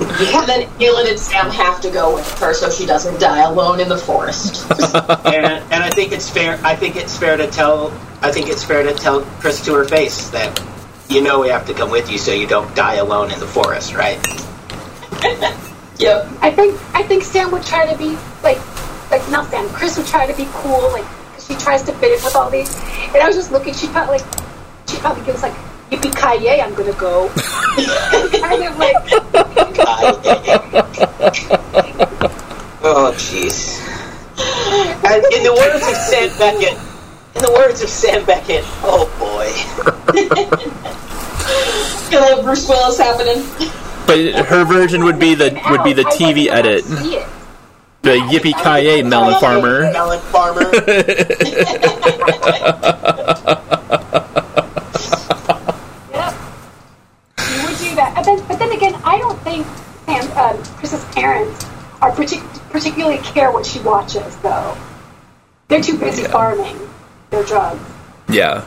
And 0.00 0.48
then 0.48 0.68
Gillen 0.78 1.06
and 1.08 1.18
Sam 1.18 1.50
have 1.50 1.80
to 1.82 1.90
go 1.90 2.14
with 2.14 2.38
her 2.38 2.54
so 2.54 2.70
she 2.70 2.86
doesn't 2.86 3.20
die 3.20 3.42
alone 3.42 3.80
in 3.80 3.88
the 3.88 3.98
forest. 3.98 4.70
and 4.70 5.62
and 5.72 5.84
I 5.84 5.90
think 5.90 6.12
it's 6.12 6.30
fair. 6.30 6.58
I 6.64 6.74
think 6.74 6.96
it's 6.96 7.18
fair 7.18 7.36
to 7.36 7.46
tell. 7.46 7.92
I 8.22 8.32
think 8.32 8.48
it's 8.48 8.64
fair 8.64 8.82
to 8.82 8.94
tell 8.94 9.22
Chris 9.40 9.64
to 9.66 9.74
her 9.74 9.84
face 9.84 10.30
that 10.30 10.62
you 11.08 11.20
know 11.22 11.40
we 11.40 11.48
have 11.48 11.66
to 11.66 11.74
come 11.74 11.90
with 11.90 12.10
you 12.10 12.16
so 12.18 12.32
you 12.32 12.46
don't 12.46 12.74
die 12.74 12.94
alone 12.94 13.30
in 13.30 13.38
the 13.40 13.46
forest, 13.46 13.94
right? 13.94 14.18
yep. 15.98 16.26
I 16.40 16.50
think 16.50 16.80
I 16.94 17.02
think 17.02 17.22
Sam 17.24 17.50
would 17.50 17.62
try 17.64 17.90
to 17.90 17.98
be 17.98 18.16
like 18.42 18.58
like 19.10 19.28
not 19.30 19.50
Sam. 19.50 19.68
Chris 19.70 19.98
would 19.98 20.06
try 20.06 20.26
to 20.26 20.36
be 20.36 20.48
cool, 20.52 20.92
like 20.92 21.04
'cause 21.04 21.46
she 21.46 21.54
tries 21.56 21.82
to 21.84 21.92
fit 21.92 22.16
in 22.18 22.24
with 22.24 22.34
all 22.36 22.50
these. 22.50 22.74
And 23.12 23.18
I 23.18 23.26
was 23.26 23.36
just 23.36 23.52
looking. 23.52 23.74
She 23.74 23.86
probably 23.88 24.18
like 24.18 24.26
she 24.88 24.96
probably 24.96 25.24
gives 25.24 25.42
like 25.42 25.54
yippee 25.90 26.14
ki 26.14 26.44
yay, 26.44 26.60
I'm 26.62 26.74
gonna 26.74 26.92
go. 26.94 27.28
kind 28.40 28.62
of 28.64 28.78
like 28.78 29.49
Oh, 32.82 33.12
jeez. 33.14 33.78
And 35.04 35.22
in 35.34 35.42
the 35.42 35.52
words 35.52 35.86
of 35.86 35.94
Sam 35.96 36.30
Beckett, 36.38 36.78
in 37.34 37.42
the 37.42 37.52
words 37.52 37.82
of 37.82 37.90
Sam 37.90 38.24
Beckett, 38.24 38.64
oh 38.82 39.06
boy. 39.18 39.52
Gonna 42.10 42.26
have 42.36 42.42
Bruce 42.44 42.66
Willis 42.68 42.98
happening. 42.98 43.44
But 44.06 44.46
her 44.46 44.64
version 44.64 45.04
would 45.04 45.18
be 45.18 45.34
the 45.34 45.52
would 45.70 45.84
be 45.84 45.92
the 45.92 46.04
TV 46.04 46.48
edit. 46.48 46.84
to 46.84 46.96
see 46.96 47.16
it. 47.16 47.26
The 48.02 48.12
yippee 48.16 48.54
ki 48.56 49.02
melon 49.02 49.38
farmer. 49.38 49.82
Melon 49.92 50.20
farmer. 50.20 50.62
Yep. 56.10 56.34
You 57.38 57.66
would 57.66 57.78
do 57.78 57.94
that. 57.94 58.12
But 58.16 58.24
then, 58.24 58.38
but 58.48 58.58
then 58.58 58.72
again, 58.72 58.94
I 59.04 59.18
don't 59.18 59.38
think 59.40 59.66
Sam, 60.06 60.30
um, 60.38 60.62
Chris's 60.76 61.04
parents 61.14 61.64
are 62.00 62.10
partic- 62.12 62.70
particularly 62.70 63.18
care 63.18 63.50
what 63.52 63.66
she 63.66 63.80
watches, 63.80 64.36
though. 64.38 64.76
They're 65.68 65.82
too 65.82 65.98
busy 65.98 66.24
farming 66.24 66.76
their 67.30 67.44
drugs. 67.44 67.80
Yeah. 68.28 68.64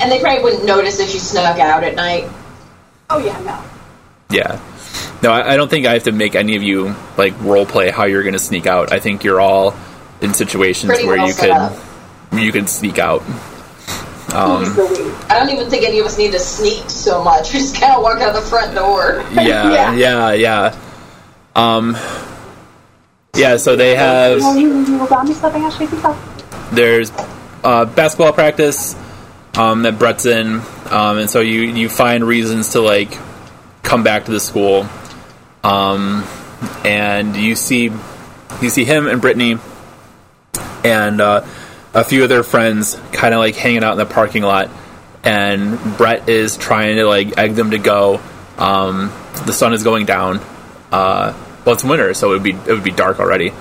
And 0.00 0.10
they 0.10 0.20
probably 0.20 0.42
wouldn't 0.42 0.64
notice 0.64 1.00
if 1.00 1.08
she 1.10 1.18
snuck 1.18 1.58
out 1.58 1.84
at 1.84 1.94
night. 1.94 2.28
Oh 3.10 3.18
yeah, 3.18 3.38
no. 3.40 3.62
Yeah. 4.30 4.60
No, 5.22 5.32
I, 5.32 5.54
I 5.54 5.56
don't 5.56 5.68
think 5.68 5.86
I 5.86 5.94
have 5.94 6.04
to 6.04 6.12
make 6.12 6.34
any 6.34 6.54
of 6.56 6.62
you 6.62 6.94
like 7.16 7.38
role 7.40 7.66
play 7.66 7.90
how 7.90 8.04
you're 8.04 8.22
going 8.22 8.34
to 8.34 8.38
sneak 8.38 8.66
out. 8.66 8.92
I 8.92 9.00
think 9.00 9.24
you're 9.24 9.40
all 9.40 9.74
in 10.20 10.34
situations 10.34 10.90
Pretty 10.92 11.06
where 11.06 11.16
well 11.18 11.26
you 11.26 11.32
set 11.32 11.50
up. 11.50 11.72
could 12.30 12.40
you 12.40 12.52
could 12.52 12.68
sneak 12.68 12.98
out. 12.98 13.22
Um, 14.34 14.62
Who's 14.64 14.74
the 14.76 14.84
lead? 14.84 15.14
I 15.30 15.38
don't 15.38 15.50
even 15.50 15.70
think 15.70 15.84
any 15.84 15.98
of 16.00 16.06
us 16.06 16.18
need 16.18 16.32
to 16.32 16.38
sneak 16.38 16.88
so 16.90 17.24
much. 17.24 17.52
We 17.54 17.60
just 17.60 17.74
kind 17.80 17.94
of 17.94 18.02
walk 18.02 18.20
out 18.20 18.34
the 18.34 18.42
front 18.42 18.74
door. 18.74 19.24
Yeah, 19.32 19.42
yeah, 19.72 19.92
Yeah. 19.94 20.32
yeah. 20.32 20.78
Um, 21.56 21.96
yeah. 23.38 23.56
So 23.56 23.76
they 23.76 23.94
have 23.94 24.40
Well, 24.40 24.56
you, 24.56 24.84
you 24.84 24.98
will 24.98 25.06
buy 25.06 25.22
me 25.24 25.32
something, 25.32 25.62
Ashley. 25.62 25.86
Think 25.86 26.02
so. 26.02 26.16
there's 26.72 27.12
uh, 27.64 27.84
basketball 27.84 28.32
practice 28.32 28.94
um, 29.56 29.82
that 29.82 29.98
Brett's 29.98 30.26
in, 30.26 30.60
um, 30.90 31.18
and 31.18 31.30
so 31.30 31.40
you 31.40 31.62
you 31.62 31.88
find 31.88 32.24
reasons 32.24 32.70
to 32.72 32.80
like 32.80 33.16
come 33.82 34.02
back 34.02 34.26
to 34.26 34.30
the 34.30 34.40
school, 34.40 34.86
um, 35.64 36.24
and 36.84 37.36
you 37.36 37.56
see 37.56 37.90
you 38.62 38.70
see 38.70 38.84
him 38.84 39.06
and 39.06 39.20
Brittany 39.20 39.58
and 40.84 41.20
uh, 41.20 41.44
a 41.94 42.04
few 42.04 42.22
of 42.22 42.28
their 42.28 42.42
friends 42.42 43.00
kind 43.12 43.34
of 43.34 43.40
like 43.40 43.56
hanging 43.56 43.82
out 43.82 43.92
in 43.92 43.98
the 43.98 44.06
parking 44.06 44.42
lot, 44.42 44.70
and 45.24 45.78
Brett 45.96 46.28
is 46.28 46.56
trying 46.56 46.96
to 46.96 47.04
like 47.06 47.36
egg 47.38 47.54
them 47.54 47.72
to 47.72 47.78
go. 47.78 48.20
Um, 48.56 49.12
the 49.46 49.52
sun 49.52 49.72
is 49.72 49.82
going 49.82 50.06
down. 50.06 50.40
Uh, 50.90 51.32
well, 51.68 51.74
it's 51.74 51.84
winter, 51.84 52.14
so 52.14 52.30
it 52.30 52.32
would 52.32 52.42
be 52.42 52.52
it 52.52 52.68
would 52.68 52.82
be 52.82 52.90
dark 52.90 53.20
already. 53.20 53.52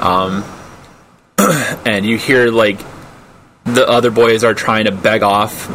Um, 0.00 0.42
and 1.86 2.04
you 2.04 2.18
hear 2.18 2.50
like 2.50 2.80
the 3.62 3.88
other 3.88 4.10
boys 4.10 4.42
are 4.42 4.52
trying 4.52 4.86
to 4.86 4.90
beg 4.90 5.22
off, 5.22 5.68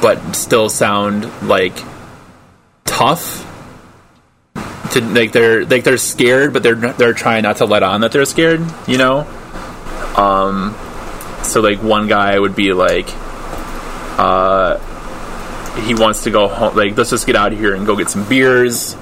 but 0.00 0.34
still 0.34 0.68
sound 0.68 1.24
like 1.42 1.76
tough. 2.84 3.44
To 4.92 5.00
like 5.00 5.32
they're 5.32 5.64
like 5.64 5.82
they're 5.82 5.98
scared, 5.98 6.52
but 6.52 6.62
they're 6.62 6.76
they're 6.76 7.12
trying 7.12 7.42
not 7.42 7.56
to 7.56 7.64
let 7.64 7.82
on 7.82 8.02
that 8.02 8.12
they're 8.12 8.24
scared. 8.24 8.60
You 8.86 8.98
know. 8.98 9.26
Um. 10.16 10.76
So 11.42 11.60
like 11.60 11.82
one 11.82 12.06
guy 12.06 12.38
would 12.38 12.54
be 12.54 12.72
like, 12.72 13.08
uh, 14.16 14.78
he 15.80 15.92
wants 15.92 16.22
to 16.22 16.30
go 16.30 16.46
home. 16.46 16.76
Like 16.76 16.96
let's 16.96 17.10
just 17.10 17.26
get 17.26 17.34
out 17.34 17.52
of 17.52 17.58
here 17.58 17.74
and 17.74 17.84
go 17.84 17.96
get 17.96 18.10
some 18.10 18.28
beers. 18.28 18.94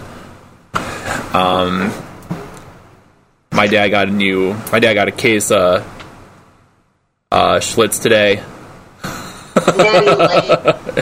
Um. 1.38 1.92
My 3.52 3.66
dad 3.66 3.88
got 3.88 4.08
a 4.08 4.10
new. 4.10 4.54
My 4.70 4.78
dad 4.78 4.94
got 4.94 5.08
a 5.08 5.12
case 5.12 5.50
of 5.50 5.82
uh, 7.32 7.58
Schlitz 7.60 8.00
today. 8.00 8.42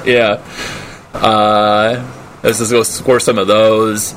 Yeah. 0.06 0.40
Uh, 1.12 2.06
let's 2.42 2.58
just 2.58 2.70
go 2.70 2.82
score 2.82 3.18
some 3.18 3.38
of 3.38 3.46
those. 3.46 4.14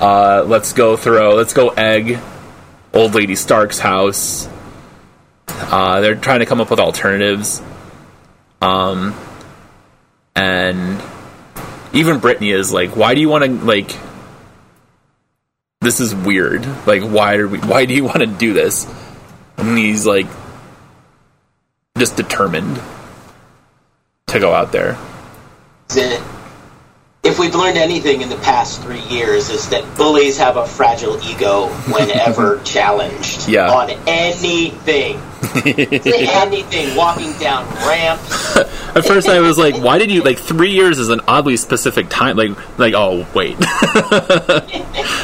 Uh, 0.00 0.42
let's 0.46 0.72
go 0.72 0.96
throw. 0.96 1.34
Let's 1.34 1.52
go 1.52 1.68
egg 1.70 2.18
old 2.92 3.14
lady 3.14 3.36
Stark's 3.36 3.78
house. 3.78 4.48
Uh, 5.46 6.00
they're 6.00 6.16
trying 6.16 6.40
to 6.40 6.46
come 6.46 6.60
up 6.60 6.70
with 6.70 6.80
alternatives. 6.80 7.62
Um, 8.60 9.14
and 10.34 11.00
even 11.92 12.18
Brittany 12.18 12.50
is 12.50 12.72
like, 12.72 12.96
"Why 12.96 13.14
do 13.14 13.20
you 13.20 13.28
want 13.28 13.44
to 13.44 13.50
like?" 13.64 13.96
This 15.80 16.00
is 16.00 16.14
weird. 16.14 16.66
Like, 16.86 17.02
why 17.02 17.36
are 17.36 17.46
we? 17.48 17.58
Why 17.58 17.84
do 17.84 17.94
you 17.94 18.04
want 18.04 18.18
to 18.18 18.26
do 18.26 18.52
this? 18.52 18.86
And 19.56 19.78
he's 19.78 20.06
like, 20.06 20.26
just 21.96 22.16
determined 22.16 22.80
to 24.26 24.40
go 24.40 24.52
out 24.52 24.72
there. 24.72 24.98
If 27.28 27.38
we've 27.38 27.54
learned 27.54 27.76
anything 27.76 28.22
in 28.22 28.28
the 28.30 28.36
past 28.36 28.82
three 28.82 29.02
years 29.02 29.50
is 29.50 29.68
that 29.68 29.84
bullies 29.96 30.38
have 30.38 30.56
a 30.56 30.66
fragile 30.66 31.22
ego 31.22 31.66
whenever 31.92 32.58
challenged 32.64 33.48
Yeah. 33.48 33.70
on 33.70 33.90
anything. 34.06 35.20
anything, 35.64 36.96
walking 36.96 37.32
down 37.38 37.66
ramps. 37.86 38.56
At 38.96 39.04
first, 39.04 39.28
I 39.28 39.40
was 39.40 39.56
like, 39.58 39.76
"Why 39.76 39.98
did 39.98 40.10
you 40.10 40.22
like 40.22 40.38
three 40.38 40.70
years 40.72 40.98
is 40.98 41.10
an 41.10 41.20
oddly 41.28 41.56
specific 41.56 42.08
time?" 42.08 42.36
Like, 42.36 42.50
like, 42.78 42.94
oh 42.94 43.26
wait, 43.34 43.58
Look, 43.60 44.68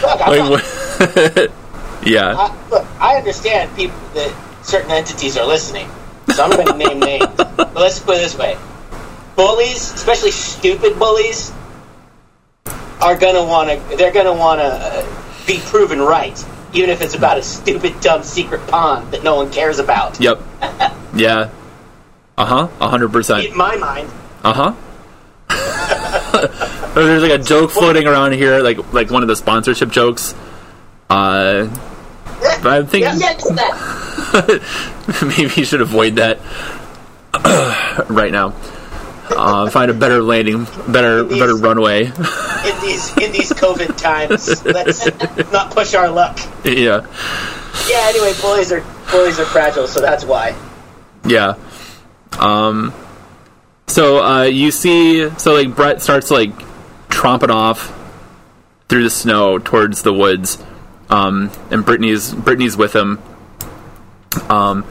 Like, 0.05 1.51
yeah, 2.07 2.35
I, 2.37 2.69
look, 2.71 2.87
I 3.01 3.17
understand 3.17 3.75
people 3.77 3.99
that 4.15 4.33
certain 4.63 4.91
entities 4.93 5.37
are 5.37 5.47
listening, 5.47 5.89
so 6.33 6.45
I'm 6.45 6.51
going 6.51 6.67
to 6.69 6.77
name 6.77 7.01
names. 7.01 7.27
But 7.37 7.75
let's 7.75 7.99
put 7.99 8.17
it 8.17 8.21
this 8.21 8.39
way: 8.39 8.57
bullies, 9.37 9.93
especially 9.93 10.31
stupid 10.31 10.99
bullies, 10.99 11.53
are 13.01 13.17
going 13.17 13.35
to 13.35 13.43
want 13.43 13.71
to. 13.71 13.97
They're 13.97 14.13
going 14.13 14.27
to 14.27 14.33
want 14.33 14.61
to 14.61 14.67
uh, 14.67 15.47
be 15.47 15.59
proven 15.61 16.01
right, 16.01 16.43
even 16.73 16.91
if 16.91 17.01
it's 17.03 17.15
about 17.15 17.39
a 17.39 17.43
stupid, 17.43 18.01
dumb 18.01 18.23
secret 18.23 18.67
pond 18.69 19.13
that 19.13 19.23
no 19.23 19.37
one 19.37 19.51
cares 19.51 19.79
about. 19.79 20.21
yep, 20.21 20.41
yeah, 21.15 21.51
uh 22.37 22.47
huh, 22.47 22.69
a 22.81 22.89
hundred 22.89 23.13
percent, 23.13 23.47
In 23.47 23.57
my 23.57 23.77
mind, 23.77 24.11
uh 24.43 24.53
huh. 24.53 24.75
There's 26.95 27.23
like 27.23 27.41
a 27.41 27.43
joke 27.43 27.71
floating 27.71 28.07
around 28.07 28.33
here, 28.33 28.61
like 28.61 28.93
like 28.93 29.11
one 29.11 29.23
of 29.23 29.29
the 29.29 29.37
sponsorship 29.37 29.91
jokes. 29.91 30.35
Uh, 31.11 31.69
but 32.63 32.67
I'm 32.67 32.87
thinking 32.87 33.19
maybe 35.23 35.53
you 35.61 35.65
should 35.65 35.81
avoid 35.81 36.17
that 36.17 36.39
right 38.09 38.33
now. 38.33 38.51
Uh, 39.31 39.71
find 39.71 39.91
a 39.91 39.95
better 39.95 40.23
landing, 40.23 40.65
better 40.89 41.25
better 41.25 41.57
runway. 41.57 42.05
in 42.05 42.81
these 42.83 43.17
in 43.17 43.33
these 43.33 43.53
COVID 43.53 43.97
times, 43.97 44.65
let's 44.65 45.07
not 45.53 45.71
push 45.73 45.95
our 45.95 46.11
luck. 46.11 46.39
yeah. 46.65 47.07
Yeah. 47.89 48.01
Anyway, 48.09 48.33
bullies 48.41 48.71
are 48.71 48.85
bullies 49.11 49.41
are 49.41 49.47
fragile, 49.47 49.87
so 49.87 50.01
that's 50.01 50.25
why. 50.25 50.55
Yeah. 51.25 51.55
Um. 52.39 52.93
So 53.87 54.23
uh, 54.23 54.43
you 54.43 54.71
see, 54.71 55.31
so 55.39 55.55
like 55.55 55.75
Brett 55.75 56.03
starts 56.03 56.31
like 56.31 56.53
tromping 57.09 57.51
off 57.51 57.93
through 58.89 59.05
the 59.05 59.11
snow 59.11 59.59
towards 59.59 60.03
the 60.03 60.13
woods, 60.13 60.63
um, 61.09 61.51
and 61.71 61.85
Brittany's 61.85 62.33
Brittany's 62.35 62.77
with 62.77 62.95
him. 62.95 63.21
Um, 64.51 64.85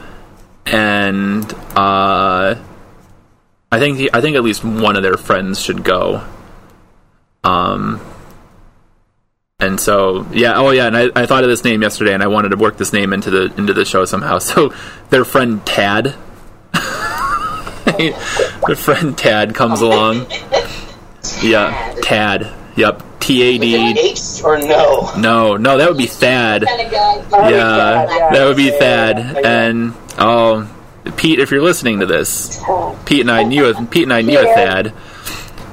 and 0.66 1.52
uh, 1.76 2.56
I 3.74 3.80
think 3.80 3.98
he, 3.98 4.08
I 4.12 4.20
think 4.20 4.36
at 4.36 4.44
least 4.44 4.64
one 4.64 4.94
of 4.94 5.02
their 5.02 5.16
friends 5.16 5.60
should 5.60 5.82
go. 5.82 6.24
Um. 7.42 8.00
And 9.58 9.80
so, 9.80 10.26
yeah, 10.32 10.54
oh 10.56 10.70
yeah, 10.70 10.86
and 10.86 10.96
I, 10.96 11.10
I 11.16 11.26
thought 11.26 11.42
of 11.42 11.50
this 11.50 11.64
name 11.64 11.82
yesterday, 11.82 12.14
and 12.14 12.22
I 12.22 12.28
wanted 12.28 12.50
to 12.50 12.56
work 12.56 12.76
this 12.76 12.92
name 12.92 13.12
into 13.12 13.30
the 13.30 13.52
into 13.56 13.72
the 13.72 13.84
show 13.84 14.04
somehow. 14.04 14.38
So, 14.50 14.72
their 15.10 15.24
friend 15.24 15.64
Tad, 15.66 16.14
their 17.84 18.76
friend 18.76 19.18
Tad 19.18 19.56
comes 19.56 19.80
along. 19.80 20.26
Yeah, 21.42 21.96
Tad. 22.00 22.52
Yep, 22.76 23.02
T 23.18 23.42
A 23.42 23.58
D. 23.58 23.98
H 23.98 24.44
or 24.44 24.58
no? 24.58 25.10
No, 25.16 25.56
no, 25.56 25.78
that 25.78 25.88
would 25.88 25.98
be 25.98 26.06
Thad. 26.06 26.64
Yeah, 26.68 28.06
that 28.32 28.44
would 28.46 28.56
be 28.56 28.70
Thad. 28.70 29.18
And 29.44 29.94
oh, 30.18 30.68
Pete, 31.16 31.38
if 31.38 31.50
you're 31.50 31.62
listening 31.62 32.00
to 32.00 32.06
this, 32.06 32.62
Pete 33.04 33.20
and 33.20 33.30
I 33.30 33.42
knew 33.42 33.66
a, 33.66 33.86
Pete 33.86 34.04
and 34.04 34.12
I 34.12 34.22
knew 34.22 34.38
a 34.38 34.44
Thad. 34.44 34.94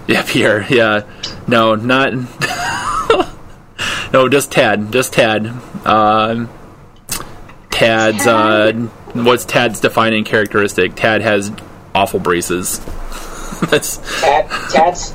Yeah, 0.08 0.24
Pierre. 0.28 0.66
Yeah, 0.70 1.04
no, 1.48 1.76
not. 1.76 2.14
no, 4.14 4.28
just 4.28 4.52
Tad. 4.52 4.92
Just 4.92 5.14
Tad. 5.14 5.48
Um, 5.86 6.50
Tad's. 7.70 8.28
Uh, 8.28 8.74
what's 9.14 9.46
Tad's 9.46 9.80
defining 9.80 10.26
characteristic? 10.26 10.96
Tad 10.96 11.22
has 11.22 11.52
awful 11.96 12.20
braces. 12.20 12.80
That's 13.70 13.98
Tad, 14.22 14.50
Tad's 14.70 15.14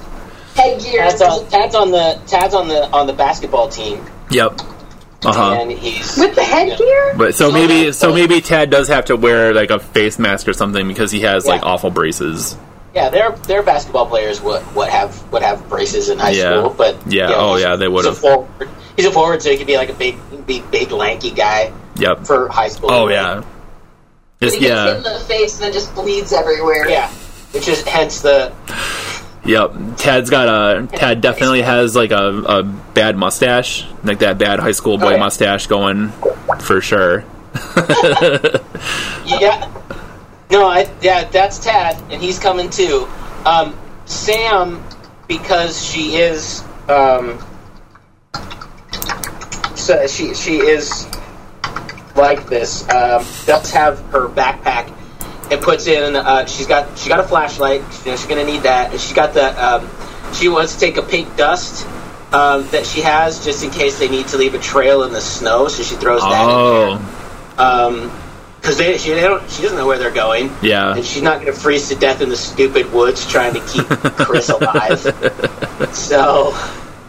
Headgear. 0.55 1.03
Tad's 1.03 1.23
on, 1.23 1.47
Tad's 1.49 1.75
on 1.75 1.91
the 1.91 2.21
Tad's 2.27 2.55
on 2.55 2.69
the 2.69 2.89
on 2.91 3.07
the 3.07 3.13
basketball 3.13 3.69
team, 3.69 4.05
yep. 4.31 4.59
Uh 5.27 5.33
huh. 5.33 5.53
and 5.61 5.71
he's 5.73 6.17
With 6.17 6.35
the 6.35 6.43
headgear? 6.45 7.15
But 7.17 7.35
so 7.35 7.51
maybe 7.51 7.93
so 7.93 8.13
maybe 8.15 8.41
Tad 8.41 8.71
does 8.71 8.89
have 8.89 9.07
to 9.07 9.17
wear 9.17 9.53
like 9.55 9.71
a 9.71 9.79
face 9.79 10.19
mask 10.19 10.47
or 10.49 10.53
something 10.53 10.87
because 10.89 11.11
he 11.11 11.21
has 11.21 11.47
like 11.47 11.63
awful 11.65 11.91
braces. 11.91 12.57
Yeah, 12.95 13.11
their 13.11 13.33
their 13.33 13.63
basketball 13.63 14.07
players 14.07 14.41
would 14.41 14.65
would 14.75 14.89
have 14.89 15.31
would 15.33 15.43
have 15.43 15.69
braces 15.69 16.09
in 16.09 16.19
high 16.19 16.31
Yeah. 16.31 16.59
school, 16.61 16.71
but 16.77 16.97
Yeah, 17.07 17.25
you 17.29 17.35
know, 17.35 17.39
oh, 17.41 17.57
yeah, 17.57 17.77
they 17.77 17.87
he's 17.87 17.93
would've. 17.95 18.19
forward- 18.19 18.69
He's 18.97 19.05
a 19.05 19.11
forward, 19.13 19.43
so 19.43 19.51
he 19.51 19.59
could 19.59 19.67
be 19.67 19.77
like 19.77 19.91
a 19.91 19.93
big, 19.93 20.17
big, 20.47 20.71
big 20.71 20.91
lanky 20.91 21.31
guy. 21.31 21.73
Yep. 21.99 22.27
for 22.27 22.49
high 22.49 22.69
school. 22.69 22.91
Oh 22.91 23.09
yeah. 23.09 23.43
Just 24.41 24.55
He 24.57 24.61
gets 24.63 24.81
hit 24.81 24.97
in 24.99 25.03
yeah. 25.05 25.13
the 25.19 25.25
face 25.25 25.55
and 25.57 25.65
then 25.65 25.73
just 25.73 25.95
bleeds 25.95 26.33
everywhere. 26.33 26.89
yeah. 26.89 27.09
Which 27.53 27.69
is 27.69 27.83
hence 27.83 28.21
the 28.21 28.53
Yep. 29.47 29.73
Tad's 29.97 30.31
got 30.31 30.49
a 30.49 30.87
Tad 30.89 31.21
definitely 31.21 31.63
has 31.63 31.95
like 31.95 32.11
a, 32.11 32.43
a 32.47 32.63
bad 32.63 33.17
mustache, 33.17 33.87
like 34.05 34.19
that 34.21 34.39
bad 34.39 34.59
high 34.61 34.73
school 34.73 34.99
boy 34.99 35.07
Oh, 35.07 35.11
yeah. 35.13 35.17
mustache 35.19 35.67
going 35.67 36.11
for 36.61 36.81
sure. 36.81 37.25
yeah. 39.27 39.73
No, 40.51 40.67
I 40.67 40.91
yeah, 41.01 41.25
that's 41.25 41.59
Tad, 41.59 41.97
and 42.11 42.21
he's 42.23 42.39
coming 42.39 42.71
too. 42.71 43.09
Um, 43.45 43.77
Sam, 44.05 44.83
because 45.29 45.83
she 45.85 46.17
is 46.17 46.63
um, 46.89 47.39
so 49.75 50.07
she 50.07 50.35
she 50.35 50.57
is 50.59 51.09
like 52.15 52.47
this. 52.49 52.83
Um, 52.89 53.25
does 53.47 53.71
have 53.73 53.99
her 54.11 54.29
backpack 54.29 54.93
and 55.51 55.61
puts 55.61 55.87
in. 55.87 56.17
Uh, 56.17 56.47
she's 56.47 56.67
got 56.67 56.99
she 56.99 57.09
got 57.09 57.21
a 57.21 57.25
flashlight. 57.25 57.81
You 58.05 58.11
know, 58.13 58.17
she's 58.17 58.27
gonna 58.27 58.45
need 58.45 58.63
that, 58.63 58.93
and 58.93 59.01
she 59.01 59.15
got 59.15 59.35
the. 59.35 59.45
Um, 59.65 59.89
she 60.35 60.49
wants 60.49 60.75
to 60.75 60.81
take 60.81 60.97
a 60.97 61.03
pink 61.03 61.37
dust. 61.37 61.87
Um, 62.33 62.67
that 62.73 62.85
she 62.85 63.03
has 63.03 63.43
just 63.45 63.63
in 63.63 63.71
case 63.71 64.01
they 64.01 64.09
need 64.09 64.27
to 64.29 64.37
leave 64.37 64.55
a 64.55 64.59
trail 64.59 65.05
in 65.05 65.13
the 65.13 65.21
snow, 65.21 65.69
so 65.69 65.85
she 65.85 65.95
throws 65.95 66.21
that 66.23 66.43
in 66.43 66.49
there 66.49 66.99
Oh, 67.57 68.21
because 68.61 68.77
they, 68.79 68.99
she, 68.99 69.11
they 69.11 69.21
don't, 69.21 69.49
she 69.49 69.63
doesn't 69.63 69.79
know 69.79 69.87
where 69.87 69.97
they're 69.97 70.11
going, 70.11 70.51
yeah. 70.61 70.97
and 70.97 71.05
she's 71.05 71.23
not 71.23 71.41
going 71.41 71.55
to 71.55 71.59
freeze 71.59 71.89
to 71.89 71.95
death 71.95 72.21
in 72.21 72.29
the 72.29 72.37
stupid 72.37 72.93
woods 72.93 73.25
trying 73.31 73.55
to 73.55 73.61
keep 73.61 73.87
Chris 74.27 74.49
alive. 74.49 74.99
So, 75.95 76.53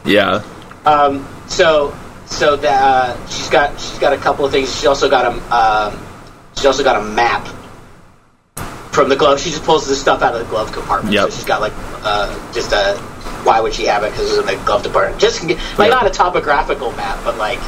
Yeah. 0.06 0.44
um, 0.86 1.28
so, 1.48 1.98
so 2.28 2.56
that 2.58 2.82
uh, 2.82 3.28
she's 3.28 3.50
got 3.50 3.78
she's 3.80 3.98
got 4.00 4.14
a 4.14 4.18
couple 4.18 4.46
of 4.46 4.52
things. 4.52 4.74
She's 4.74 4.86
also 4.86 5.10
got 5.10 5.26
a 5.26 5.56
um, 5.56 6.00
she's 6.56 6.66
also 6.68 6.84
got 6.84 7.02
a 7.02 7.04
map 7.04 7.48
from 8.98 9.08
the 9.10 9.16
glove. 9.16 9.40
She 9.40 9.52
just 9.52 9.64
pulls 9.64 9.88
this 9.88 10.02
stuff 10.02 10.22
out 10.24 10.34
of 10.34 10.40
the 10.40 10.46
glove 10.50 10.72
compartment. 10.74 11.14
Yep. 11.14 11.30
So 11.30 11.36
she's 11.38 11.46
got 11.46 11.62
like 11.62 11.74
uh, 12.04 12.54
just 12.54 12.72
a. 12.74 12.98
Why 13.44 13.62
would 13.62 13.74
she 13.74 13.86
have 13.86 14.04
it? 14.04 14.12
Because 14.12 14.32
it's 14.32 14.40
in 14.40 14.46
the 14.58 14.66
glove 14.66 14.82
department. 14.84 15.22
Just 15.22 15.44
like 15.44 15.58
Yep. 15.58 15.90
not 15.92 16.08
a 16.08 16.10
topographical 16.10 16.92
map, 16.94 17.20
but 17.24 17.38
like 17.38 17.60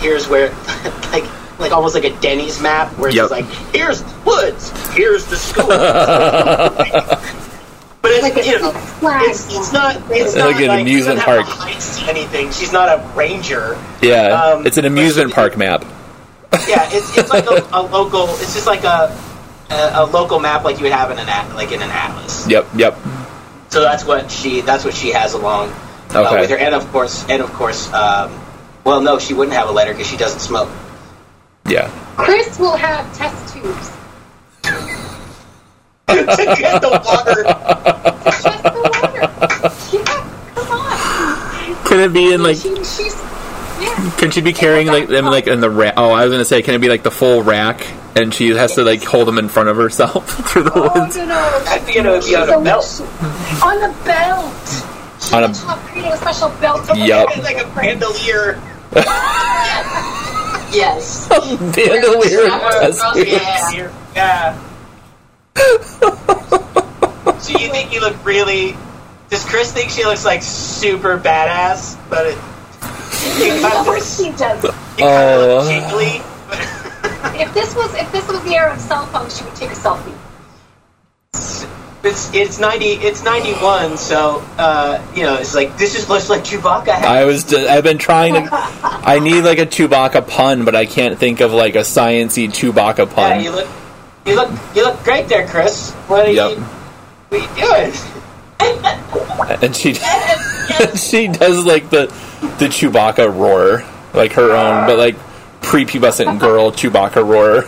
here's 0.00 0.28
where 0.28 0.50
like 1.12 1.24
like 1.60 1.70
almost 1.72 1.94
like 1.94 2.04
a 2.04 2.10
Denny's 2.20 2.60
map 2.60 2.92
where 2.98 3.10
it's 3.10 3.30
like 3.30 3.46
here's 3.72 4.02
the 4.02 4.12
woods, 4.26 4.70
here's 4.94 5.24
the 5.26 5.36
school. 5.36 5.68
but 5.68 7.20
it's 8.04 8.22
Like 8.22 8.44
you 8.44 8.58
know 8.58 8.72
it's, 9.22 9.46
it's 9.54 9.72
not 9.72 9.96
it's 10.10 10.34
not 10.34 10.50
Like 10.50 10.60
an 10.60 10.68
like 10.68 10.80
amusement 10.80 11.20
she 11.20 11.26
doesn't 11.26 11.46
have 11.46 11.46
park. 11.46 12.08
anything. 12.08 12.50
She's 12.50 12.72
not 12.72 12.88
a 12.98 13.16
ranger. 13.16 13.78
Yeah. 14.02 14.34
Um, 14.56 14.66
it's 14.66 14.76
an 14.78 14.84
amusement 14.84 15.32
park 15.32 15.56
map. 15.56 15.84
Yeah, 16.68 16.88
it's, 16.92 17.16
it's 17.16 17.30
like 17.30 17.46
a, 17.46 17.66
a 17.72 17.82
local. 17.82 18.28
It's 18.28 18.54
just 18.54 18.66
like 18.66 18.84
a, 18.84 19.16
a 19.70 19.90
a 19.94 20.04
local 20.06 20.38
map 20.40 20.64
like 20.64 20.76
you 20.78 20.84
would 20.84 20.92
have 20.92 21.10
in 21.10 21.18
an 21.18 21.28
at, 21.28 21.54
like 21.54 21.72
in 21.72 21.82
an 21.82 21.90
atlas. 21.90 22.46
Yep. 22.48 22.66
Yep. 22.76 22.98
So 23.70 23.80
that's 23.82 24.04
what 24.04 24.30
she 24.30 24.60
that's 24.60 24.84
what 24.84 24.94
she 24.94 25.10
has 25.12 25.32
along 25.34 25.70
uh, 26.14 26.24
Okay. 26.26 26.40
with 26.40 26.50
her, 26.50 26.56
and 26.56 26.74
of 26.74 26.86
course, 26.92 27.24
and 27.28 27.42
of 27.42 27.52
course, 27.54 27.92
um, 27.92 28.30
well, 28.84 29.00
no, 29.00 29.18
she 29.18 29.34
wouldn't 29.34 29.56
have 29.56 29.68
a 29.68 29.72
letter 29.72 29.92
because 29.92 30.06
she 30.06 30.16
doesn't 30.16 30.40
smoke. 30.40 30.68
Yeah. 31.66 31.88
Chris 32.16 32.58
will 32.58 32.76
have 32.76 33.12
test 33.16 33.52
tubes. 33.54 33.90
to 34.62 36.44
get 36.58 36.80
the 36.82 36.90
water. 37.04 37.42
Just 38.24 38.62
the 38.62 38.90
water. 38.92 39.20
Yeah, 39.92 40.54
come 40.54 40.70
on. 40.70 41.84
Can 41.86 42.00
it 42.00 42.12
be 42.12 42.32
in 42.32 42.42
like? 42.42 42.56
she, 42.56 42.74
she's, 42.76 43.14
yeah. 43.80 44.10
Can 44.18 44.30
she 44.30 44.40
be 44.40 44.52
carrying 44.52 44.86
like 44.86 45.08
them 45.08 45.24
like 45.24 45.46
in 45.46 45.60
the 45.60 45.70
rack? 45.70 45.94
Oh, 45.96 46.10
I 46.10 46.24
was 46.24 46.32
gonna 46.32 46.44
say, 46.44 46.62
can 46.62 46.74
it 46.74 46.80
be 46.80 46.88
like 46.88 47.02
the 47.02 47.10
full 47.10 47.42
rack, 47.42 47.80
and 48.16 48.32
she 48.34 48.50
has 48.50 48.74
to 48.76 48.82
like 48.84 49.02
hold 49.02 49.26
them 49.28 49.38
in 49.38 49.48
front 49.48 49.68
of 49.68 49.76
herself 49.76 50.28
through 50.50 50.64
the 50.64 50.72
Oh, 50.74 50.82
woods? 51.00 51.16
no, 51.16 51.24
no. 51.26 51.34
I 51.66 51.78
think 51.78 51.96
it 51.98 52.04
would 52.08 52.24
be 52.24 52.34
on 52.36 52.48
So 52.48 52.60
a 52.60 52.64
belt. 52.64 53.00
On 53.62 53.80
the 53.80 53.94
belt. 54.04 54.86
She 55.22 55.34
On 55.34 55.42
a- 55.44 55.46
on 55.46 55.78
a, 55.78 55.82
creating 55.88 56.12
a 56.12 56.16
special 56.18 56.48
belt. 56.60 56.86
For 56.86 56.94
Yup. 56.96 57.36
Like 57.38 57.58
a 57.58 57.66
bandolier. 57.74 58.60
Yes. 60.74 61.28
Bandolier 61.76 62.48
test 62.48 63.00
tube. 63.14 63.28
Yeah. 63.28 63.92
Yeah. 64.16 64.58
so 67.38 67.58
you 67.58 67.68
think 67.70 67.92
you 67.92 68.00
look 68.00 68.16
really? 68.26 68.76
Does 69.30 69.44
Chris 69.44 69.72
think 69.72 69.90
she 69.90 70.04
looks 70.04 70.24
like 70.24 70.42
super 70.42 71.16
badass? 71.18 71.96
But 72.10 72.26
it, 72.26 72.38
you 73.38 73.64
Of 73.66 73.72
course 73.86 74.18
he 74.18 74.30
does. 74.32 74.64
you 74.64 74.70
kind 74.70 75.40
of 75.40 75.40
Oh. 75.40 75.58
look 75.58 75.68
jingly. 75.68 76.22
If 77.36 77.52
this 77.54 77.74
was 77.74 77.94
if 77.94 78.10
this 78.12 78.26
was 78.28 78.42
the 78.44 78.54
era 78.54 78.72
of 78.72 78.80
cell 78.80 79.06
phones, 79.06 79.36
she 79.36 79.44
would 79.44 79.54
take 79.56 79.70
a 79.70 79.74
selfie. 79.74 80.14
It's 82.04 82.32
it's 82.34 82.58
ninety 82.60 82.86
it's 82.92 83.24
ninety 83.24 83.52
one, 83.54 83.96
so 83.96 84.42
uh, 84.58 85.02
you 85.14 85.22
know 85.22 85.36
it's 85.36 85.54
like 85.54 85.76
this 85.78 85.94
just 85.94 86.08
looks 86.10 86.28
like 86.28 86.42
Chewbacca. 86.42 86.92
Has. 86.94 87.04
I 87.04 87.24
was. 87.24 87.44
Just, 87.44 87.66
I've 87.68 87.84
been 87.84 87.96
trying 87.98 88.34
to. 88.34 88.48
I 88.52 89.18
need 89.20 89.40
like 89.42 89.58
a 89.58 89.66
Chewbacca 89.66 90.28
pun, 90.28 90.64
but 90.66 90.74
I 90.76 90.84
can't 90.86 91.18
think 91.18 91.40
of 91.40 91.52
like 91.52 91.74
a 91.76 91.78
sciency 91.80 92.48
Chewbacca 92.48 93.08
yeah, 93.08 93.14
pun. 93.14 93.42
you 93.42 93.50
look 93.52 93.68
you 94.26 94.34
look 94.34 94.50
you 94.74 94.84
look 94.84 95.02
great 95.02 95.28
there, 95.28 95.46
Chris. 95.48 95.92
What 96.06 96.28
are 96.28 96.30
Yep. 96.30 96.58
you 96.58 96.62
what 96.64 97.40
are 97.40 97.60
you 97.60 97.90
doing? 97.90 99.62
and 99.62 99.74
she 99.74 99.94
she 100.94 101.28
does 101.28 101.64
like 101.64 101.88
the 101.90 102.06
the 102.58 102.66
Chewbacca 102.66 103.34
roar, 103.34 103.82
like 104.12 104.32
her 104.34 104.52
own, 104.52 104.86
but 104.86 104.98
like 104.98 105.16
prepubescent 105.64 106.38
girl 106.40 106.70
Chewbacca 106.70 107.26
roar. 107.26 107.64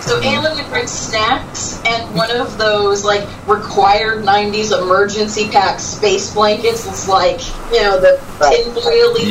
So 0.00 0.20
Alan 0.22 0.56
would 0.56 0.66
bring 0.70 0.86
snacks 0.88 1.80
and 1.86 2.14
one 2.16 2.30
of 2.32 2.58
those 2.58 3.04
like 3.04 3.26
required 3.46 4.24
'90s 4.24 4.76
emergency 4.76 5.48
pack 5.48 5.78
space 5.78 6.34
blankets. 6.34 6.86
It's 6.86 7.06
like 7.08 7.40
you 7.72 7.80
know 7.82 8.00
the 8.00 8.18
tin 8.40 8.74
foil 8.74 9.14
thing. 9.14 9.30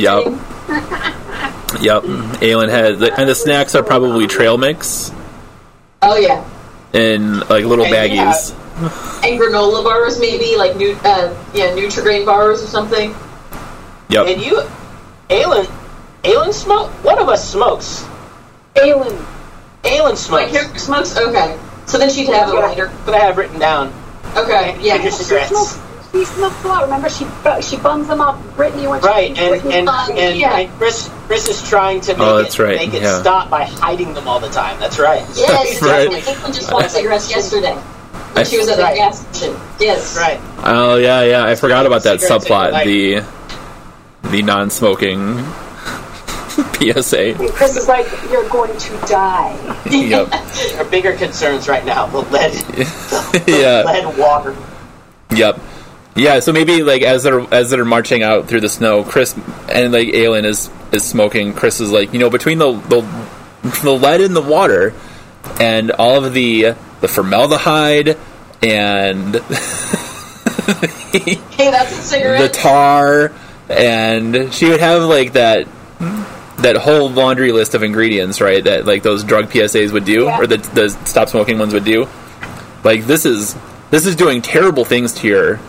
Yep, 1.82 2.02
Aelin 2.40 2.68
has, 2.68 3.00
and 3.02 3.28
the 3.28 3.34
snacks 3.34 3.74
are 3.74 3.82
probably 3.82 4.26
trail 4.26 4.56
mix 4.58 5.12
Oh 6.02 6.16
yeah, 6.16 6.44
in 6.92 7.40
like 7.40 7.64
little 7.64 7.84
And 7.84 8.12
yeah. 8.14 8.32
baggies. 8.32 8.54
and 9.24 9.38
granola 9.40 9.84
bars 9.84 10.18
maybe 10.18 10.56
like 10.56 10.76
new 10.76 10.92
uh, 11.04 11.34
yeah 11.54 11.74
Nutrigrain 11.76 12.24
bars 12.24 12.62
or 12.62 12.66
something. 12.66 13.14
Yep. 14.08 14.26
And 14.26 14.42
you, 14.42 14.62
Aelin, 15.30 15.64
Aelin 16.24 16.52
smoke. 16.52 16.90
One 17.04 17.18
of 17.18 17.28
us 17.28 17.48
smokes. 17.50 18.04
Aelin. 18.74 19.16
Aelin 19.84 20.30
Like 20.30 20.48
smokes. 20.48 20.50
here 20.52 20.78
smokes. 20.78 21.16
Okay, 21.16 21.58
so 21.86 21.98
then 21.98 22.10
she'd 22.10 22.28
have 22.28 22.50
a 22.50 22.52
lighter. 22.54 22.90
But 23.06 23.14
I 23.14 23.18
have 23.20 23.38
written 23.38 23.58
down. 23.58 23.92
Okay, 24.36 24.76
yeah. 24.80 24.94
Figure 24.96 25.10
She 25.10 25.16
cigarettes. 25.24 25.48
smokes. 25.48 25.78
She 26.12 26.24
smokes 26.24 26.64
a 26.64 26.68
lot. 26.68 26.82
Remember, 26.84 27.08
she 27.08 27.24
she 27.62 27.76
bums 27.76 28.08
them 28.08 28.20
off 28.20 28.36
Brittany 28.56 28.86
when 28.88 29.00
Right, 29.00 29.34
she 29.36 29.42
and 29.44 29.64
and, 29.72 29.86
bums- 29.86 30.10
and, 30.10 30.36
yeah. 30.36 30.58
and 30.58 30.70
Chris 30.78 31.08
Chris 31.28 31.48
is 31.48 31.68
trying 31.68 32.00
to 32.02 32.12
make 32.14 32.20
Oh, 32.20 32.42
that's 32.42 32.58
it 32.58 32.62
right, 32.62 32.76
make 32.76 32.94
it 32.94 33.02
yeah. 33.02 33.20
stop 33.20 33.48
by 33.48 33.64
hiding 33.64 34.12
them 34.14 34.26
all 34.26 34.40
the 34.40 34.48
time. 34.50 34.78
That's 34.80 34.98
right. 34.98 35.24
Yes, 35.36 35.80
Right. 35.82 36.08
I 36.10 36.20
think 36.20 36.44
we 36.44 36.52
just 36.52 36.68
bought 36.70 36.90
cigarettes 36.90 37.30
yesterday. 37.30 37.74
When 38.32 38.44
she 38.44 38.58
was 38.58 38.68
at 38.68 38.76
the 38.76 38.82
Right. 38.82 38.96
gas 38.96 39.20
station. 39.36 39.56
Yes. 39.78 40.16
Right. 40.16 40.40
Oh 40.64 40.96
yeah, 40.96 41.22
yeah. 41.22 41.44
I 41.44 41.54
forgot 41.54 41.86
about 41.86 42.02
that 42.02 42.18
subplot. 42.18 42.84
your 42.84 43.20
The 43.22 43.39
the 44.24 44.42
non-smoking 44.42 45.38
PSA. 46.74 47.34
Chris 47.54 47.76
is 47.76 47.88
like, 47.88 48.06
"You're 48.30 48.48
going 48.48 48.76
to 48.76 48.90
die." 49.06 49.54
yep. 49.90 50.32
Our 50.78 50.84
bigger 50.84 51.14
concerns 51.16 51.68
right 51.68 51.84
now: 51.84 52.06
the 52.06 52.20
lead, 52.20 52.54
yeah. 53.48 53.82
lead 53.84 54.18
water. 54.18 54.56
Yep. 55.30 55.60
Yeah, 56.16 56.40
so 56.40 56.52
maybe 56.52 56.82
like 56.82 57.02
as 57.02 57.22
they're 57.22 57.40
as 57.54 57.70
they're 57.70 57.84
marching 57.84 58.22
out 58.22 58.48
through 58.48 58.60
the 58.60 58.68
snow, 58.68 59.04
Chris 59.04 59.34
and 59.68 59.92
like 59.92 60.08
Aelin 60.08 60.44
is 60.44 60.68
is 60.92 61.04
smoking. 61.04 61.54
Chris 61.54 61.80
is 61.80 61.90
like, 61.92 62.12
you 62.12 62.18
know, 62.18 62.28
between 62.30 62.58
the 62.58 62.72
the, 62.72 63.00
the 63.82 63.92
lead 63.92 64.20
in 64.20 64.34
the 64.34 64.42
water 64.42 64.92
and 65.60 65.90
all 65.92 66.22
of 66.24 66.34
the 66.34 66.74
the 67.00 67.08
formaldehyde 67.08 68.18
and 68.60 69.36
Hey, 71.12 71.70
that's 71.70 71.92
a 71.92 72.02
cigarette. 72.02 72.40
the 72.52 72.58
tar 72.58 73.32
and 73.70 74.52
she 74.52 74.68
would 74.68 74.80
have 74.80 75.02
like 75.02 75.32
that 75.34 75.66
that 76.58 76.76
whole 76.76 77.08
laundry 77.10 77.52
list 77.52 77.74
of 77.74 77.82
ingredients, 77.82 78.40
right? 78.40 78.62
That 78.64 78.84
like 78.84 79.02
those 79.02 79.24
drug 79.24 79.50
PSAs 79.50 79.92
would 79.92 80.04
do, 80.04 80.24
Yeah. 80.24 80.38
or 80.40 80.46
the 80.46 80.56
the 80.58 80.90
stop 81.06 81.28
smoking 81.28 81.58
ones 81.58 81.72
would 81.72 81.84
do. 81.84 82.08
Like 82.84 83.04
this 83.06 83.24
is 83.24 83.56
this 83.90 84.06
is 84.06 84.16
doing 84.16 84.42
terrible 84.42 84.84
things 84.84 85.12
to 85.14 85.26
your 85.28 85.60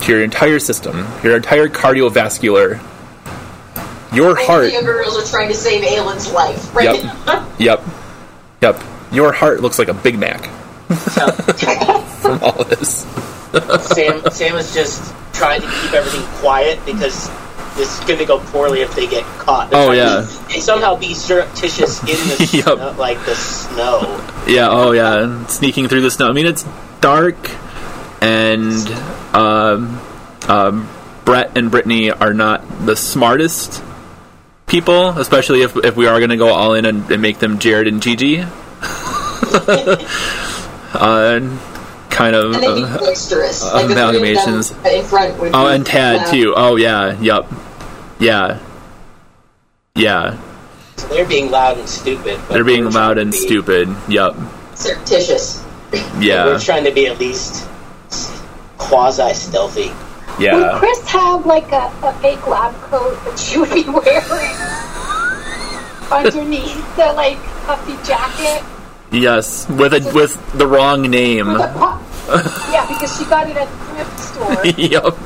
to 0.00 0.12
your 0.12 0.22
entire 0.24 0.58
system, 0.58 1.06
your 1.22 1.36
entire 1.36 1.68
cardiovascular, 1.68 2.80
your 4.12 4.34
heart. 4.36 4.64
The 4.66 4.72
younger 4.72 4.94
girls 4.94 5.16
are 5.18 5.30
trying 5.30 5.48
to 5.48 5.54
save 5.54 5.84
Aelin's 5.84 6.30
life, 6.32 6.74
right? 6.74 7.04
Yep, 7.60 7.82
yep. 8.62 8.82
Your 9.12 9.32
heart 9.32 9.60
looks 9.60 9.78
like 9.78 9.88
a 9.88 9.94
Big 9.94 10.18
Mac 10.18 10.48
from 10.96 12.42
all 12.42 12.64
this. 12.64 13.06
Sam 13.86 14.22
Sam 14.30 14.56
is 14.56 14.72
just 14.74 15.14
trying 15.34 15.60
to 15.60 15.66
keep 15.66 15.92
everything 15.92 16.22
quiet 16.40 16.78
because 16.84 17.28
this 17.76 17.98
is 17.98 18.04
going 18.04 18.18
to 18.18 18.24
go 18.24 18.38
poorly 18.38 18.80
if 18.80 18.94
they 18.94 19.06
get 19.06 19.24
caught. 19.38 19.70
Oh, 19.72 19.86
They're 19.86 19.96
yeah. 19.96 20.26
trying 20.28 20.54
to 20.54 20.60
somehow 20.60 20.96
be 20.96 21.14
surreptitious 21.14 22.00
in 22.00 22.06
the 22.28 22.50
Yep. 22.52 22.64
snow, 22.76 22.94
like 22.98 23.24
the 23.24 23.34
snow. 23.34 24.00
Yeah, 24.46 24.68
oh 24.70 24.92
yeah, 24.92 25.46
sneaking 25.46 25.88
through 25.88 26.02
the 26.02 26.10
snow. 26.10 26.28
I 26.28 26.32
mean, 26.32 26.46
it's 26.46 26.64
dark, 27.00 27.36
and 28.20 28.88
um, 29.34 30.00
um, 30.48 30.88
Brett 31.24 31.56
and 31.56 31.70
Brittany 31.70 32.10
are 32.10 32.34
not 32.34 32.64
the 32.86 32.96
smartest 32.96 33.82
people, 34.66 35.10
especially 35.10 35.62
if 35.62 35.76
if 35.76 35.96
we 35.96 36.06
are 36.06 36.18
going 36.18 36.30
to 36.30 36.36
go 36.36 36.48
all 36.48 36.74
in 36.74 36.84
and, 36.84 37.08
and 37.10 37.22
make 37.22 37.38
them 37.38 37.58
Jared 37.58 37.86
and 37.86 38.02
Gigi. 38.02 38.38
uh, 40.94 41.40
kind 42.10 42.34
of. 42.36 42.54
And 42.54 42.62
they'd 42.62 42.74
be 42.74 42.84
uh, 42.84 42.98
boisterous. 42.98 43.62
uh, 43.62 43.72
like 43.74 43.88
the 43.88 43.94
three 43.94 44.02
of 44.02 44.12
them 44.12 44.22
amalgamations. 44.22 44.98
in 44.98 45.04
front 45.04 45.54
oh, 45.54 45.66
and 45.68 45.86
Tad 45.86 46.16
loud. 46.18 46.30
too. 46.30 46.54
Oh 46.56 46.76
yeah, 46.76 47.18
yup, 47.20 47.50
yeah, 48.18 48.58
yeah. 49.94 50.38
So 50.96 51.06
they're 51.08 51.26
being 51.26 51.50
loud 51.50 51.78
and 51.78 51.88
stupid. 51.88 52.38
but 52.46 52.52
They're 52.54 52.64
being 52.64 52.90
loud 52.90 53.18
and 53.18 53.30
be- 53.32 53.36
stupid. 53.38 53.88
Yup, 54.08 54.36
Surreptitious. 54.74 55.64
yeah, 56.18 56.44
We're 56.46 56.58
trying 56.58 56.84
to 56.84 56.92
be 56.92 57.06
at 57.06 57.18
least 57.18 57.66
quasi 58.78 59.32
stealthy. 59.34 59.92
Yeah. 60.38 60.54
Would 60.54 60.62
yeah. 60.62 60.78
Chris 60.78 61.08
have 61.10 61.44
like 61.46 61.70
a, 61.72 61.92
a 62.02 62.12
fake 62.20 62.46
lab 62.46 62.74
coat 62.82 63.18
that 63.24 63.38
she 63.38 63.58
would 63.58 63.70
be 63.72 63.82
wearing 63.88 64.56
underneath 66.12 66.96
the 66.96 67.12
like 67.14 67.36
puffy 67.66 67.96
jacket? 68.06 68.62
Yes, 69.12 69.68
with 69.68 69.92
a 69.94 70.12
with 70.14 70.36
the 70.56 70.66
wrong 70.66 71.02
name. 71.02 71.46
yeah, 71.48 72.86
because 72.88 73.16
she 73.18 73.24
got 73.24 73.48
it 73.50 73.56
at 73.56 73.68
the 73.68 73.76
thrift 73.86 74.20
store. 74.20 74.66
yup. 74.78 75.16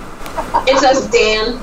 It 0.67 0.79
says 0.79 1.07
Dan. 1.09 1.61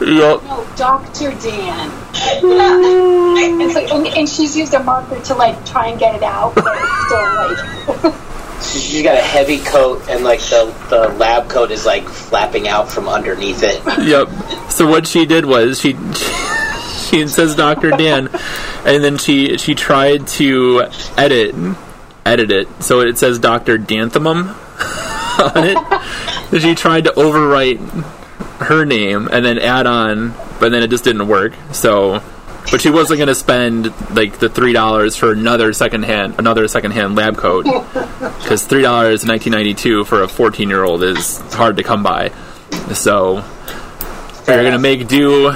Yup. 0.00 0.42
No, 0.44 0.66
Dr. 0.76 1.30
Dan. 1.40 1.90
and, 2.14 3.72
so, 3.72 3.80
and, 3.80 4.06
and 4.06 4.28
she's 4.28 4.56
used 4.56 4.72
a 4.74 4.82
marker 4.82 5.20
to 5.20 5.34
like 5.34 5.64
try 5.66 5.88
and 5.88 5.98
get 6.00 6.14
it 6.14 6.22
out, 6.22 6.54
but 6.54 6.64
it's 6.76 7.06
still 7.06 8.04
like. 8.04 8.14
She- 8.60 8.80
She's 8.80 9.02
got 9.04 9.16
a 9.16 9.20
heavy 9.22 9.58
coat, 9.60 10.02
and 10.08 10.24
like 10.24 10.40
the 10.40 10.74
the 10.90 11.08
lab 11.10 11.48
coat 11.48 11.70
is 11.70 11.86
like 11.86 12.08
flapping 12.08 12.66
out 12.66 12.90
from 12.90 13.08
underneath 13.08 13.62
it. 13.62 13.80
Yep. 14.04 14.28
So 14.72 14.84
what 14.88 15.06
she 15.06 15.26
did 15.26 15.46
was 15.46 15.80
she 15.80 15.92
she 17.10 17.26
says 17.28 17.54
Dr. 17.54 17.90
Dan 17.90 18.28
and 18.84 19.04
then 19.04 19.18
she 19.18 19.58
she 19.58 19.74
tried 19.74 20.26
to 20.28 20.84
edit 21.16 21.54
edit 22.24 22.50
it 22.50 22.82
so 22.82 23.00
it 23.00 23.18
says 23.18 23.38
Dr. 23.38 23.78
Danthemum 23.78 24.54
on 25.56 25.64
it. 25.64 25.78
And 26.52 26.62
she 26.62 26.74
tried 26.74 27.04
to 27.04 27.10
overwrite 27.10 27.78
her 28.60 28.84
name 28.84 29.28
and 29.30 29.44
then 29.44 29.58
add 29.58 29.86
on 29.86 30.34
but 30.60 30.70
then 30.70 30.82
it 30.82 30.90
just 30.90 31.04
didn't 31.04 31.28
work. 31.28 31.54
So 31.72 32.22
but 32.70 32.82
she 32.82 32.90
wasn't 32.90 33.18
going 33.18 33.28
to 33.28 33.34
spend 33.34 33.86
like 34.14 34.38
the 34.38 34.48
three 34.50 34.72
dollars 34.74 35.16
for 35.16 35.32
another 35.32 35.72
secondhand 35.72 36.34
another 36.38 36.68
secondhand 36.68 37.14
lab 37.16 37.36
coat 37.36 37.64
because 38.42 38.64
three 38.64 38.82
dollars 38.82 39.22
in 39.22 39.30
1992 39.30 40.04
for 40.04 40.22
a 40.22 40.28
14 40.28 40.68
year 40.68 40.84
old 40.84 41.02
is 41.02 41.38
hard 41.54 41.78
to 41.78 41.82
come 41.82 42.02
by. 42.02 42.30
So 42.94 43.42
you're 44.46 44.64
gonna 44.64 44.78
make 44.78 45.08
do. 45.08 45.54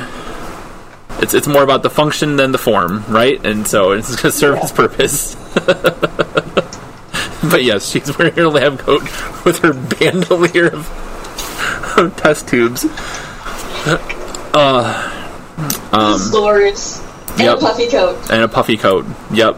It's 1.22 1.32
it's 1.34 1.46
more 1.46 1.62
about 1.62 1.82
the 1.82 1.90
function 1.90 2.36
than 2.36 2.52
the 2.52 2.58
form, 2.58 3.04
right? 3.08 3.44
And 3.46 3.66
so 3.66 3.92
it's 3.96 4.14
gonna 4.16 4.32
serve 4.32 4.58
its 4.58 4.72
purpose. 4.72 5.34
but 7.50 7.62
yes, 7.64 7.88
she's 7.90 8.16
wearing 8.18 8.34
her 8.34 8.48
lab 8.48 8.78
coat 8.80 9.02
with 9.44 9.58
her 9.60 9.72
bandolier 9.72 10.66
of, 10.66 10.88
of 11.96 12.16
test 12.16 12.48
tubes. 12.48 12.84
Um, 14.54 16.18
Slurs. 16.18 17.00
And 17.32 17.40
Yep. 17.40 17.58
a 17.58 17.60
puffy 17.60 17.88
coat. 17.88 18.30
and 18.30 18.42
a 18.42 18.48
puffy 18.48 18.76
coat. 18.76 19.06
Yep. 19.32 19.56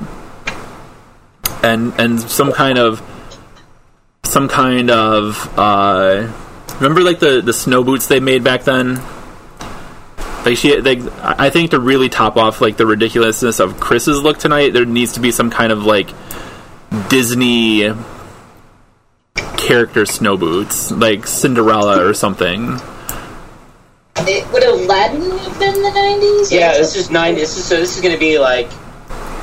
And 1.63 1.93
and 1.99 2.21
some 2.21 2.53
kind 2.53 2.79
of 2.79 3.03
some 4.23 4.49
kind 4.49 4.91
of 4.91 5.59
uh 5.59 6.31
remember 6.77 7.01
like 7.03 7.19
the 7.21 7.41
the 7.41 7.53
snow 7.53 7.83
boots 7.83 8.07
they 8.07 8.21
made 8.21 8.45
back 8.45 8.65
then? 8.65 9.01
Like 10.45 10.59
she 10.59 10.79
like 10.81 11.01
I 11.23 11.51
think 11.51 11.71
to 11.71 11.81
really 11.81 12.09
top 12.09 12.37
off 12.37 12.61
like 12.61 12.77
the 12.77 12.87
ridiculousness 12.87 13.61
of 13.61 13.81
Chris's 13.81 14.23
look 14.23 14.39
tonight, 14.39 14.73
there 14.73 14.85
needs 14.85 15.13
to 15.13 15.21
be 15.21 15.31
some 15.31 15.51
kind 15.51 15.73
of 15.73 15.85
like 15.85 16.11
Disney 17.09 17.93
character 19.57 20.05
snow 20.05 20.37
boots, 20.37 20.91
like 20.91 21.27
Cinderella 21.27 22.07
or 22.07 22.13
something. 22.13 22.79
It, 24.19 24.51
would 24.53 24.63
Aladdin 24.63 25.39
have 25.39 25.59
been 25.59 25.75
the 25.83 25.89
90s? 25.89 26.53
Yeah, 26.53 26.73
this 26.75 26.95
is 26.95 27.11
nine. 27.11 27.35
This 27.35 27.57
is 27.57 27.65
so. 27.65 27.77
This 27.77 27.97
is 27.97 28.03
going 28.03 28.15
to 28.15 28.21
be 28.21 28.39
like 28.39 28.69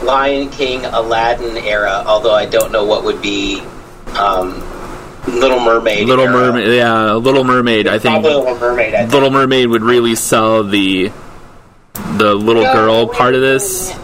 Lion 0.03 0.49
King, 0.49 0.85
Aladdin 0.85 1.57
era. 1.57 2.03
Although 2.05 2.33
I 2.33 2.45
don't 2.45 2.71
know 2.71 2.85
what 2.85 3.03
would 3.03 3.21
be 3.21 3.61
um, 4.17 4.61
Little 5.27 5.59
Mermaid. 5.59 6.07
Little 6.07 6.25
era. 6.25 6.33
Mermaid, 6.33 6.73
yeah, 6.73 7.13
Little 7.13 7.43
Mermaid. 7.43 7.87
I 7.87 7.99
think 7.99 8.21
Probably 8.21 8.33
Little 8.33 8.59
Mermaid. 8.59 8.93
I 8.93 8.99
think. 9.01 9.13
Little 9.13 9.29
Mermaid 9.31 9.67
would 9.67 9.83
really 9.83 10.15
sell 10.15 10.63
the 10.63 11.11
the 12.17 12.33
little 12.33 12.63
girl 12.63 13.07
wait 13.07 13.17
part 13.17 13.35
of 13.35 13.41
this. 13.41 13.95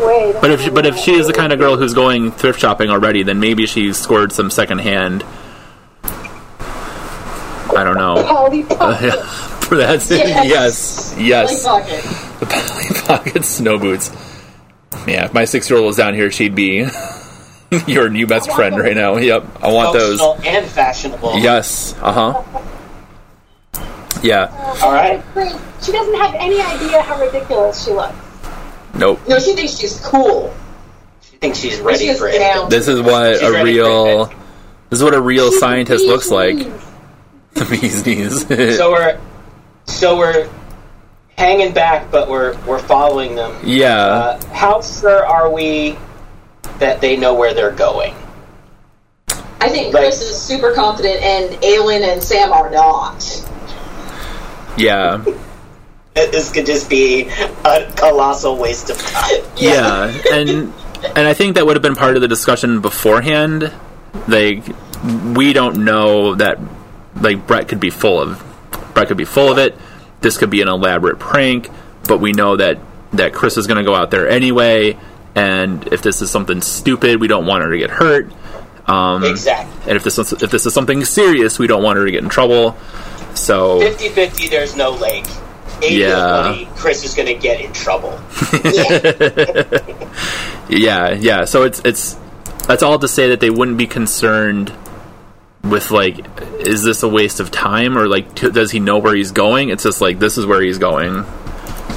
Wait. 0.00 0.34
But 0.40 0.50
if 0.50 0.62
she, 0.62 0.70
but 0.70 0.84
if 0.86 0.96
she 0.96 1.12
is 1.12 1.26
the 1.26 1.32
kind 1.32 1.52
of 1.52 1.58
girl 1.58 1.76
who's 1.76 1.94
going 1.94 2.32
thrift 2.32 2.60
shopping 2.60 2.90
already, 2.90 3.22
then 3.22 3.40
maybe 3.40 3.66
she 3.66 3.92
scored 3.92 4.32
some 4.32 4.50
secondhand. 4.50 5.24
I 6.04 7.84
don't 7.84 7.96
know. 7.96 8.22
Polly 8.26 8.62
Pocket. 8.62 9.14
That's 9.70 10.10
it. 10.10 10.26
Yes, 10.46 11.14
yes. 11.18 11.64
Like 11.64 11.82
pocket. 11.82 12.04
The 12.40 12.46
Polly 13.06 13.20
Pocket 13.22 13.44
snow 13.44 13.78
boots. 13.78 14.10
Yeah, 15.06 15.26
if 15.26 15.34
my 15.34 15.44
six 15.44 15.68
year 15.70 15.78
old 15.78 15.86
was 15.86 15.96
down 15.96 16.14
here, 16.14 16.30
she'd 16.30 16.54
be 16.54 16.86
your 17.86 18.08
new 18.08 18.26
best 18.26 18.50
friend 18.52 18.78
right 18.78 18.94
now. 18.94 19.16
Yep, 19.16 19.44
I 19.62 19.72
want 19.72 19.92
those. 19.92 20.20
And 20.44 20.66
fashionable. 20.66 21.38
Yes. 21.38 21.94
Uh 22.00 22.12
huh. 22.12 23.82
Yeah. 24.22 24.46
All 24.82 24.92
right. 24.92 25.22
She 25.82 25.92
doesn't 25.92 26.14
have 26.16 26.34
any 26.34 26.60
idea 26.60 27.02
how 27.02 27.20
ridiculous 27.20 27.84
she 27.84 27.92
looks. 27.92 28.14
Nope. 28.94 29.20
No, 29.28 29.38
she 29.38 29.54
thinks 29.54 29.76
she's 29.78 30.00
cool. 30.00 30.54
She 31.20 31.36
thinks 31.36 31.58
she's 31.58 31.80
ready 31.80 32.06
She's 32.06 32.18
for 32.18 32.28
it. 32.28 32.38
down. 32.38 32.70
This 32.70 32.88
is 32.88 33.02
what 33.02 33.38
She's 33.38 33.48
a 33.48 33.62
real. 33.62 34.26
This 34.88 34.98
is 35.00 35.04
what 35.04 35.14
a 35.14 35.20
real 35.20 35.50
She's 35.50 35.60
scientist 35.60 36.02
bees 36.04 36.10
looks 36.10 36.30
like. 36.30 36.56
knees. 36.56 36.72
The 37.56 37.64
bee's 37.64 38.04
knees. 38.06 38.76
So 38.76 38.90
we're 38.90 39.18
so 39.86 40.16
we're 40.18 40.48
hanging 41.38 41.72
back, 41.72 42.10
but 42.10 42.28
we're 42.28 42.56
we're 42.66 42.78
following 42.80 43.34
them. 43.34 43.54
yeah. 43.64 43.96
Uh, 43.96 44.46
how 44.52 44.80
sure 44.82 45.24
are 45.26 45.50
we 45.50 45.96
that 46.78 47.00
they 47.00 47.16
know 47.16 47.34
where 47.34 47.54
they're 47.54 47.70
going? 47.72 48.14
I 49.60 49.68
think 49.70 49.94
Right. 49.94 50.02
Chris 50.04 50.20
is 50.22 50.40
super 50.40 50.72
confident, 50.74 51.22
and 51.22 51.54
Aelin 51.62 52.02
and 52.02 52.22
Sam 52.22 52.52
are 52.52 52.70
not. 52.70 53.24
yeah. 54.76 55.24
This 56.14 56.50
could 56.50 56.64
just 56.64 56.88
be 56.88 57.28
a 57.66 57.92
colossal 57.94 58.56
waste 58.56 58.88
of 58.88 58.96
time. 58.98 59.42
Yeah. 59.56 60.06
And 60.32 60.72
and 61.14 61.26
I 61.28 61.34
think 61.34 61.56
that 61.56 61.66
would 61.66 61.76
have 61.76 61.82
been 61.82 61.94
part 61.94 62.16
of 62.16 62.22
the 62.22 62.28
discussion 62.28 62.80
beforehand. 62.80 63.70
Like 64.26 64.64
we 65.34 65.52
don't 65.52 65.84
know 65.84 66.34
that 66.36 66.58
like 67.20 67.46
Brett 67.46 67.68
could 67.68 67.80
be 67.80 67.90
full 67.90 68.18
of 68.18 68.42
Brett 68.94 69.08
could 69.08 69.18
be 69.18 69.26
full 69.26 69.52
of 69.52 69.58
it. 69.58 69.76
This 70.22 70.38
could 70.38 70.48
be 70.48 70.62
an 70.62 70.68
elaborate 70.68 71.18
prank, 71.18 71.68
but 72.08 72.16
we 72.18 72.32
know 72.32 72.56
that 72.56 72.78
that 73.12 73.34
Chris 73.34 73.58
is 73.58 73.66
going 73.66 73.76
to 73.78 73.84
go 73.84 73.94
out 73.94 74.10
there 74.10 74.26
anyway. 74.26 74.96
And 75.36 75.86
if 75.92 76.02
this 76.02 76.22
is 76.22 76.30
something 76.30 76.60
stupid, 76.62 77.20
we 77.20 77.28
don't 77.28 77.46
want 77.46 77.62
her 77.62 77.70
to 77.70 77.78
get 77.78 77.90
hurt. 77.90 78.32
Um, 78.88 79.22
Exactly. 79.22 79.82
And 79.86 79.96
if 79.96 80.02
this 80.02 80.18
is, 80.18 80.32
if 80.32 80.50
this 80.50 80.64
is 80.66 80.72
something 80.74 81.04
serious, 81.04 81.58
we 81.58 81.66
don't 81.66 81.82
want 81.82 81.98
her 81.98 82.06
to 82.06 82.10
get 82.10 82.22
in 82.24 82.30
trouble. 82.30 82.74
So 83.34 83.80
50-50, 83.80 84.48
there's 84.50 84.74
no 84.76 84.90
lake. 84.92 85.26
80 85.82 85.94
Yeah. 85.94 86.42
20, 86.54 86.64
Chris 86.76 87.04
is 87.04 87.14
going 87.14 87.26
to 87.26 87.34
get 87.34 87.60
in 87.60 87.70
trouble. 87.74 88.18
yeah, 90.68 91.12
yeah. 91.12 91.44
So 91.44 91.62
it's 91.64 91.80
it's 91.84 92.16
that's 92.66 92.82
all 92.82 92.98
to 92.98 93.08
say 93.08 93.28
that 93.28 93.40
they 93.40 93.50
wouldn't 93.50 93.78
be 93.78 93.86
concerned 93.86 94.72
with 95.62 95.90
like, 95.90 96.18
is 96.60 96.82
this 96.82 97.02
a 97.02 97.08
waste 97.08 97.40
of 97.40 97.50
time 97.50 97.98
or 97.98 98.08
like, 98.08 98.34
t- 98.34 98.50
does 98.50 98.70
he 98.70 98.80
know 98.80 98.98
where 98.98 99.14
he's 99.14 99.32
going? 99.32 99.68
It's 99.70 99.82
just 99.82 100.00
like 100.00 100.18
this 100.18 100.38
is 100.38 100.46
where 100.46 100.62
he's 100.62 100.78
going. 100.78 101.24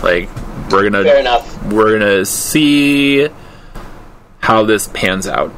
Like 0.03 0.29
we're 0.71 0.89
gonna 0.89 1.03
Fair 1.03 1.19
enough. 1.19 1.63
we're 1.65 1.97
gonna 1.99 2.25
see 2.25 3.27
how 4.39 4.63
this 4.63 4.87
pans 4.87 5.27
out. 5.27 5.51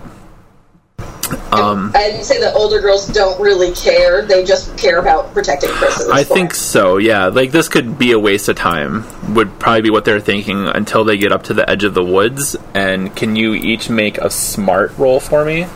Um, 1.53 1.91
I'd 1.95 2.23
say 2.25 2.39
the 2.39 2.51
older 2.53 2.81
girls 2.81 3.07
don't 3.07 3.39
really 3.41 3.71
care; 3.73 4.25
they 4.25 4.43
just 4.43 4.77
care 4.77 4.99
about 4.99 5.33
protecting 5.33 5.69
Chris. 5.69 6.09
I 6.09 6.23
point. 6.23 6.27
think 6.27 6.53
so. 6.53 6.97
Yeah, 6.97 7.27
like 7.27 7.51
this 7.51 7.69
could 7.69 7.97
be 7.97 8.11
a 8.11 8.19
waste 8.19 8.49
of 8.49 8.55
time. 8.57 9.05
Would 9.33 9.59
probably 9.59 9.81
be 9.81 9.89
what 9.89 10.03
they're 10.03 10.19
thinking 10.19 10.67
until 10.67 11.03
they 11.05 11.17
get 11.17 11.31
up 11.31 11.43
to 11.43 11.53
the 11.53 11.69
edge 11.69 11.83
of 11.85 11.93
the 11.93 12.03
woods. 12.03 12.57
And 12.73 13.15
can 13.15 13.35
you 13.37 13.53
each 13.53 13.89
make 13.89 14.17
a 14.17 14.29
smart 14.29 14.97
roll 14.97 15.19
for 15.21 15.45
me? 15.45 15.67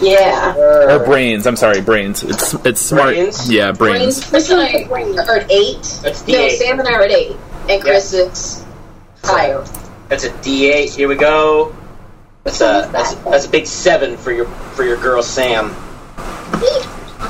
Yeah. 0.00 0.56
or 0.56 1.04
brains. 1.04 1.44
I'm 1.46 1.56
sorry, 1.56 1.80
brains. 1.80 2.22
It's 2.22 2.54
it's 2.64 2.80
smart. 2.80 3.14
Brains? 3.16 3.50
Yeah, 3.50 3.72
brains. 3.72 4.24
Chris 4.28 4.48
and 4.50 4.60
I 4.60 4.84
are 4.88 5.38
at 5.38 5.50
eight. 5.50 5.82
That's 6.04 6.26
No, 6.26 6.34
D8. 6.34 6.50
Sam 6.52 6.78
and 6.78 6.88
I 6.88 6.92
are 6.92 7.02
at 7.02 7.10
eight, 7.10 7.36
and 7.68 7.82
Chris 7.82 8.12
is 8.12 8.64
higher. 9.22 9.64
That's 10.08 10.24
a 10.24 10.30
D8. 10.30 10.96
Here 10.96 11.08
we 11.08 11.16
go. 11.16 11.76
That's 12.44 12.60
a 12.60 12.88
that's, 12.92 13.14
that's 13.14 13.46
a 13.46 13.50
big 13.50 13.66
seven 13.66 14.16
for 14.16 14.32
your 14.32 14.46
for 14.46 14.84
your 14.84 14.96
girl 14.96 15.22
Sam. 15.22 15.70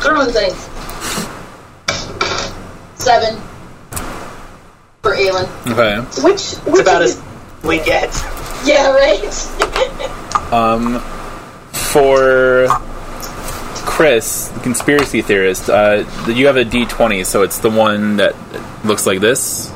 Throwing 0.00 0.30
things. 0.30 0.56
Seven 2.94 3.40
for 5.02 5.16
Aelin. 5.16 5.48
Okay. 5.72 6.22
Which 6.22 6.34
It's 6.34 6.56
which 6.66 6.82
about 6.82 7.02
is, 7.02 7.16
as 7.16 7.64
we 7.64 7.78
get. 7.78 8.14
Yeah, 8.64 8.92
right. 8.92 10.14
Um, 10.48 10.98
for 11.72 12.68
Chris, 13.84 14.48
the 14.48 14.60
conspiracy 14.60 15.20
theorist, 15.20 15.68
uh, 15.68 16.04
you 16.26 16.46
have 16.46 16.56
a 16.56 16.64
D20, 16.64 17.26
so 17.26 17.42
it's 17.42 17.58
the 17.58 17.68
one 17.68 18.16
that 18.16 18.34
looks 18.82 19.04
like 19.04 19.20
this. 19.20 19.70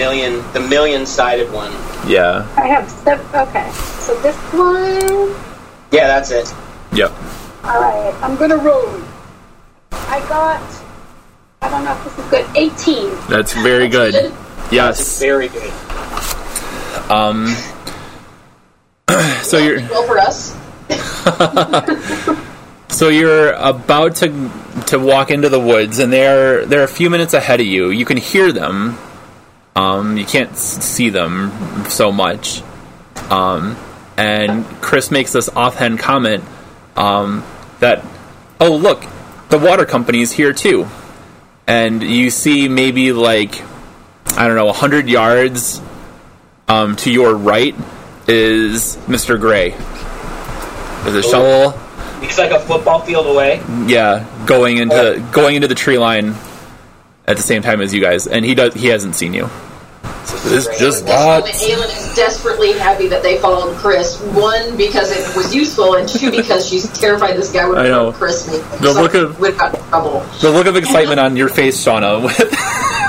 Million 0.00 0.42
the 0.54 0.60
million 0.60 1.04
sided 1.04 1.52
one. 1.52 1.70
Yeah. 2.08 2.48
I 2.56 2.66
have 2.68 2.90
seven. 2.90 3.26
Okay, 3.34 3.70
so 4.00 4.18
this 4.22 4.34
one. 4.50 5.36
Yeah, 5.92 6.06
that's 6.06 6.30
it. 6.30 6.50
Yep. 6.94 7.12
All 7.64 7.78
right, 7.82 8.14
I'm 8.22 8.34
gonna 8.36 8.56
roll. 8.56 8.98
I 9.92 10.20
got. 10.26 10.62
I 11.60 11.68
don't 11.68 11.84
know 11.84 11.92
if 11.92 12.04
this 12.04 12.18
is 12.18 12.30
good. 12.30 12.46
18. 12.56 13.10
That's 13.28 13.52
very 13.52 13.88
good. 13.88 14.14
It's 14.14 14.72
Yes. 14.72 15.18
very 15.20 15.48
good. 15.48 15.70
Um. 17.10 17.54
So 19.42 19.58
you're 19.58 19.80
Well 19.80 20.06
for 20.06 20.18
us. 20.18 20.56
so 22.88 23.08
you're 23.08 23.52
about 23.52 24.16
to 24.16 24.50
to 24.86 24.98
walk 24.98 25.30
into 25.30 25.50
the 25.50 25.60
woods, 25.60 25.98
and 25.98 26.10
they're 26.10 26.64
they're 26.64 26.84
a 26.84 26.88
few 26.88 27.10
minutes 27.10 27.34
ahead 27.34 27.60
of 27.60 27.66
you. 27.66 27.90
You 27.90 28.06
can 28.06 28.16
hear 28.16 28.50
them. 28.50 28.96
Um, 29.76 30.16
you 30.16 30.24
can't 30.24 30.56
see 30.56 31.10
them 31.10 31.84
so 31.88 32.10
much. 32.10 32.62
Um, 33.30 33.76
and 34.16 34.64
Chris 34.82 35.10
makes 35.10 35.32
this 35.32 35.48
offhand 35.48 35.98
comment 35.98 36.44
um, 36.96 37.44
that, 37.78 38.04
oh 38.60 38.76
look, 38.76 39.04
the 39.48 39.58
water 39.58 39.84
company's 39.84 40.32
here 40.32 40.52
too. 40.52 40.88
And 41.66 42.02
you 42.02 42.30
see 42.30 42.68
maybe 42.68 43.12
like 43.12 43.62
I 44.36 44.46
don't 44.46 44.56
know, 44.56 44.72
hundred 44.72 45.08
yards 45.08 45.80
um, 46.68 46.96
to 46.96 47.10
your 47.10 47.34
right 47.34 47.74
is 48.28 48.96
Mr. 49.06 49.40
Gray. 49.40 49.70
There's 51.04 51.26
a 51.26 51.28
shovel. 51.28 51.72
He's 52.20 52.38
like 52.38 52.50
a 52.50 52.60
football 52.60 53.00
field 53.00 53.26
away. 53.26 53.62
Yeah, 53.86 54.26
going 54.46 54.76
into 54.78 55.26
going 55.32 55.56
into 55.56 55.68
the 55.68 55.74
tree 55.74 55.98
line 55.98 56.34
at 57.30 57.36
the 57.36 57.42
same 57.42 57.62
time 57.62 57.80
as 57.80 57.94
you 57.94 58.00
guys, 58.00 58.26
and 58.26 58.44
he 58.44 58.54
does 58.54 58.74
he 58.74 58.88
hasn't 58.88 59.14
seen 59.14 59.32
you. 59.34 59.48
So 60.24 60.36
this 60.50 60.66
just 60.78 61.02
At 61.04 61.08
got 61.08 61.44
Aelin 61.44 61.98
is 61.98 62.14
desperately 62.14 62.72
happy 62.72 63.08
that 63.08 63.22
they 63.22 63.38
followed 63.38 63.74
Chris. 63.76 64.20
One, 64.20 64.76
because 64.76 65.10
it 65.12 65.36
was 65.36 65.54
useful, 65.54 65.94
and 65.94 66.08
two, 66.08 66.30
because 66.30 66.66
she's 66.68 66.86
terrified 66.98 67.36
this 67.36 67.50
guy 67.52 67.66
would 67.68 67.78
I 67.78 67.88
know. 67.88 68.12
Chris. 68.12 68.46
me. 68.50 68.58
The 68.58 68.92
So 68.92 69.02
look 69.02 69.14
of- 69.14 69.40
would 69.40 69.50
have 69.54 69.58
got 69.58 69.88
trouble. 69.88 70.20
the 70.40 70.50
look 70.50 70.66
of 70.66 70.76
excitement 70.76 71.20
on 71.20 71.36
your 71.36 71.48
face, 71.48 71.82
Shauna. 71.84 72.20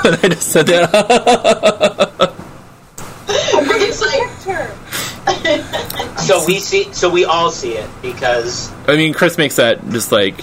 When 0.02 0.14
I 0.14 0.28
just 0.30 0.50
said 0.50 0.66
that. 0.66 2.32
It's 3.84 4.00
like, 4.00 4.22
So 6.18 6.44
we 6.46 6.58
see. 6.60 6.92
So 6.92 7.10
we 7.10 7.24
all 7.24 7.50
see 7.50 7.72
it 7.74 7.88
because 8.00 8.70
I 8.88 8.96
mean, 8.96 9.12
Chris 9.14 9.36
makes 9.38 9.56
that 9.56 9.86
just 9.90 10.10
like 10.12 10.34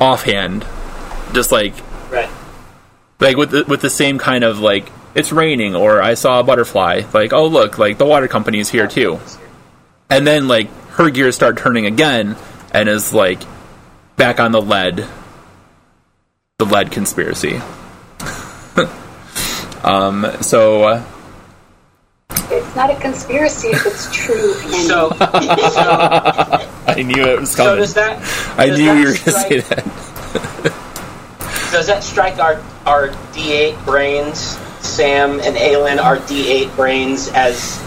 offhand, 0.00 0.64
just 1.34 1.52
like 1.52 1.74
right. 1.74 1.82
Like 3.20 3.36
with 3.36 3.50
the, 3.50 3.64
with 3.64 3.80
the 3.80 3.90
same 3.90 4.18
kind 4.18 4.44
of 4.44 4.60
like 4.60 4.90
it's 5.14 5.32
raining 5.32 5.74
or 5.74 6.00
I 6.02 6.14
saw 6.14 6.40
a 6.40 6.44
butterfly. 6.44 7.02
Like 7.12 7.32
oh 7.32 7.46
look, 7.46 7.78
like 7.78 7.98
the 7.98 8.06
water 8.06 8.28
company's 8.28 8.68
here 8.68 8.86
too. 8.86 9.18
And 10.10 10.26
then 10.26 10.48
like 10.48 10.70
her 10.92 11.10
gears 11.10 11.34
start 11.34 11.56
turning 11.58 11.86
again, 11.86 12.36
and 12.72 12.88
is 12.88 13.12
like 13.12 13.40
back 14.16 14.40
on 14.40 14.52
the 14.52 14.60
lead, 14.60 15.06
the 16.58 16.64
lead 16.64 16.90
conspiracy. 16.90 17.60
um. 19.84 20.26
So 20.40 20.84
uh, 20.84 21.04
It's 22.30 22.74
not 22.74 22.90
a 22.90 22.96
conspiracy 23.00 23.68
if 23.68 23.86
it's 23.86 24.12
true. 24.12 24.54
And 24.54 24.86
So 24.86 25.10
so, 25.16 25.16
I 26.86 27.02
knew 27.04 27.24
it 27.26 27.40
was 27.40 27.54
coming. 27.54 27.56
so 27.56 27.64
coming. 27.64 27.80
does 27.80 27.94
that? 27.94 28.58
I 28.58 28.66
does 28.68 28.78
knew 28.78 28.86
that 28.86 28.98
you 28.98 29.06
were 29.06 29.12
going 29.12 29.24
to 29.24 29.32
say 29.32 29.60
that. 29.60 30.84
Does 31.70 31.86
that 31.88 32.02
strike 32.02 32.38
our 32.38 32.60
our 32.86 33.08
D8 33.34 33.84
brains, 33.84 34.38
Sam 34.80 35.32
and 35.40 35.56
Aelin, 35.56 36.02
our 36.02 36.16
D8 36.16 36.74
brains 36.76 37.28
as, 37.28 37.78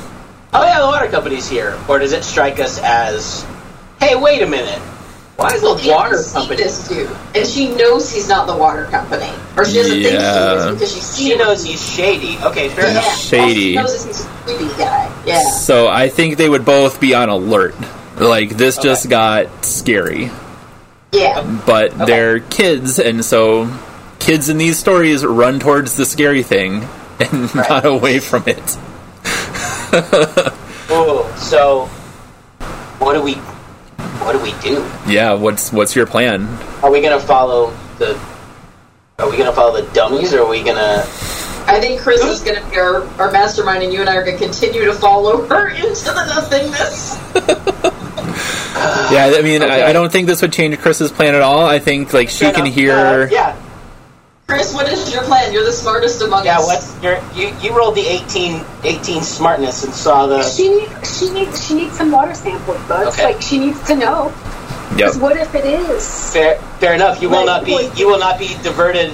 oh 0.53 0.63
yeah, 0.63 0.79
the 0.81 0.85
water 0.85 1.07
company's 1.07 1.49
here, 1.49 1.77
or 1.89 1.97
does 1.97 2.11
it 2.13 2.23
strike 2.23 2.59
us 2.59 2.79
as, 2.79 3.43
hey, 3.99 4.15
wait 4.15 4.43
a 4.43 4.47
minute, 4.47 4.77
why 5.37 5.53
is 5.53 5.61
the 5.61 5.67
Aelin 5.69 5.91
water 5.91 6.23
company? 6.31 6.57
this 6.57 6.87
dude, 6.87 7.09
and 7.33 7.47
she 7.47 7.73
knows 7.73 8.11
he's 8.13 8.29
not 8.29 8.45
the 8.45 8.55
water 8.55 8.85
company, 8.85 9.31
or 9.57 9.65
she 9.65 9.73
doesn't 9.77 9.91
think 10.03 10.13
Yeah. 10.13 10.53
he 10.53 10.67
is 10.67 10.73
because 10.75 10.93
she's 10.93 11.03
seen 11.03 11.25
She 11.27 11.33
him. 11.33 11.39
knows 11.39 11.63
he's 11.63 11.93
shady. 11.93 12.37
Okay, 12.43 12.69
fair 12.69 12.85
Yeah, 12.85 12.91
enough. 12.91 13.05
all 13.07 13.15
Shady. 13.15 13.53
she 13.71 13.75
knows 13.75 13.93
is 13.93 14.05
he's 14.05 14.25
a 14.25 14.29
creepy 14.45 14.67
guy. 14.77 15.11
Yeah. 15.25 15.41
So 15.49 15.87
I 15.87 16.09
think 16.09 16.37
they 16.37 16.47
would 16.49 16.65
both 16.65 16.99
be 16.99 17.15
on 17.15 17.29
alert. 17.29 17.73
Like 18.19 18.49
this 18.49 18.77
just 18.77 19.09
got 19.09 19.65
scary. 19.65 20.29
Yeah. 21.11 21.61
but 21.65 21.97
they're 21.97 22.39
kids, 22.39 22.99
and 22.99 23.23
so 23.25 23.69
kids 24.19 24.49
in 24.49 24.57
these 24.57 24.77
stories 24.79 25.25
run 25.25 25.59
towards 25.59 25.95
the 25.95 26.05
scary 26.05 26.43
thing 26.43 26.87
and 27.19 27.53
not 27.55 27.85
away 27.85 28.19
from 28.19 28.43
it. 28.47 28.77
Oh, 30.93 31.23
so 31.37 31.85
what 33.03 33.13
do 33.13 33.21
we 33.21 33.33
what 33.35 34.33
do 34.33 34.39
we 34.39 34.51
do? 34.61 34.85
Yeah, 35.09 35.33
what's 35.33 35.71
what's 35.71 35.95
your 35.95 36.05
plan? 36.05 36.47
Are 36.83 36.91
we 36.91 37.01
gonna 37.01 37.19
follow 37.19 37.73
the? 37.97 38.19
Are 39.19 39.29
we 39.29 39.37
gonna 39.37 39.53
follow 39.53 39.81
the 39.81 39.89
dummies, 39.93 40.33
or 40.33 40.41
are 40.41 40.49
we 40.49 40.63
gonna? 40.63 41.03
I 41.67 41.79
think 41.79 42.01
Chris 42.01 42.21
is 42.23 42.41
going 42.41 42.61
to 42.61 42.69
be 42.69 42.77
our, 42.77 43.03
our 43.19 43.31
mastermind, 43.31 43.83
and 43.83 43.93
you 43.93 44.01
and 44.01 44.09
I 44.09 44.15
are 44.15 44.25
going 44.25 44.37
to 44.37 44.43
continue 44.43 44.85
to 44.85 44.93
follow 44.93 45.45
her 45.47 45.67
into 45.75 46.05
the 46.05 46.25
nothingness. 46.25 47.17
Yeah, 49.11 49.33
I 49.37 49.41
mean, 49.41 49.61
Okay. 49.61 49.83
I, 49.83 49.89
I 49.89 49.93
don't 49.93 50.11
think 50.11 50.27
this 50.27 50.41
would 50.41 50.53
change 50.53 50.77
Chris's 50.79 51.11
plan 51.11 51.35
at 51.35 51.41
all. 51.41 51.65
I 51.65 51.77
think 51.79 52.13
like 52.13 52.29
she 52.29 52.45
Fair 52.45 52.53
can 52.53 52.65
enough. 52.65 52.75
hear. 52.75 52.93
Uh, 52.95 53.27
yeah, 53.29 53.55
Chris, 54.47 54.73
what 54.73 54.87
is 54.91 55.13
your 55.13 55.23
plan? 55.23 55.53
You're 55.53 55.65
the 55.65 55.71
smartest 55.71 56.21
among 56.21 56.45
yeah. 56.45 56.57
us. 56.59 56.65
What's 56.65 57.03
your? 57.03 57.21
You 57.35 57.53
you 57.61 57.77
rolled 57.77 57.95
the 57.95 58.05
18, 58.05 58.63
18 58.83 59.21
smartness 59.21 59.83
and 59.83 59.93
saw 59.93 60.25
the. 60.27 60.41
she 60.43 60.69
needs 60.69 61.19
she 61.19 61.29
needs 61.31 61.67
she 61.67 61.73
needs 61.75 61.95
some 61.97 62.11
water 62.11 62.33
samples, 62.33 62.81
bugs. 62.87 63.13
Okay. 63.19 63.33
Like 63.33 63.41
she 63.41 63.59
needs 63.59 63.85
to 63.87 63.95
know. 63.95 64.33
Yep. 64.97 65.15
What 65.17 65.37
if 65.37 65.53
it 65.53 65.65
is? 65.65 66.33
Fair, 66.33 66.55
fair 66.79 66.93
enough. 66.95 67.21
You 67.21 67.29
will 67.29 67.45
not 67.45 67.65
be. 67.65 67.89
You 67.95 68.07
will 68.07 68.19
not 68.19 68.39
be 68.39 68.47
diverted 68.63 69.11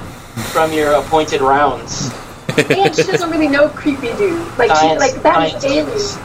from 0.53 0.71
your 0.71 0.93
appointed 0.93 1.41
rounds. 1.41 2.09
and 2.69 2.95
she 2.95 3.03
doesn't 3.03 3.29
really 3.29 3.47
know 3.47 3.69
creepy 3.69 4.07
dude. 4.17 4.57
Like 4.57 4.75
she 4.77 4.87
like 4.97 5.21
that 5.21 5.51
science 5.51 5.63
alien. 5.63 6.23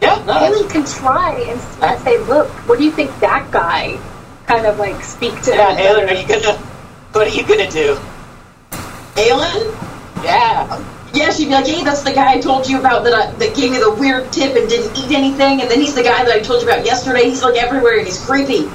Yeah, 0.00 0.22
no, 0.26 0.68
can 0.68 0.84
try 0.84 1.32
and, 1.48 1.60
and 1.82 2.00
say, 2.02 2.18
look, 2.24 2.48
what 2.68 2.78
do 2.78 2.84
you 2.84 2.90
think 2.90 3.10
that 3.20 3.50
guy 3.50 3.98
kind 4.46 4.66
of 4.66 4.78
like 4.78 5.02
speak 5.02 5.40
to 5.42 5.50
yeah. 5.50 5.74
him? 5.74 6.08
Are 6.08 6.12
you 6.12 6.26
gonna? 6.26 6.56
What 7.12 7.26
are 7.26 7.30
you 7.30 7.46
gonna 7.46 7.70
do? 7.70 7.96
Aelin? 9.14 10.24
Yeah. 10.24 10.84
Yeah, 11.12 11.30
she'd 11.30 11.44
be 11.44 11.50
like, 11.52 11.66
hey, 11.66 11.84
that's 11.84 12.02
the 12.02 12.12
guy 12.12 12.32
I 12.32 12.40
told 12.40 12.68
you 12.68 12.80
about 12.80 13.04
that, 13.04 13.14
I, 13.14 13.30
that 13.32 13.54
gave 13.54 13.70
me 13.70 13.78
the 13.78 13.94
weird 13.94 14.32
tip 14.32 14.56
and 14.56 14.68
didn't 14.68 14.98
eat 14.98 15.14
anything, 15.14 15.60
and 15.60 15.70
then 15.70 15.80
he's 15.80 15.94
the 15.94 16.02
guy 16.02 16.24
that 16.24 16.32
I 16.32 16.40
told 16.40 16.60
you 16.62 16.68
about 16.68 16.84
yesterday. 16.84 17.24
He's 17.28 17.42
like 17.42 17.54
everywhere 17.56 17.98
and 17.98 18.06
he's 18.06 18.18
creepy. 18.24 18.68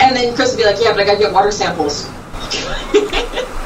And 0.00 0.16
then 0.16 0.34
Chris 0.34 0.52
would 0.52 0.58
be 0.58 0.64
like, 0.64 0.76
yeah, 0.80 0.92
but 0.92 1.02
I 1.02 1.04
gotta 1.04 1.18
get 1.18 1.32
water 1.32 1.52
samples. 1.52 2.08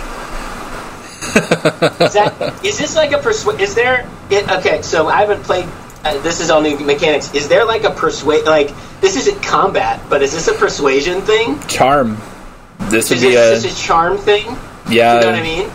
Is 1.37 2.13
that? 2.15 2.61
is 2.65 2.79
this 2.79 2.97
like 2.97 3.13
a 3.13 3.19
persuade? 3.19 3.61
Is 3.61 3.75
there? 3.75 4.09
It, 4.31 4.49
okay, 4.51 4.83
so 4.83 5.09
I 5.09 5.21
haven't 5.21 5.43
played. 5.43 5.69
Uh, 6.05 6.19
this 6.23 6.41
is 6.41 6.51
all 6.51 6.63
new 6.63 6.79
mechanics. 6.79 7.35
Is 7.35 7.49
there 7.49 7.65
like 7.65 7.85
a 7.85 7.91
persuade? 7.91 8.45
Like 8.45 8.71
this 9.01 9.17
isn't 9.17 9.43
combat, 9.43 10.01
but 10.09 10.23
is 10.23 10.33
this 10.33 10.49
a 10.49 10.55
persuasion 10.55 11.21
thing? 11.23 11.61
Charm. 11.69 12.17
This 12.91 13.11
would 13.11 13.17
Is 13.19 13.23
be 13.23 13.31
this, 13.31 13.65
a 13.65 13.69
this 13.69 13.79
a 13.79 13.83
charm 13.87 14.17
thing? 14.19 14.47
yeah. 14.89 15.15
You 15.17 15.21
know 15.21 15.27
what 15.27 15.35
I 15.39 15.43
mean? 15.43 15.71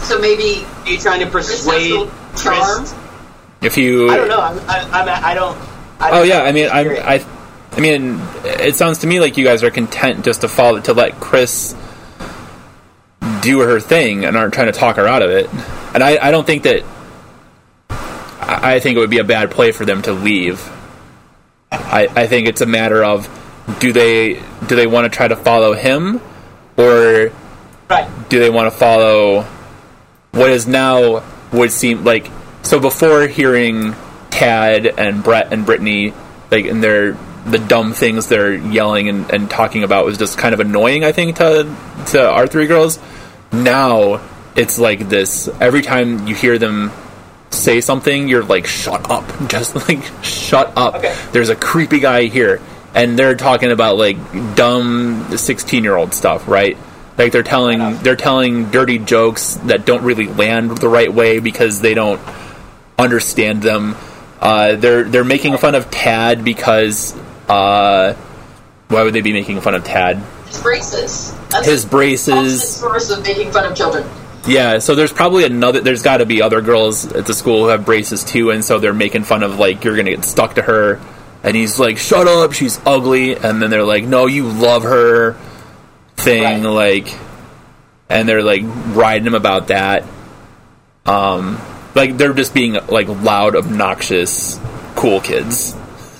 So 0.00 0.18
maybe 0.20 0.64
you're 0.84 0.94
you 0.94 0.98
trying 0.98 1.20
to 1.20 1.26
persuade 1.26 2.08
charm. 2.36 2.84
Chris? 2.86 2.94
If 3.60 3.76
you, 3.76 4.08
I 4.08 4.16
don't 4.16 4.28
know. 4.28 4.40
I'm. 4.40 4.58
I, 4.68 4.88
I'm. 4.92 5.08
I 5.24 5.34
don't. 5.34 5.58
I 6.00 6.10
Oh 6.10 6.18
don't 6.20 6.28
yeah, 6.28 6.42
I 6.42 6.52
mean, 6.52 6.68
I'm. 6.70 6.88
I, 6.90 7.24
I 7.72 7.80
mean, 7.80 8.20
it 8.44 8.76
sounds 8.76 8.98
to 8.98 9.06
me 9.08 9.18
like 9.20 9.36
you 9.36 9.44
guys 9.44 9.62
are 9.64 9.70
content 9.70 10.24
just 10.24 10.42
to 10.42 10.48
follow 10.48 10.80
to 10.82 10.92
let 10.92 11.14
Chris 11.18 11.74
do 13.48 13.60
her 13.60 13.80
thing 13.80 14.24
and 14.24 14.36
aren't 14.36 14.52
trying 14.54 14.66
to 14.72 14.78
talk 14.78 14.96
her 14.96 15.06
out 15.06 15.22
of 15.22 15.30
it. 15.30 15.48
And 15.94 16.02
I, 16.02 16.18
I 16.28 16.30
don't 16.30 16.46
think 16.46 16.64
that. 16.64 16.84
I 17.90 18.78
think 18.80 18.96
it 18.96 19.00
would 19.00 19.10
be 19.10 19.18
a 19.18 19.24
bad 19.24 19.50
play 19.50 19.72
for 19.72 19.84
them 19.84 20.00
to 20.02 20.12
leave 20.12 20.60
I, 21.70 22.08
I 22.14 22.26
think 22.26 22.48
it's 22.48 22.60
a 22.62 22.66
matter 22.66 23.04
of 23.04 23.28
do 23.78 23.92
they 23.92 24.34
do 24.66 24.76
they 24.76 24.86
want 24.86 25.10
to 25.10 25.14
try 25.14 25.28
to 25.28 25.36
follow 25.36 25.74
him 25.74 26.20
or 26.76 27.30
Right. 27.90 28.08
do 28.28 28.38
they 28.38 28.50
want 28.50 28.70
to 28.72 28.78
follow 28.78 29.42
what 30.32 30.50
is 30.50 30.66
now 30.66 31.22
would 31.52 31.72
seem 31.72 32.04
like 32.04 32.30
so 32.62 32.78
before 32.80 33.26
hearing 33.26 33.94
Tad 34.30 34.86
and 34.86 35.22
Brett 35.22 35.52
and 35.52 35.66
Brittany 35.66 36.12
like 36.50 36.64
and 36.66 36.82
their 36.82 37.18
the 37.46 37.58
dumb 37.58 37.92
things 37.92 38.28
they're 38.28 38.54
yelling 38.54 39.08
and, 39.08 39.30
and 39.30 39.50
talking 39.50 39.84
about 39.84 40.04
was 40.06 40.18
just 40.18 40.38
kind 40.38 40.54
of 40.54 40.60
annoying 40.60 41.04
I 41.04 41.12
think 41.12 41.36
to 41.36 41.74
to 42.12 42.30
our 42.30 42.46
three 42.46 42.66
girls 42.66 42.98
now 43.52 44.20
it's 44.56 44.78
like 44.78 45.08
this. 45.08 45.48
Every 45.60 45.82
time 45.82 46.26
you 46.26 46.34
hear 46.34 46.58
them 46.58 46.90
say 47.50 47.80
something 47.80 48.28
you're 48.28 48.44
like 48.44 48.66
shut 48.66 49.10
up. 49.10 49.24
Just 49.48 49.74
like 49.88 50.02
shut 50.22 50.72
up. 50.76 50.96
Okay. 50.96 51.16
there's 51.32 51.48
a 51.48 51.56
creepy 51.56 52.00
guy 52.00 52.24
here 52.24 52.60
and 52.94 53.18
they're 53.18 53.36
talking 53.36 53.70
about 53.70 53.96
like 53.96 54.16
dumb 54.54 55.36
16 55.36 55.84
year 55.84 55.96
old 55.96 56.14
stuff 56.14 56.48
right? 56.48 56.76
Like 57.16 57.32
they're 57.32 57.42
telling 57.42 57.98
they're 57.98 58.16
telling 58.16 58.70
dirty 58.70 58.98
jokes 58.98 59.54
that 59.64 59.84
don't 59.84 60.04
really 60.04 60.26
land 60.26 60.78
the 60.78 60.88
right 60.88 61.12
way 61.12 61.40
because 61.40 61.80
they 61.80 61.94
don't 61.94 62.20
understand 62.98 63.62
them. 63.62 63.96
Uh, 64.40 64.76
they're 64.76 65.02
they're 65.02 65.24
making 65.24 65.56
fun 65.56 65.74
of 65.74 65.90
Tad 65.90 66.44
because 66.44 67.16
uh, 67.48 68.14
why 68.88 69.02
would 69.02 69.14
they 69.14 69.20
be 69.20 69.32
making 69.32 69.60
fun 69.60 69.74
of 69.74 69.82
Tad 69.82 70.22
braces. 70.62 71.34
That's 71.50 71.66
his 71.66 71.84
braces 71.84 72.34
constant 72.34 72.60
source 72.62 73.10
of 73.10 73.22
making 73.24 73.52
fun 73.52 73.70
of 73.70 73.76
children. 73.76 74.06
yeah, 74.46 74.78
so 74.78 74.94
there's 74.94 75.12
probably 75.12 75.44
another. 75.44 75.80
There's 75.80 76.02
got 76.02 76.18
to 76.18 76.26
be 76.26 76.40
other 76.42 76.60
girls 76.60 77.06
at 77.12 77.26
the 77.26 77.34
school 77.34 77.64
who 77.64 77.68
have 77.68 77.84
braces 77.84 78.24
too, 78.24 78.50
and 78.50 78.64
so 78.64 78.78
they're 78.78 78.94
making 78.94 79.24
fun 79.24 79.42
of 79.42 79.58
like 79.58 79.84
you're 79.84 79.96
gonna 79.96 80.10
get 80.10 80.24
stuck 80.24 80.54
to 80.54 80.62
her, 80.62 81.00
and 81.42 81.56
he's 81.56 81.78
like, 81.78 81.98
"Shut 81.98 82.26
up, 82.28 82.52
she's 82.52 82.80
ugly," 82.86 83.34
and 83.36 83.60
then 83.62 83.70
they're 83.70 83.84
like, 83.84 84.04
"No, 84.04 84.26
you 84.26 84.44
love 84.48 84.82
her," 84.84 85.36
thing 86.16 86.64
Right. 86.64 86.70
like, 86.70 87.14
and 88.08 88.28
they're 88.28 88.42
like 88.42 88.62
riding 88.64 89.26
him 89.26 89.34
about 89.34 89.68
that. 89.68 90.04
Um, 91.06 91.58
like 91.94 92.16
they're 92.16 92.34
just 92.34 92.52
being 92.54 92.74
like 92.88 93.08
loud, 93.08 93.56
obnoxious, 93.56 94.58
cool 94.94 95.20
kids 95.20 95.74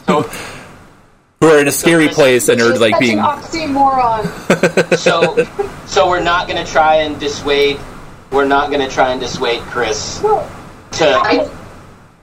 So, 0.06 0.22
who 1.40 1.46
are 1.48 1.60
in 1.60 1.68
a 1.68 1.72
scary 1.72 2.08
place 2.08 2.48
and 2.48 2.60
are 2.60 2.72
She's 2.72 2.80
like 2.80 2.98
being 2.98 3.18
an 3.18 3.24
oxymoron. 3.24 4.96
so, 4.98 5.44
so 5.86 6.08
we're 6.08 6.20
not 6.22 6.48
going 6.48 6.64
to 6.64 6.70
try 6.70 6.96
and 6.96 7.18
dissuade. 7.20 7.78
We're 8.30 8.44
not 8.46 8.70
going 8.70 8.86
to 8.86 8.92
try 8.92 9.12
and 9.12 9.20
dissuade 9.20 9.60
Chris 9.62 10.22
No, 10.22 10.46
to. 10.92 11.06
I, 11.08 11.48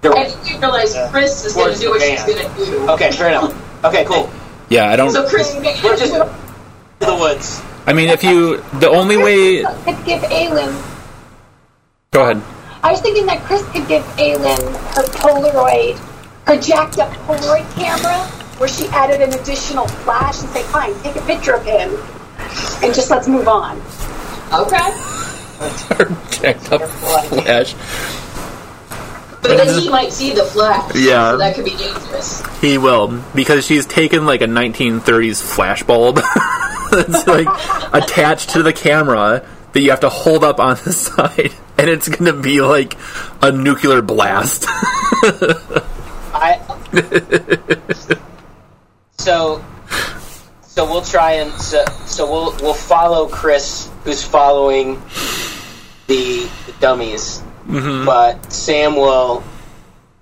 the- 0.02 0.12
I 0.12 0.26
think 0.30 0.50
you 0.54 0.60
realize 0.60 0.96
Chris 1.12 1.46
is 1.46 1.54
going 1.54 1.74
to 1.74 1.80
do 1.80 1.90
what 1.90 2.00
the 2.02 2.06
she's 2.08 2.24
going 2.24 2.50
to 2.56 2.66
do. 2.66 2.90
okay, 2.92 3.12
fair 3.12 3.30
enough. 3.30 3.84
Okay, 3.86 4.06
cool. 4.06 4.30
yeah. 4.70 4.90
I 4.92 4.96
don't. 4.96 5.12
So 5.12 5.28
Chris, 5.28 5.56
We're 5.56 5.96
just 5.96 6.14
to 6.14 6.36
the 7.00 7.16
woods. 7.16 7.62
I 7.88 7.94
mean, 7.94 8.10
if 8.10 8.24
you 8.24 8.58
the 8.80 8.90
only 8.90 9.18
way. 9.18 9.64
could 9.64 10.04
give 10.06 10.22
Aelin. 10.24 10.74
Go 12.12 12.24
ahead. 12.30 12.42
I 12.84 12.92
was 12.92 13.02
thinking 13.02 13.26
that 13.28 13.42
Chris 13.44 13.64
could 13.72 13.88
give 13.88 14.04
Aelin 14.18 14.60
her 14.96 15.04
Polaroid, 15.18 15.98
her 16.48 16.58
jacked 16.62 17.00
up 17.00 17.10
Polaroid 17.26 17.70
camera, 17.76 18.30
where 18.58 18.70
she 18.70 18.88
added 18.88 19.22
an 19.22 19.34
additional 19.40 19.88
flash 19.88 20.42
and 20.42 20.50
say, 20.50 20.64
"Fine, 20.64 20.94
take 21.02 21.16
a 21.16 21.22
picture 21.22 21.54
of 21.54 21.66
him," 21.66 21.92
and 22.84 22.94
just 22.94 23.10
let's 23.10 23.28
move 23.28 23.48
on. 23.48 23.82
okay. 24.54 24.92
Jacked 26.32 26.72
up 26.72 26.82
flash. 26.84 27.76
But 29.42 29.58
then 29.58 29.80
he 29.80 29.90
might 29.90 30.12
see 30.12 30.34
the 30.34 30.44
flash. 30.44 30.96
Yeah. 30.96 31.32
So 31.32 31.38
that 31.38 31.56
could 31.56 31.66
be 31.66 31.76
dangerous. 31.76 32.42
He 32.62 32.78
will 32.78 33.22
because 33.36 33.66
she's 33.66 33.86
taken 33.86 34.26
like 34.26 34.42
a 34.42 34.48
1930s 34.48 35.42
flash 35.42 35.84
bulb 35.84 36.20
that's 36.92 37.28
like 37.28 37.48
attached 37.94 38.52
to 38.52 38.64
the 38.64 38.74
camera 38.74 39.46
that 39.74 39.82
you 39.82 39.92
have 39.92 40.00
to 40.00 40.10
hold 40.10 40.44
up 40.44 40.60
on 40.60 40.78
the 40.84 40.94
side, 40.94 41.54
and 41.78 41.90
it's 41.90 42.08
gonna 42.10 42.34
be 42.34 42.62
like 42.62 42.98
a 43.42 43.52
nuclear 43.52 44.02
blast. 44.02 44.66
I. 46.34 46.60
so, 49.18 49.64
so 50.62 50.86
we'll 50.86 51.02
try 51.02 51.34
and 51.34 51.52
so, 51.54 51.84
so 52.06 52.30
we'll 52.32 52.56
we'll 52.62 52.74
follow 52.74 53.28
Chris, 53.28 53.90
who's 54.04 54.24
following 54.24 54.96
the, 56.08 56.50
the 56.66 56.74
dummies, 56.80 57.42
mm-hmm. 57.68 58.06
but 58.06 58.52
Sam 58.52 58.96
will 58.96 59.44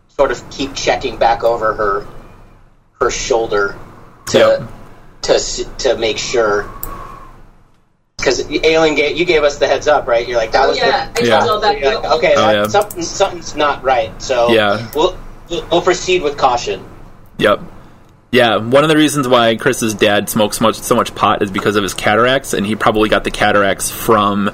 sort 0.09 0.31
of 0.31 0.49
keep 0.49 0.73
checking 0.75 1.17
back 1.17 1.43
over 1.43 1.73
her 1.73 2.07
her 2.99 3.09
shoulder 3.11 3.77
to 4.27 4.37
Yep. 4.37 4.69
to 5.23 5.65
to 5.79 5.97
make 5.97 6.17
sure. 6.17 6.69
Because 8.17 8.43
Aelin 8.45 8.95
gave 8.95 9.17
you 9.17 9.25
gave 9.25 9.43
us 9.43 9.57
the 9.57 9.67
heads 9.67 9.87
up, 9.89 10.07
right? 10.07 10.25
You're 10.25 10.37
like 10.37 10.53
that 10.53 10.63
Oh 10.65 10.69
was 10.69 10.79
the- 10.79 10.85
yeah, 10.85 11.11
I 11.17 11.21
Yeah. 11.23 11.39
told 11.39 11.55
you 11.55 11.59
that. 11.61 11.79
you're 11.79 11.95
like, 11.99 12.11
okay, 12.13 12.33
Oh, 12.37 12.51
yeah. 12.51 12.67
something, 12.67 13.01
something's 13.03 13.53
not 13.53 13.83
right. 13.83 14.21
So 14.21 14.49
Yeah. 14.49 14.87
we'll 14.95 15.17
we'll 15.49 15.81
proceed 15.81 16.21
with 16.21 16.37
caution. 16.37 16.85
yep. 17.37 17.59
Yeah, 18.33 18.57
one 18.57 18.83
of 18.83 18.89
the 18.89 18.97
reasons 18.97 19.27
why 19.27 19.55
Chris's 19.57 19.93
dad 19.93 20.27
smokes 20.27 20.57
so 20.57 20.63
much, 20.63 20.79
so 20.79 20.95
much 20.95 21.13
pot 21.13 21.43
is 21.43 21.51
because 21.51 21.75
of 21.75 21.83
his 21.83 21.93
cataracts, 21.93 22.53
and 22.53 22.65
he 22.65 22.75
probably 22.75 23.07
got 23.07 23.23
the 23.23 23.29
cataracts 23.29 23.91
from 23.91 24.49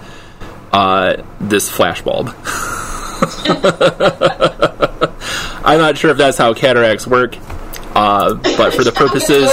uh, 0.73 1.23
this 1.39 1.69
flash 1.69 2.01
bulb. 2.01 2.27
I'm 5.63 5.77
not 5.77 5.97
sure 5.97 6.11
if 6.11 6.17
that's 6.17 6.37
how 6.37 6.53
cataracts 6.53 7.07
work, 7.07 7.37
uh, 7.95 8.33
but 8.33 8.73
for 8.73 8.83
the 8.83 8.91
purposes 8.95 9.49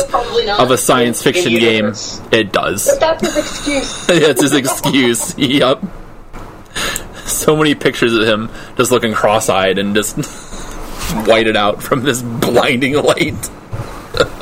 of 0.59 0.73
a 0.73 0.77
science 0.77 1.23
fiction 1.23 1.53
game, 1.53 1.93
it 2.33 2.51
does. 2.51 2.99
That's 2.99 3.21
his 3.21 3.37
excuse. 3.37 4.07
That's 4.09 4.43
his 4.43 4.55
excuse. 4.55 5.39
yep. 5.39 5.81
So 7.27 7.55
many 7.55 7.77
pictures 7.77 8.13
of 8.13 8.27
him 8.27 8.51
just 8.77 8.91
looking 8.91 9.15
cross-eyed 9.15 9.79
and 9.79 9.95
just 9.95 10.17
whited 11.29 11.57
out 11.57 11.81
from 11.81 12.03
this 12.03 12.23
blinding 12.23 12.95
light. 12.95 13.51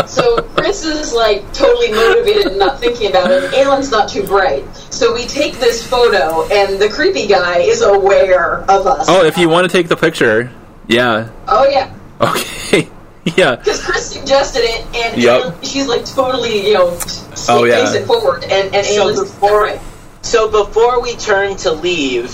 So 0.06 0.42
Chris 0.54 0.84
is 0.84 1.12
like 1.12 1.52
totally 1.52 1.90
motivated 1.92 2.46
and 2.46 2.58
not 2.58 2.78
thinking 2.80 3.10
about 3.10 3.30
it. 3.30 3.52
Aelin's 3.54 3.90
not 3.90 4.08
too 4.08 4.22
bright. 4.22 4.64
So 4.90 5.12
we 5.14 5.26
take 5.26 5.54
this 5.58 5.84
photo, 5.86 6.46
and 6.52 6.80
the 6.80 6.88
creepy 6.88 7.26
guy 7.26 7.58
is 7.58 7.82
aware 7.82 8.58
of 8.70 8.86
us. 8.86 9.06
Oh, 9.08 9.24
if 9.24 9.36
you 9.38 9.48
want 9.48 9.68
to 9.68 9.76
take 9.76 9.88
the 9.88 9.96
picture, 9.96 10.52
yeah. 10.86 11.30
Oh 11.48 11.66
yeah, 11.68 11.92
Okay. 12.20 12.88
yeah. 13.36 13.56
because 13.56 13.82
Chris 13.84 14.12
suggested 14.12 14.60
it, 14.62 14.86
and 14.94 15.20
Yep. 15.20 15.42
Aelin- 15.42 15.64
she's 15.64 15.88
like 15.88 16.04
totally, 16.04 16.66
you 16.68 16.74
know, 16.74 16.90
s- 16.94 17.46
Oh, 17.48 17.64
yeah. 17.64 17.84
facing 17.84 18.06
forward, 18.06 18.44
and 18.44 18.74
and 18.74 18.86
So 18.86 18.92
Aelin's 19.08 19.20
before- 19.20 19.62
right. 19.64 19.80
So 20.22 20.48
before 20.50 21.02
we 21.02 21.16
turn 21.16 21.56
to 21.58 21.72
leave, 21.72 22.28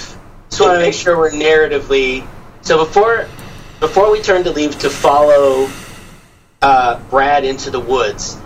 just 0.51 0.61
want 0.61 0.75
to 0.75 0.79
make 0.81 0.95
sure 0.95 1.17
we're 1.17 1.31
narratively. 1.31 2.27
So 2.63 2.85
before 2.85 3.27
before 3.81 4.13
we 4.13 4.21
turn 4.21 4.45
to 4.45 4.51
leave 4.51 4.79
to 4.81 4.91
follow 4.91 5.69
uh, 6.63 6.99
Brad 7.11 7.45
into 7.45 7.71
the 7.71 7.81
woods, 7.81 8.39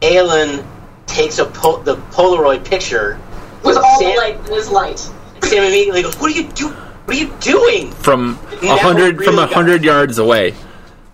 Aelin 0.00 0.64
takes 1.06 1.38
a 1.38 1.44
pol- 1.46 1.78
the 1.78 1.96
Polaroid 1.96 2.64
picture. 2.64 3.18
with 3.62 3.76
all 3.76 3.98
Sam- 4.00 4.10
the 4.12 4.16
light 4.16 4.36
in 4.48 4.54
his 4.54 4.70
light. 4.70 4.98
Sam 5.42 5.64
immediately 5.64 6.02
goes, 6.02 6.14
"What 6.18 6.30
are 6.32 6.34
you 6.34 6.44
do? 6.48 6.68
What 6.68 7.16
are 7.16 7.20
you 7.20 7.30
doing?" 7.40 7.90
From 7.92 8.38
a 8.62 8.76
hundred 8.78 9.18
we're 9.18 9.24
from 9.24 9.38
a 9.38 9.46
hundred 9.46 9.84
yards 9.84 10.18
away. 10.18 10.54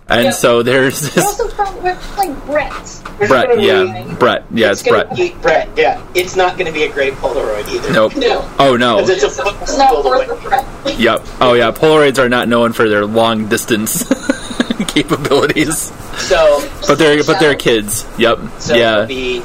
And 0.09 0.25
Yeah. 0.25 0.31
so 0.31 0.63
there's 0.63 1.01
this 1.13 1.17
also 1.17 1.49
from 1.49 1.83
we're 1.83 1.97
like 2.17 2.45
Brett. 2.45 3.01
Brett, 3.27 3.59
yeah. 3.59 4.05
Brett. 4.17 4.45
Yeah, 4.53 4.71
it's, 4.71 4.81
gonna 4.83 5.03
Brett. 5.05 5.17
Be, 5.17 5.29
Brett, 5.41 5.69
yeah. 5.75 6.01
It's 6.15 6.35
not 6.37 6.53
going 6.57 6.67
to 6.67 6.71
be 6.71 6.83
a 6.83 6.89
great 6.91 7.15
Polaroid 7.15 7.67
either. 7.67 7.91
Nope. 7.91 8.15
No, 8.15 8.47
Oh 8.59 8.77
no. 8.77 8.99
'Cause 8.99 9.09
it's 9.09 9.23
a 9.23 9.43
it's 9.61 9.77
not 9.77 10.05
worth 10.05 10.05
away. 10.05 10.27
the 10.27 10.35
threat. 10.37 10.65
Yep. 10.97 11.25
Oh 11.41 11.53
yeah. 11.53 11.71
Polaroids 11.71 12.19
are 12.19 12.29
not 12.29 12.47
known 12.47 12.71
for 12.71 12.87
their 12.87 13.05
long 13.05 13.47
distance 13.47 14.03
capabilities, 14.87 15.91
So, 16.27 16.67
but 16.87 16.97
they're 16.97 17.23
but 17.23 17.39
they're 17.39 17.55
kids. 17.55 18.05
Yep. 18.17 18.39
so 18.59 18.75
it'll 18.75 19.05
be 19.07 19.37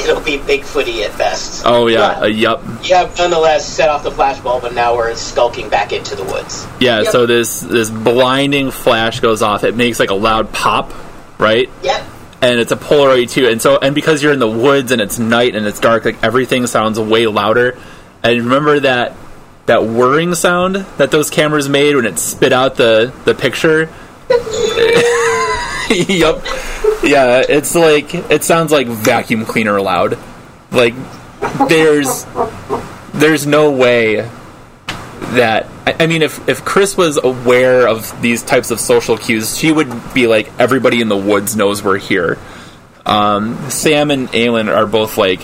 it'll 0.00 0.20
be 0.20 0.38
Bigfooty 0.38 1.02
at 1.04 1.16
best. 1.16 1.62
Oh 1.64 1.86
yeah. 1.86 2.14
But- 2.14 2.22
Uh, 2.22 2.26
yep. 2.26 2.60
You 2.82 2.94
have 2.96 3.16
nonetheless 3.18 3.66
set 3.66 3.88
off 3.88 4.02
the 4.02 4.10
flashbulb, 4.10 4.64
and 4.64 4.74
now 4.74 4.96
we're 4.96 5.14
skulking 5.14 5.68
back 5.68 5.92
into 5.92 6.16
the 6.16 6.24
woods. 6.24 6.66
Yeah. 6.80 7.02
Yep. 7.02 7.12
So 7.12 7.26
this 7.26 7.60
this 7.60 7.90
blinding 7.90 8.70
flash 8.70 9.20
goes 9.20 9.42
off. 9.42 9.64
It 9.64 9.76
makes 9.76 10.00
like 10.00 10.10
a 10.10 10.14
loud 10.14 10.52
pop, 10.52 10.92
right? 11.38 11.68
Yep. 11.82 12.02
and 12.42 12.58
it's 12.60 12.72
a 12.72 12.76
Polaroid 12.76 13.30
too. 13.30 13.46
And 13.48 13.62
so, 13.62 13.78
and 13.78 13.94
because 13.94 14.22
you're 14.22 14.32
in 14.32 14.38
the 14.38 14.48
woods 14.50 14.92
and 14.92 15.00
it's 15.00 15.18
night 15.18 15.54
and 15.56 15.66
it's 15.66 15.80
dark, 15.80 16.04
like 16.04 16.22
everything 16.22 16.66
sounds 16.66 16.98
way 17.00 17.26
louder. 17.26 17.78
And 18.22 18.44
remember 18.44 18.80
that 18.80 19.14
that 19.66 19.84
whirring 19.86 20.34
sound 20.34 20.74
that 20.98 21.10
those 21.10 21.30
cameras 21.30 21.70
made 21.70 21.94
when 21.96 22.04
it 22.04 22.18
spit 22.18 22.52
out 22.52 22.74
the 22.76 23.12
the 23.24 23.34
picture. 23.34 23.88
yep. 25.90 26.44
Yeah, 27.02 27.42
it's 27.46 27.74
like 27.74 28.14
it 28.14 28.44
sounds 28.44 28.72
like 28.72 28.86
vacuum 28.86 29.44
cleaner 29.44 29.80
loud. 29.80 30.18
Like 30.70 30.94
there's 31.68 32.26
there's 33.12 33.46
no 33.46 33.70
way 33.70 34.28
that 35.34 35.68
I, 35.86 35.96
I 36.00 36.06
mean, 36.06 36.22
if 36.22 36.48
if 36.48 36.64
Chris 36.64 36.96
was 36.96 37.18
aware 37.22 37.86
of 37.86 38.20
these 38.22 38.42
types 38.42 38.70
of 38.70 38.80
social 38.80 39.18
cues, 39.18 39.56
she 39.56 39.70
would 39.70 40.14
be 40.14 40.26
like, 40.26 40.50
everybody 40.58 41.00
in 41.00 41.08
the 41.08 41.16
woods 41.16 41.56
knows 41.56 41.82
we're 41.82 41.98
here. 41.98 42.38
Um, 43.06 43.70
Sam 43.70 44.10
and 44.10 44.28
Aelin 44.30 44.74
are 44.74 44.86
both 44.86 45.18
like, 45.18 45.40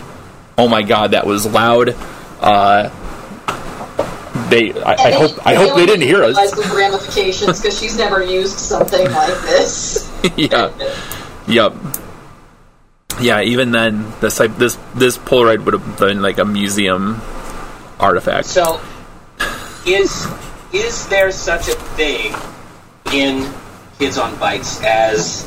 oh 0.57 0.69
my 0.69 0.83
god, 0.83 1.11
that 1.11 1.27
was 1.27 1.47
loud. 1.47 1.95
Uh, 2.41 2.91
they, 4.51 4.83
I, 4.83 4.95
I 4.95 5.11
hope, 5.13 5.47
I 5.47 5.55
hope 5.55 5.77
they 5.77 5.87
didn't 5.87 6.07
hear 6.07 6.23
us. 6.23 6.37
Realize 6.37 6.51
the 6.53 6.75
ramifications 6.77 7.61
because 7.61 7.79
she's 7.79 7.97
never 7.97 8.23
used 8.23 8.59
something 8.59 9.11
like 9.11 9.41
this. 9.43 10.11
yeah. 10.37 10.71
Yep. 11.47 11.75
Yeah. 13.21 13.41
Even 13.43 13.71
then, 13.73 14.13
this 14.21 14.37
type, 14.37 14.57
this 14.57 14.79
this 14.95 15.19
Polaroid 15.19 15.65
would 15.65 15.75
have 15.75 15.99
been 15.99 16.23
like 16.23 16.39
a 16.39 16.45
museum 16.45 17.21
artifact. 17.99 18.47
So, 18.47 18.81
is 19.87 20.27
is 20.73 21.09
there 21.09 21.33
such 21.33 21.69
a 21.69 21.75
thing 21.97 22.35
in 23.13 23.53
Kids 23.99 24.19
on 24.19 24.37
Bikes 24.39 24.83
as 24.83 25.47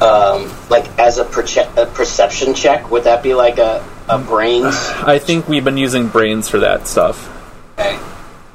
um, 0.00 0.52
like 0.68 0.86
as 0.98 1.18
a, 1.18 1.24
perce- 1.24 1.76
a 1.76 1.86
perception 1.86 2.54
check? 2.54 2.90
Would 2.90 3.04
that 3.04 3.22
be 3.22 3.34
like 3.34 3.58
a, 3.58 3.86
a 4.08 4.18
brains? 4.18 4.74
I 4.96 5.18
think 5.18 5.48
we've 5.48 5.64
been 5.64 5.78
using 5.78 6.08
brains 6.08 6.48
for 6.48 6.60
that 6.60 6.86
stuff. 6.86 7.30
Okay, 7.78 7.98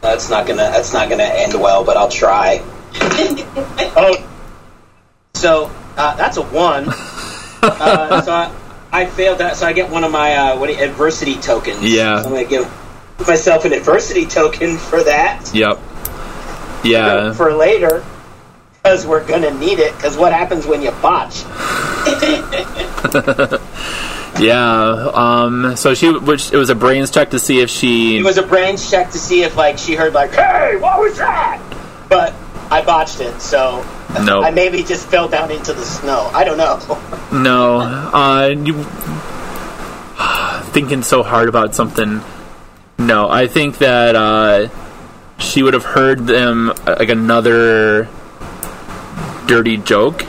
that's 0.01 0.30
not 0.30 0.47
gonna 0.47 0.63
that's 0.63 0.93
not 0.93 1.09
gonna 1.09 1.24
end 1.24 1.53
well, 1.53 1.84
but 1.84 1.97
I'll 1.97 2.09
try. 2.09 2.61
oh, 3.95 4.28
so 5.36 5.72
uh, 5.97 6.15
that's 6.15 6.38
a 6.38 6.43
one. 6.43 6.86
uh, 7.61 8.22
so 8.22 8.32
I, 8.32 8.55
I 8.91 9.05
failed 9.05 9.39
that, 9.39 9.55
so 9.57 9.65
I 9.67 9.74
get 9.74 9.89
one 9.89 10.03
of 10.03 10.11
my 10.11 10.36
uh, 10.36 10.59
what 10.59 10.70
you- 10.70 10.84
adversity 10.84 11.36
tokens. 11.36 11.84
Yeah. 11.84 12.22
so 12.22 12.30
I'm 12.30 12.34
gonna 12.34 12.45
give 12.45 12.72
myself 13.28 13.65
an 13.65 13.74
adversity 13.74 14.26
token 14.26 14.78
for 14.78 15.03
that. 15.03 15.51
Yep. 15.53 15.80
Yeah. 16.84 17.34
for 17.34 17.53
later 17.53 18.03
because 18.82 19.05
we're 19.05 19.26
gonna 19.28 19.51
need 19.51 19.80
it. 19.80 19.95
Because 19.95 20.17
what 20.17 20.34
happens 20.34 20.65
when 20.65 20.82
you 20.82 20.91
botch? 20.91 21.43
Yeah. 24.39 25.11
Um. 25.13 25.75
So 25.75 25.93
she, 25.93 26.11
which 26.11 26.51
it 26.51 26.57
was 26.57 26.69
a 26.69 26.75
brains 26.75 27.11
check 27.11 27.31
to 27.31 27.39
see 27.39 27.61
if 27.61 27.69
she. 27.69 28.17
It 28.17 28.23
was 28.23 28.37
a 28.37 28.43
brains 28.45 28.89
check 28.89 29.11
to 29.11 29.17
see 29.17 29.43
if 29.43 29.55
like 29.55 29.77
she 29.77 29.95
heard 29.95 30.13
like, 30.13 30.31
"Hey, 30.31 30.75
what 30.77 30.99
was 30.99 31.17
that?" 31.17 31.61
But 32.09 32.33
I 32.71 32.83
botched 32.83 33.19
it, 33.21 33.39
so 33.41 33.85
No. 34.23 34.41
I 34.41 34.51
maybe 34.51 34.83
just 34.83 35.07
fell 35.07 35.27
down 35.27 35.51
into 35.51 35.73
the 35.73 35.83
snow. 35.83 36.29
I 36.33 36.43
don't 36.43 36.57
know. 36.57 36.79
No. 37.31 37.79
Uh. 37.79 38.47
You. 38.47 38.83
Thinking 40.71 41.03
so 41.03 41.23
hard 41.23 41.47
about 41.47 41.75
something. 41.75 42.21
No, 42.97 43.29
I 43.29 43.47
think 43.47 43.77
that 43.77 44.15
uh, 44.15 44.67
she 45.37 45.63
would 45.63 45.73
have 45.73 45.85
heard 45.85 46.27
them 46.27 46.71
uh, 46.71 46.95
like 46.99 47.09
another 47.09 48.09
dirty 49.47 49.77
joke 49.77 50.25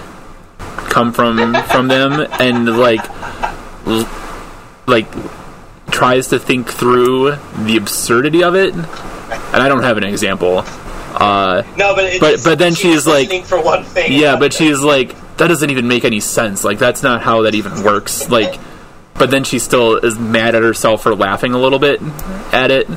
come 0.89 1.13
from 1.13 1.55
from 1.65 1.89
them, 1.89 2.27
and 2.39 2.79
like 2.79 3.05
like 4.87 5.07
tries 5.91 6.29
to 6.29 6.39
think 6.39 6.69
through 6.71 7.37
the 7.65 7.77
absurdity 7.77 8.43
of 8.45 8.55
it. 8.55 8.75
And 8.75 8.87
I 9.63 9.69
don't 9.69 9.83
have 9.83 9.97
an 9.97 10.05
example. 10.05 10.65
Uh, 11.15 11.63
No, 11.77 11.95
but 11.95 12.21
But- 12.21 12.31
just- 12.33 12.45
but 12.45 12.59
then 12.59 12.75
she 12.75 12.89
was 12.89 13.05
she's 13.05 13.07
like- 13.07 13.45
for 13.45 13.61
one 13.61 13.85
thing. 13.85 14.13
yeah, 14.13 14.37
but 14.37 14.53
she's 14.53 14.81
like, 14.81 15.15
that 15.37 15.49
doesn't 15.49 15.71
even 15.71 15.89
make 15.89 16.05
any 16.05 16.21
sense. 16.21 16.65
Like, 16.65 16.79
that's 16.79 17.03
not 17.03 17.23
how 17.23 17.43
that 17.43 17.55
even 17.55 17.83
works. 17.83 18.29
Like, 18.31 18.59
but 19.15 19.31
then 19.31 19.45
she 19.45 19.59
still 19.59 19.97
is 19.97 20.19
mad 20.19 20.55
at 20.55 20.63
herself 20.63 21.03
for 21.03 21.15
laughing 21.15 21.53
a 21.53 21.59
little 21.59 21.79
bit 21.79 22.01
at 22.53 22.71
it. 22.71 22.89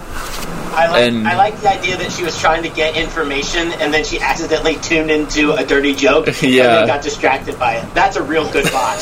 I 0.74 0.88
like, 0.90 1.02
and- 1.04 1.28
I 1.28 1.36
like 1.36 1.60
the 1.62 1.70
idea 1.70 1.98
that 1.98 2.12
she 2.12 2.24
was 2.24 2.38
trying 2.40 2.64
to 2.64 2.70
get 2.70 2.96
information 2.98 3.72
and 3.74 3.94
then 3.94 4.04
she 4.04 4.20
accidentally 4.20 4.76
tuned 4.78 5.12
into 5.12 5.54
a 5.54 5.66
dirty 5.66 5.94
joke 5.96 6.28
and 6.42 6.42
Yeah. 6.44 6.68
then 6.76 6.88
got 6.88 7.02
distracted 7.04 7.58
by 7.60 7.76
it. 7.76 7.94
That's 7.94 8.16
a 8.18 8.24
real 8.24 8.50
good 8.52 8.66
botch. 8.72 9.00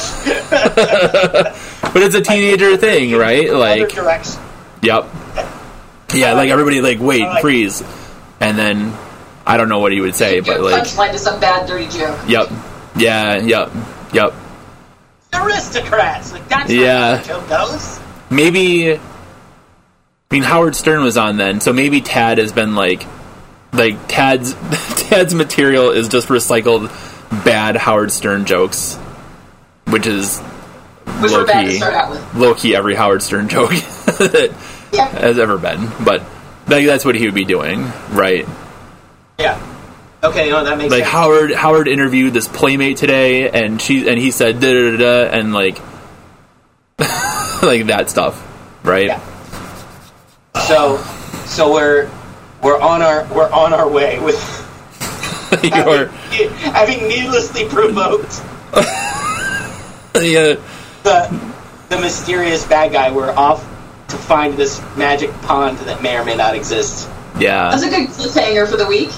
But 1.94 2.04
it's 2.04 2.16
a 2.16 2.22
teenager 2.22 2.78
thing, 2.78 3.12
right? 3.18 3.52
Like, 3.54 3.90
direction. 3.90 4.42
yep. 4.82 5.06
Yeah, 6.14 6.32
uh, 6.32 6.36
like 6.36 6.50
everybody, 6.50 6.80
like, 6.82 7.00
wait, 7.00 7.22
like- 7.24 7.42
freeze. 7.42 7.84
And 8.40 8.58
then, 8.58 8.94
I 9.46 9.58
don't 9.58 9.68
know 9.70 9.80
what 9.80 9.92
he 9.92 10.00
would 10.02 10.16
say, 10.16 10.40
but 10.40 10.62
like, 10.62 10.84
punchline 10.84 11.12
to 11.12 11.20
some 11.20 11.40
bad 11.40 11.68
dirty 11.68 11.88
joke. 11.90 12.18
yep. 12.28 12.50
Yeah, 12.96 13.38
yep, 13.38 13.72
yep. 14.14 14.34
Aristocrats. 15.34 16.32
Like 16.34 16.48
that's 16.50 16.70
Yeah. 16.72 17.18
how 17.18 17.22
the 17.22 17.28
joke 17.28 17.50
goes. 17.50 18.00
maybe 18.30 19.00
I 20.32 20.36
mean 20.36 20.44
Howard 20.44 20.76
Stern 20.78 21.04
was 21.04 21.18
on 21.18 21.36
then, 21.36 21.60
so 21.60 21.74
maybe 21.74 22.00
Tad 22.00 22.38
has 22.38 22.54
been 22.54 22.74
like 22.74 23.06
like 23.74 24.08
Tad's 24.08 24.54
Tad's 25.10 25.34
material 25.34 25.90
is 25.92 26.08
just 26.08 26.30
recycled 26.30 26.88
bad 27.44 27.76
Howard 27.76 28.12
Stern 28.14 28.46
jokes, 28.46 28.96
which 29.88 30.08
is 30.08 30.40
Which 31.20 31.32
low 31.32 31.40
were 31.42 31.46
bad 31.46 31.64
to 31.64 31.68
key 31.70 31.78
start 31.78 31.94
out 31.94 32.12
with. 32.12 32.36
low 32.36 32.54
key 32.56 32.76
every 32.76 32.96
Howard 32.96 33.22
Stern 33.22 33.50
joke 33.50 33.72
that 33.72 34.54
Yeah. 34.94 35.08
has 35.08 35.38
ever 35.40 35.58
been. 35.58 35.90
But 36.04 36.22
like, 36.68 36.86
that's 36.86 37.04
what 37.06 37.16
he 37.16 37.26
would 37.26 37.36
be 37.36 37.46
doing, 37.46 37.82
right? 38.12 38.46
Yeah. 39.40 39.60
Okay, 40.24 40.50
no, 40.50 40.64
that 40.64 40.78
makes 40.78 40.92
Like 40.92 41.04
sense. 41.04 41.12
Howard 41.14 41.52
Howard 41.52 41.88
interviewed 41.90 42.34
this 42.34 42.48
playmate 42.48 42.98
today, 42.98 43.50
and 43.50 43.82
she 43.82 44.08
and 44.08 44.18
he 44.20 44.32
said 44.32 44.60
da 44.62 44.72
da 44.72 44.92
da, 44.92 44.98
da 44.98 45.38
and 45.38 45.54
like 45.54 45.78
like 47.00 47.88
that 47.88 48.10
stuff, 48.10 48.42
right? 48.84 49.08
Yeah. 49.08 49.20
So, 50.68 50.98
so 51.46 51.72
we're 51.74 52.10
we're 52.64 52.80
on 52.80 53.02
our 53.02 53.26
we're 53.34 53.50
on 53.52 53.74
our 53.74 53.90
way 53.90 54.20
with 54.20 54.38
You're- 55.64 56.08
having, 56.08 56.50
having 56.54 57.08
needlessly 57.08 57.66
provoked 57.68 58.42
yeah. 60.16 60.56
the 61.04 61.54
the 61.90 62.00
mysterious 62.00 62.66
bad 62.66 62.92
guy. 62.92 63.12
We're 63.12 63.32
off 63.32 63.62
to 64.10 64.18
find 64.18 64.56
this 64.56 64.82
magic 64.98 65.32
pond 65.42 65.78
that 65.80 66.02
may 66.04 66.18
or 66.18 66.26
may 66.26 66.36
not 66.36 66.56
exist. 66.56 67.10
Yeah. 67.40 67.72
That's 67.72 67.84
a 67.84 67.90
good 67.90 68.10
cliffhanger 68.10 68.70
for 68.70 68.78
the 68.78 68.88
week. 68.88 69.10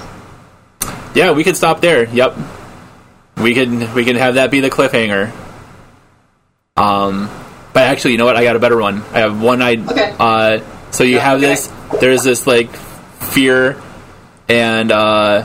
Yeah, 1.16 1.32
we 1.32 1.44
could 1.44 1.58
stop 1.58 1.82
there. 1.82 2.06
Yep. 2.10 2.36
We 3.38 3.54
can 3.54 3.94
we 3.94 4.06
can 4.06 4.16
have 4.16 4.36
that 4.36 4.50
be 4.52 4.60
the 4.60 4.70
cliffhanger. 4.70 5.32
Um 6.78 7.30
but 7.74 7.84
actually, 7.84 8.12
you 8.12 8.18
know 8.20 8.26
what? 8.26 8.36
I 8.38 8.44
got 8.44 8.56
a 8.56 8.60
better 8.60 8.78
one. 8.80 9.02
I 9.14 9.20
have 9.20 9.42
one 9.42 9.62
I 9.62 9.78
Okay. 9.78 10.16
uh 10.20 10.60
so 10.94 11.04
you 11.04 11.20
have 11.20 11.40
okay. 11.40 11.48
this 11.48 11.72
there's 12.00 12.24
this 12.24 12.48
like 12.48 12.70
fear 12.72 13.82
and 14.48 14.92
uh 14.92 15.44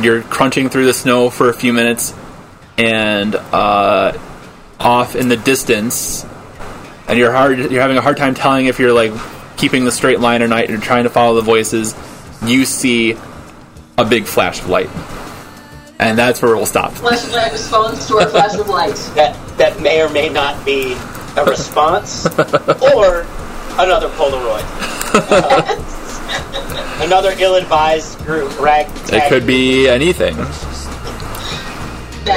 you're 0.00 0.22
crunching 0.22 0.68
through 0.68 0.86
the 0.86 0.94
snow 0.94 1.28
for 1.28 1.48
a 1.48 1.52
few 1.52 1.72
minutes 1.72 2.14
and 2.78 3.34
uh 3.34 4.16
off 4.78 5.16
in 5.16 5.28
the 5.28 5.36
distance 5.36 6.24
and 7.08 7.18
you're 7.18 7.32
hard 7.32 7.58
you're 7.58 7.82
having 7.82 7.96
a 7.96 8.00
hard 8.00 8.16
time 8.16 8.34
telling 8.34 8.66
if 8.66 8.78
you're 8.78 8.92
like 8.92 9.12
keeping 9.56 9.84
the 9.84 9.92
straight 9.92 10.20
line 10.20 10.42
or 10.42 10.48
not 10.48 10.68
you're 10.68 10.80
trying 10.80 11.04
to 11.04 11.10
follow 11.10 11.34
the 11.34 11.42
voices 11.42 11.94
you 12.44 12.64
see 12.64 13.16
a 13.98 14.04
big 14.04 14.24
flash 14.24 14.60
of 14.60 14.68
light 14.68 14.90
and 15.98 16.18
that's 16.18 16.42
where 16.42 16.54
we'll 16.54 16.66
stop 16.66 16.92
Flash 16.92 17.24
of 17.24 17.32
light 17.32 17.52
responds 17.52 18.06
to 18.06 18.18
our 18.18 18.28
flash 18.28 18.54
of 18.54 18.68
light. 18.68 18.94
That 19.16 19.34
that 19.56 19.80
may 19.80 20.02
or 20.02 20.10
may 20.10 20.28
not 20.28 20.62
be 20.66 20.92
a 21.38 21.44
response 21.46 22.26
or 22.94 23.26
another 23.78 24.08
Polaroid. 24.10 24.64
another 27.04 27.32
ill-advised 27.38 28.18
group 28.24 28.58
rag. 28.60 28.86
it 29.12 29.28
could 29.28 29.46
be 29.46 29.88
anything 29.88 30.36
Nice. 30.36 30.86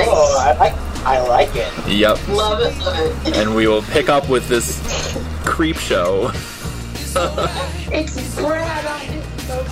Oh, 0.07 0.37
I 0.39 0.53
like 0.59 0.73
I 1.05 1.21
like 1.27 1.55
it. 1.55 1.71
yep 1.87 2.17
Love 2.27 2.59
it, 2.61 2.77
love 2.83 3.27
it. 3.27 3.37
and 3.37 3.55
we 3.55 3.67
will 3.67 3.81
pick 3.83 4.09
up 4.09 4.29
with 4.29 4.47
this 4.47 4.81
creep 5.45 5.77
show 5.77 6.31
It's 7.91 8.35
Brad 8.35 8.85
on 8.85 9.01
Instant 9.01 9.67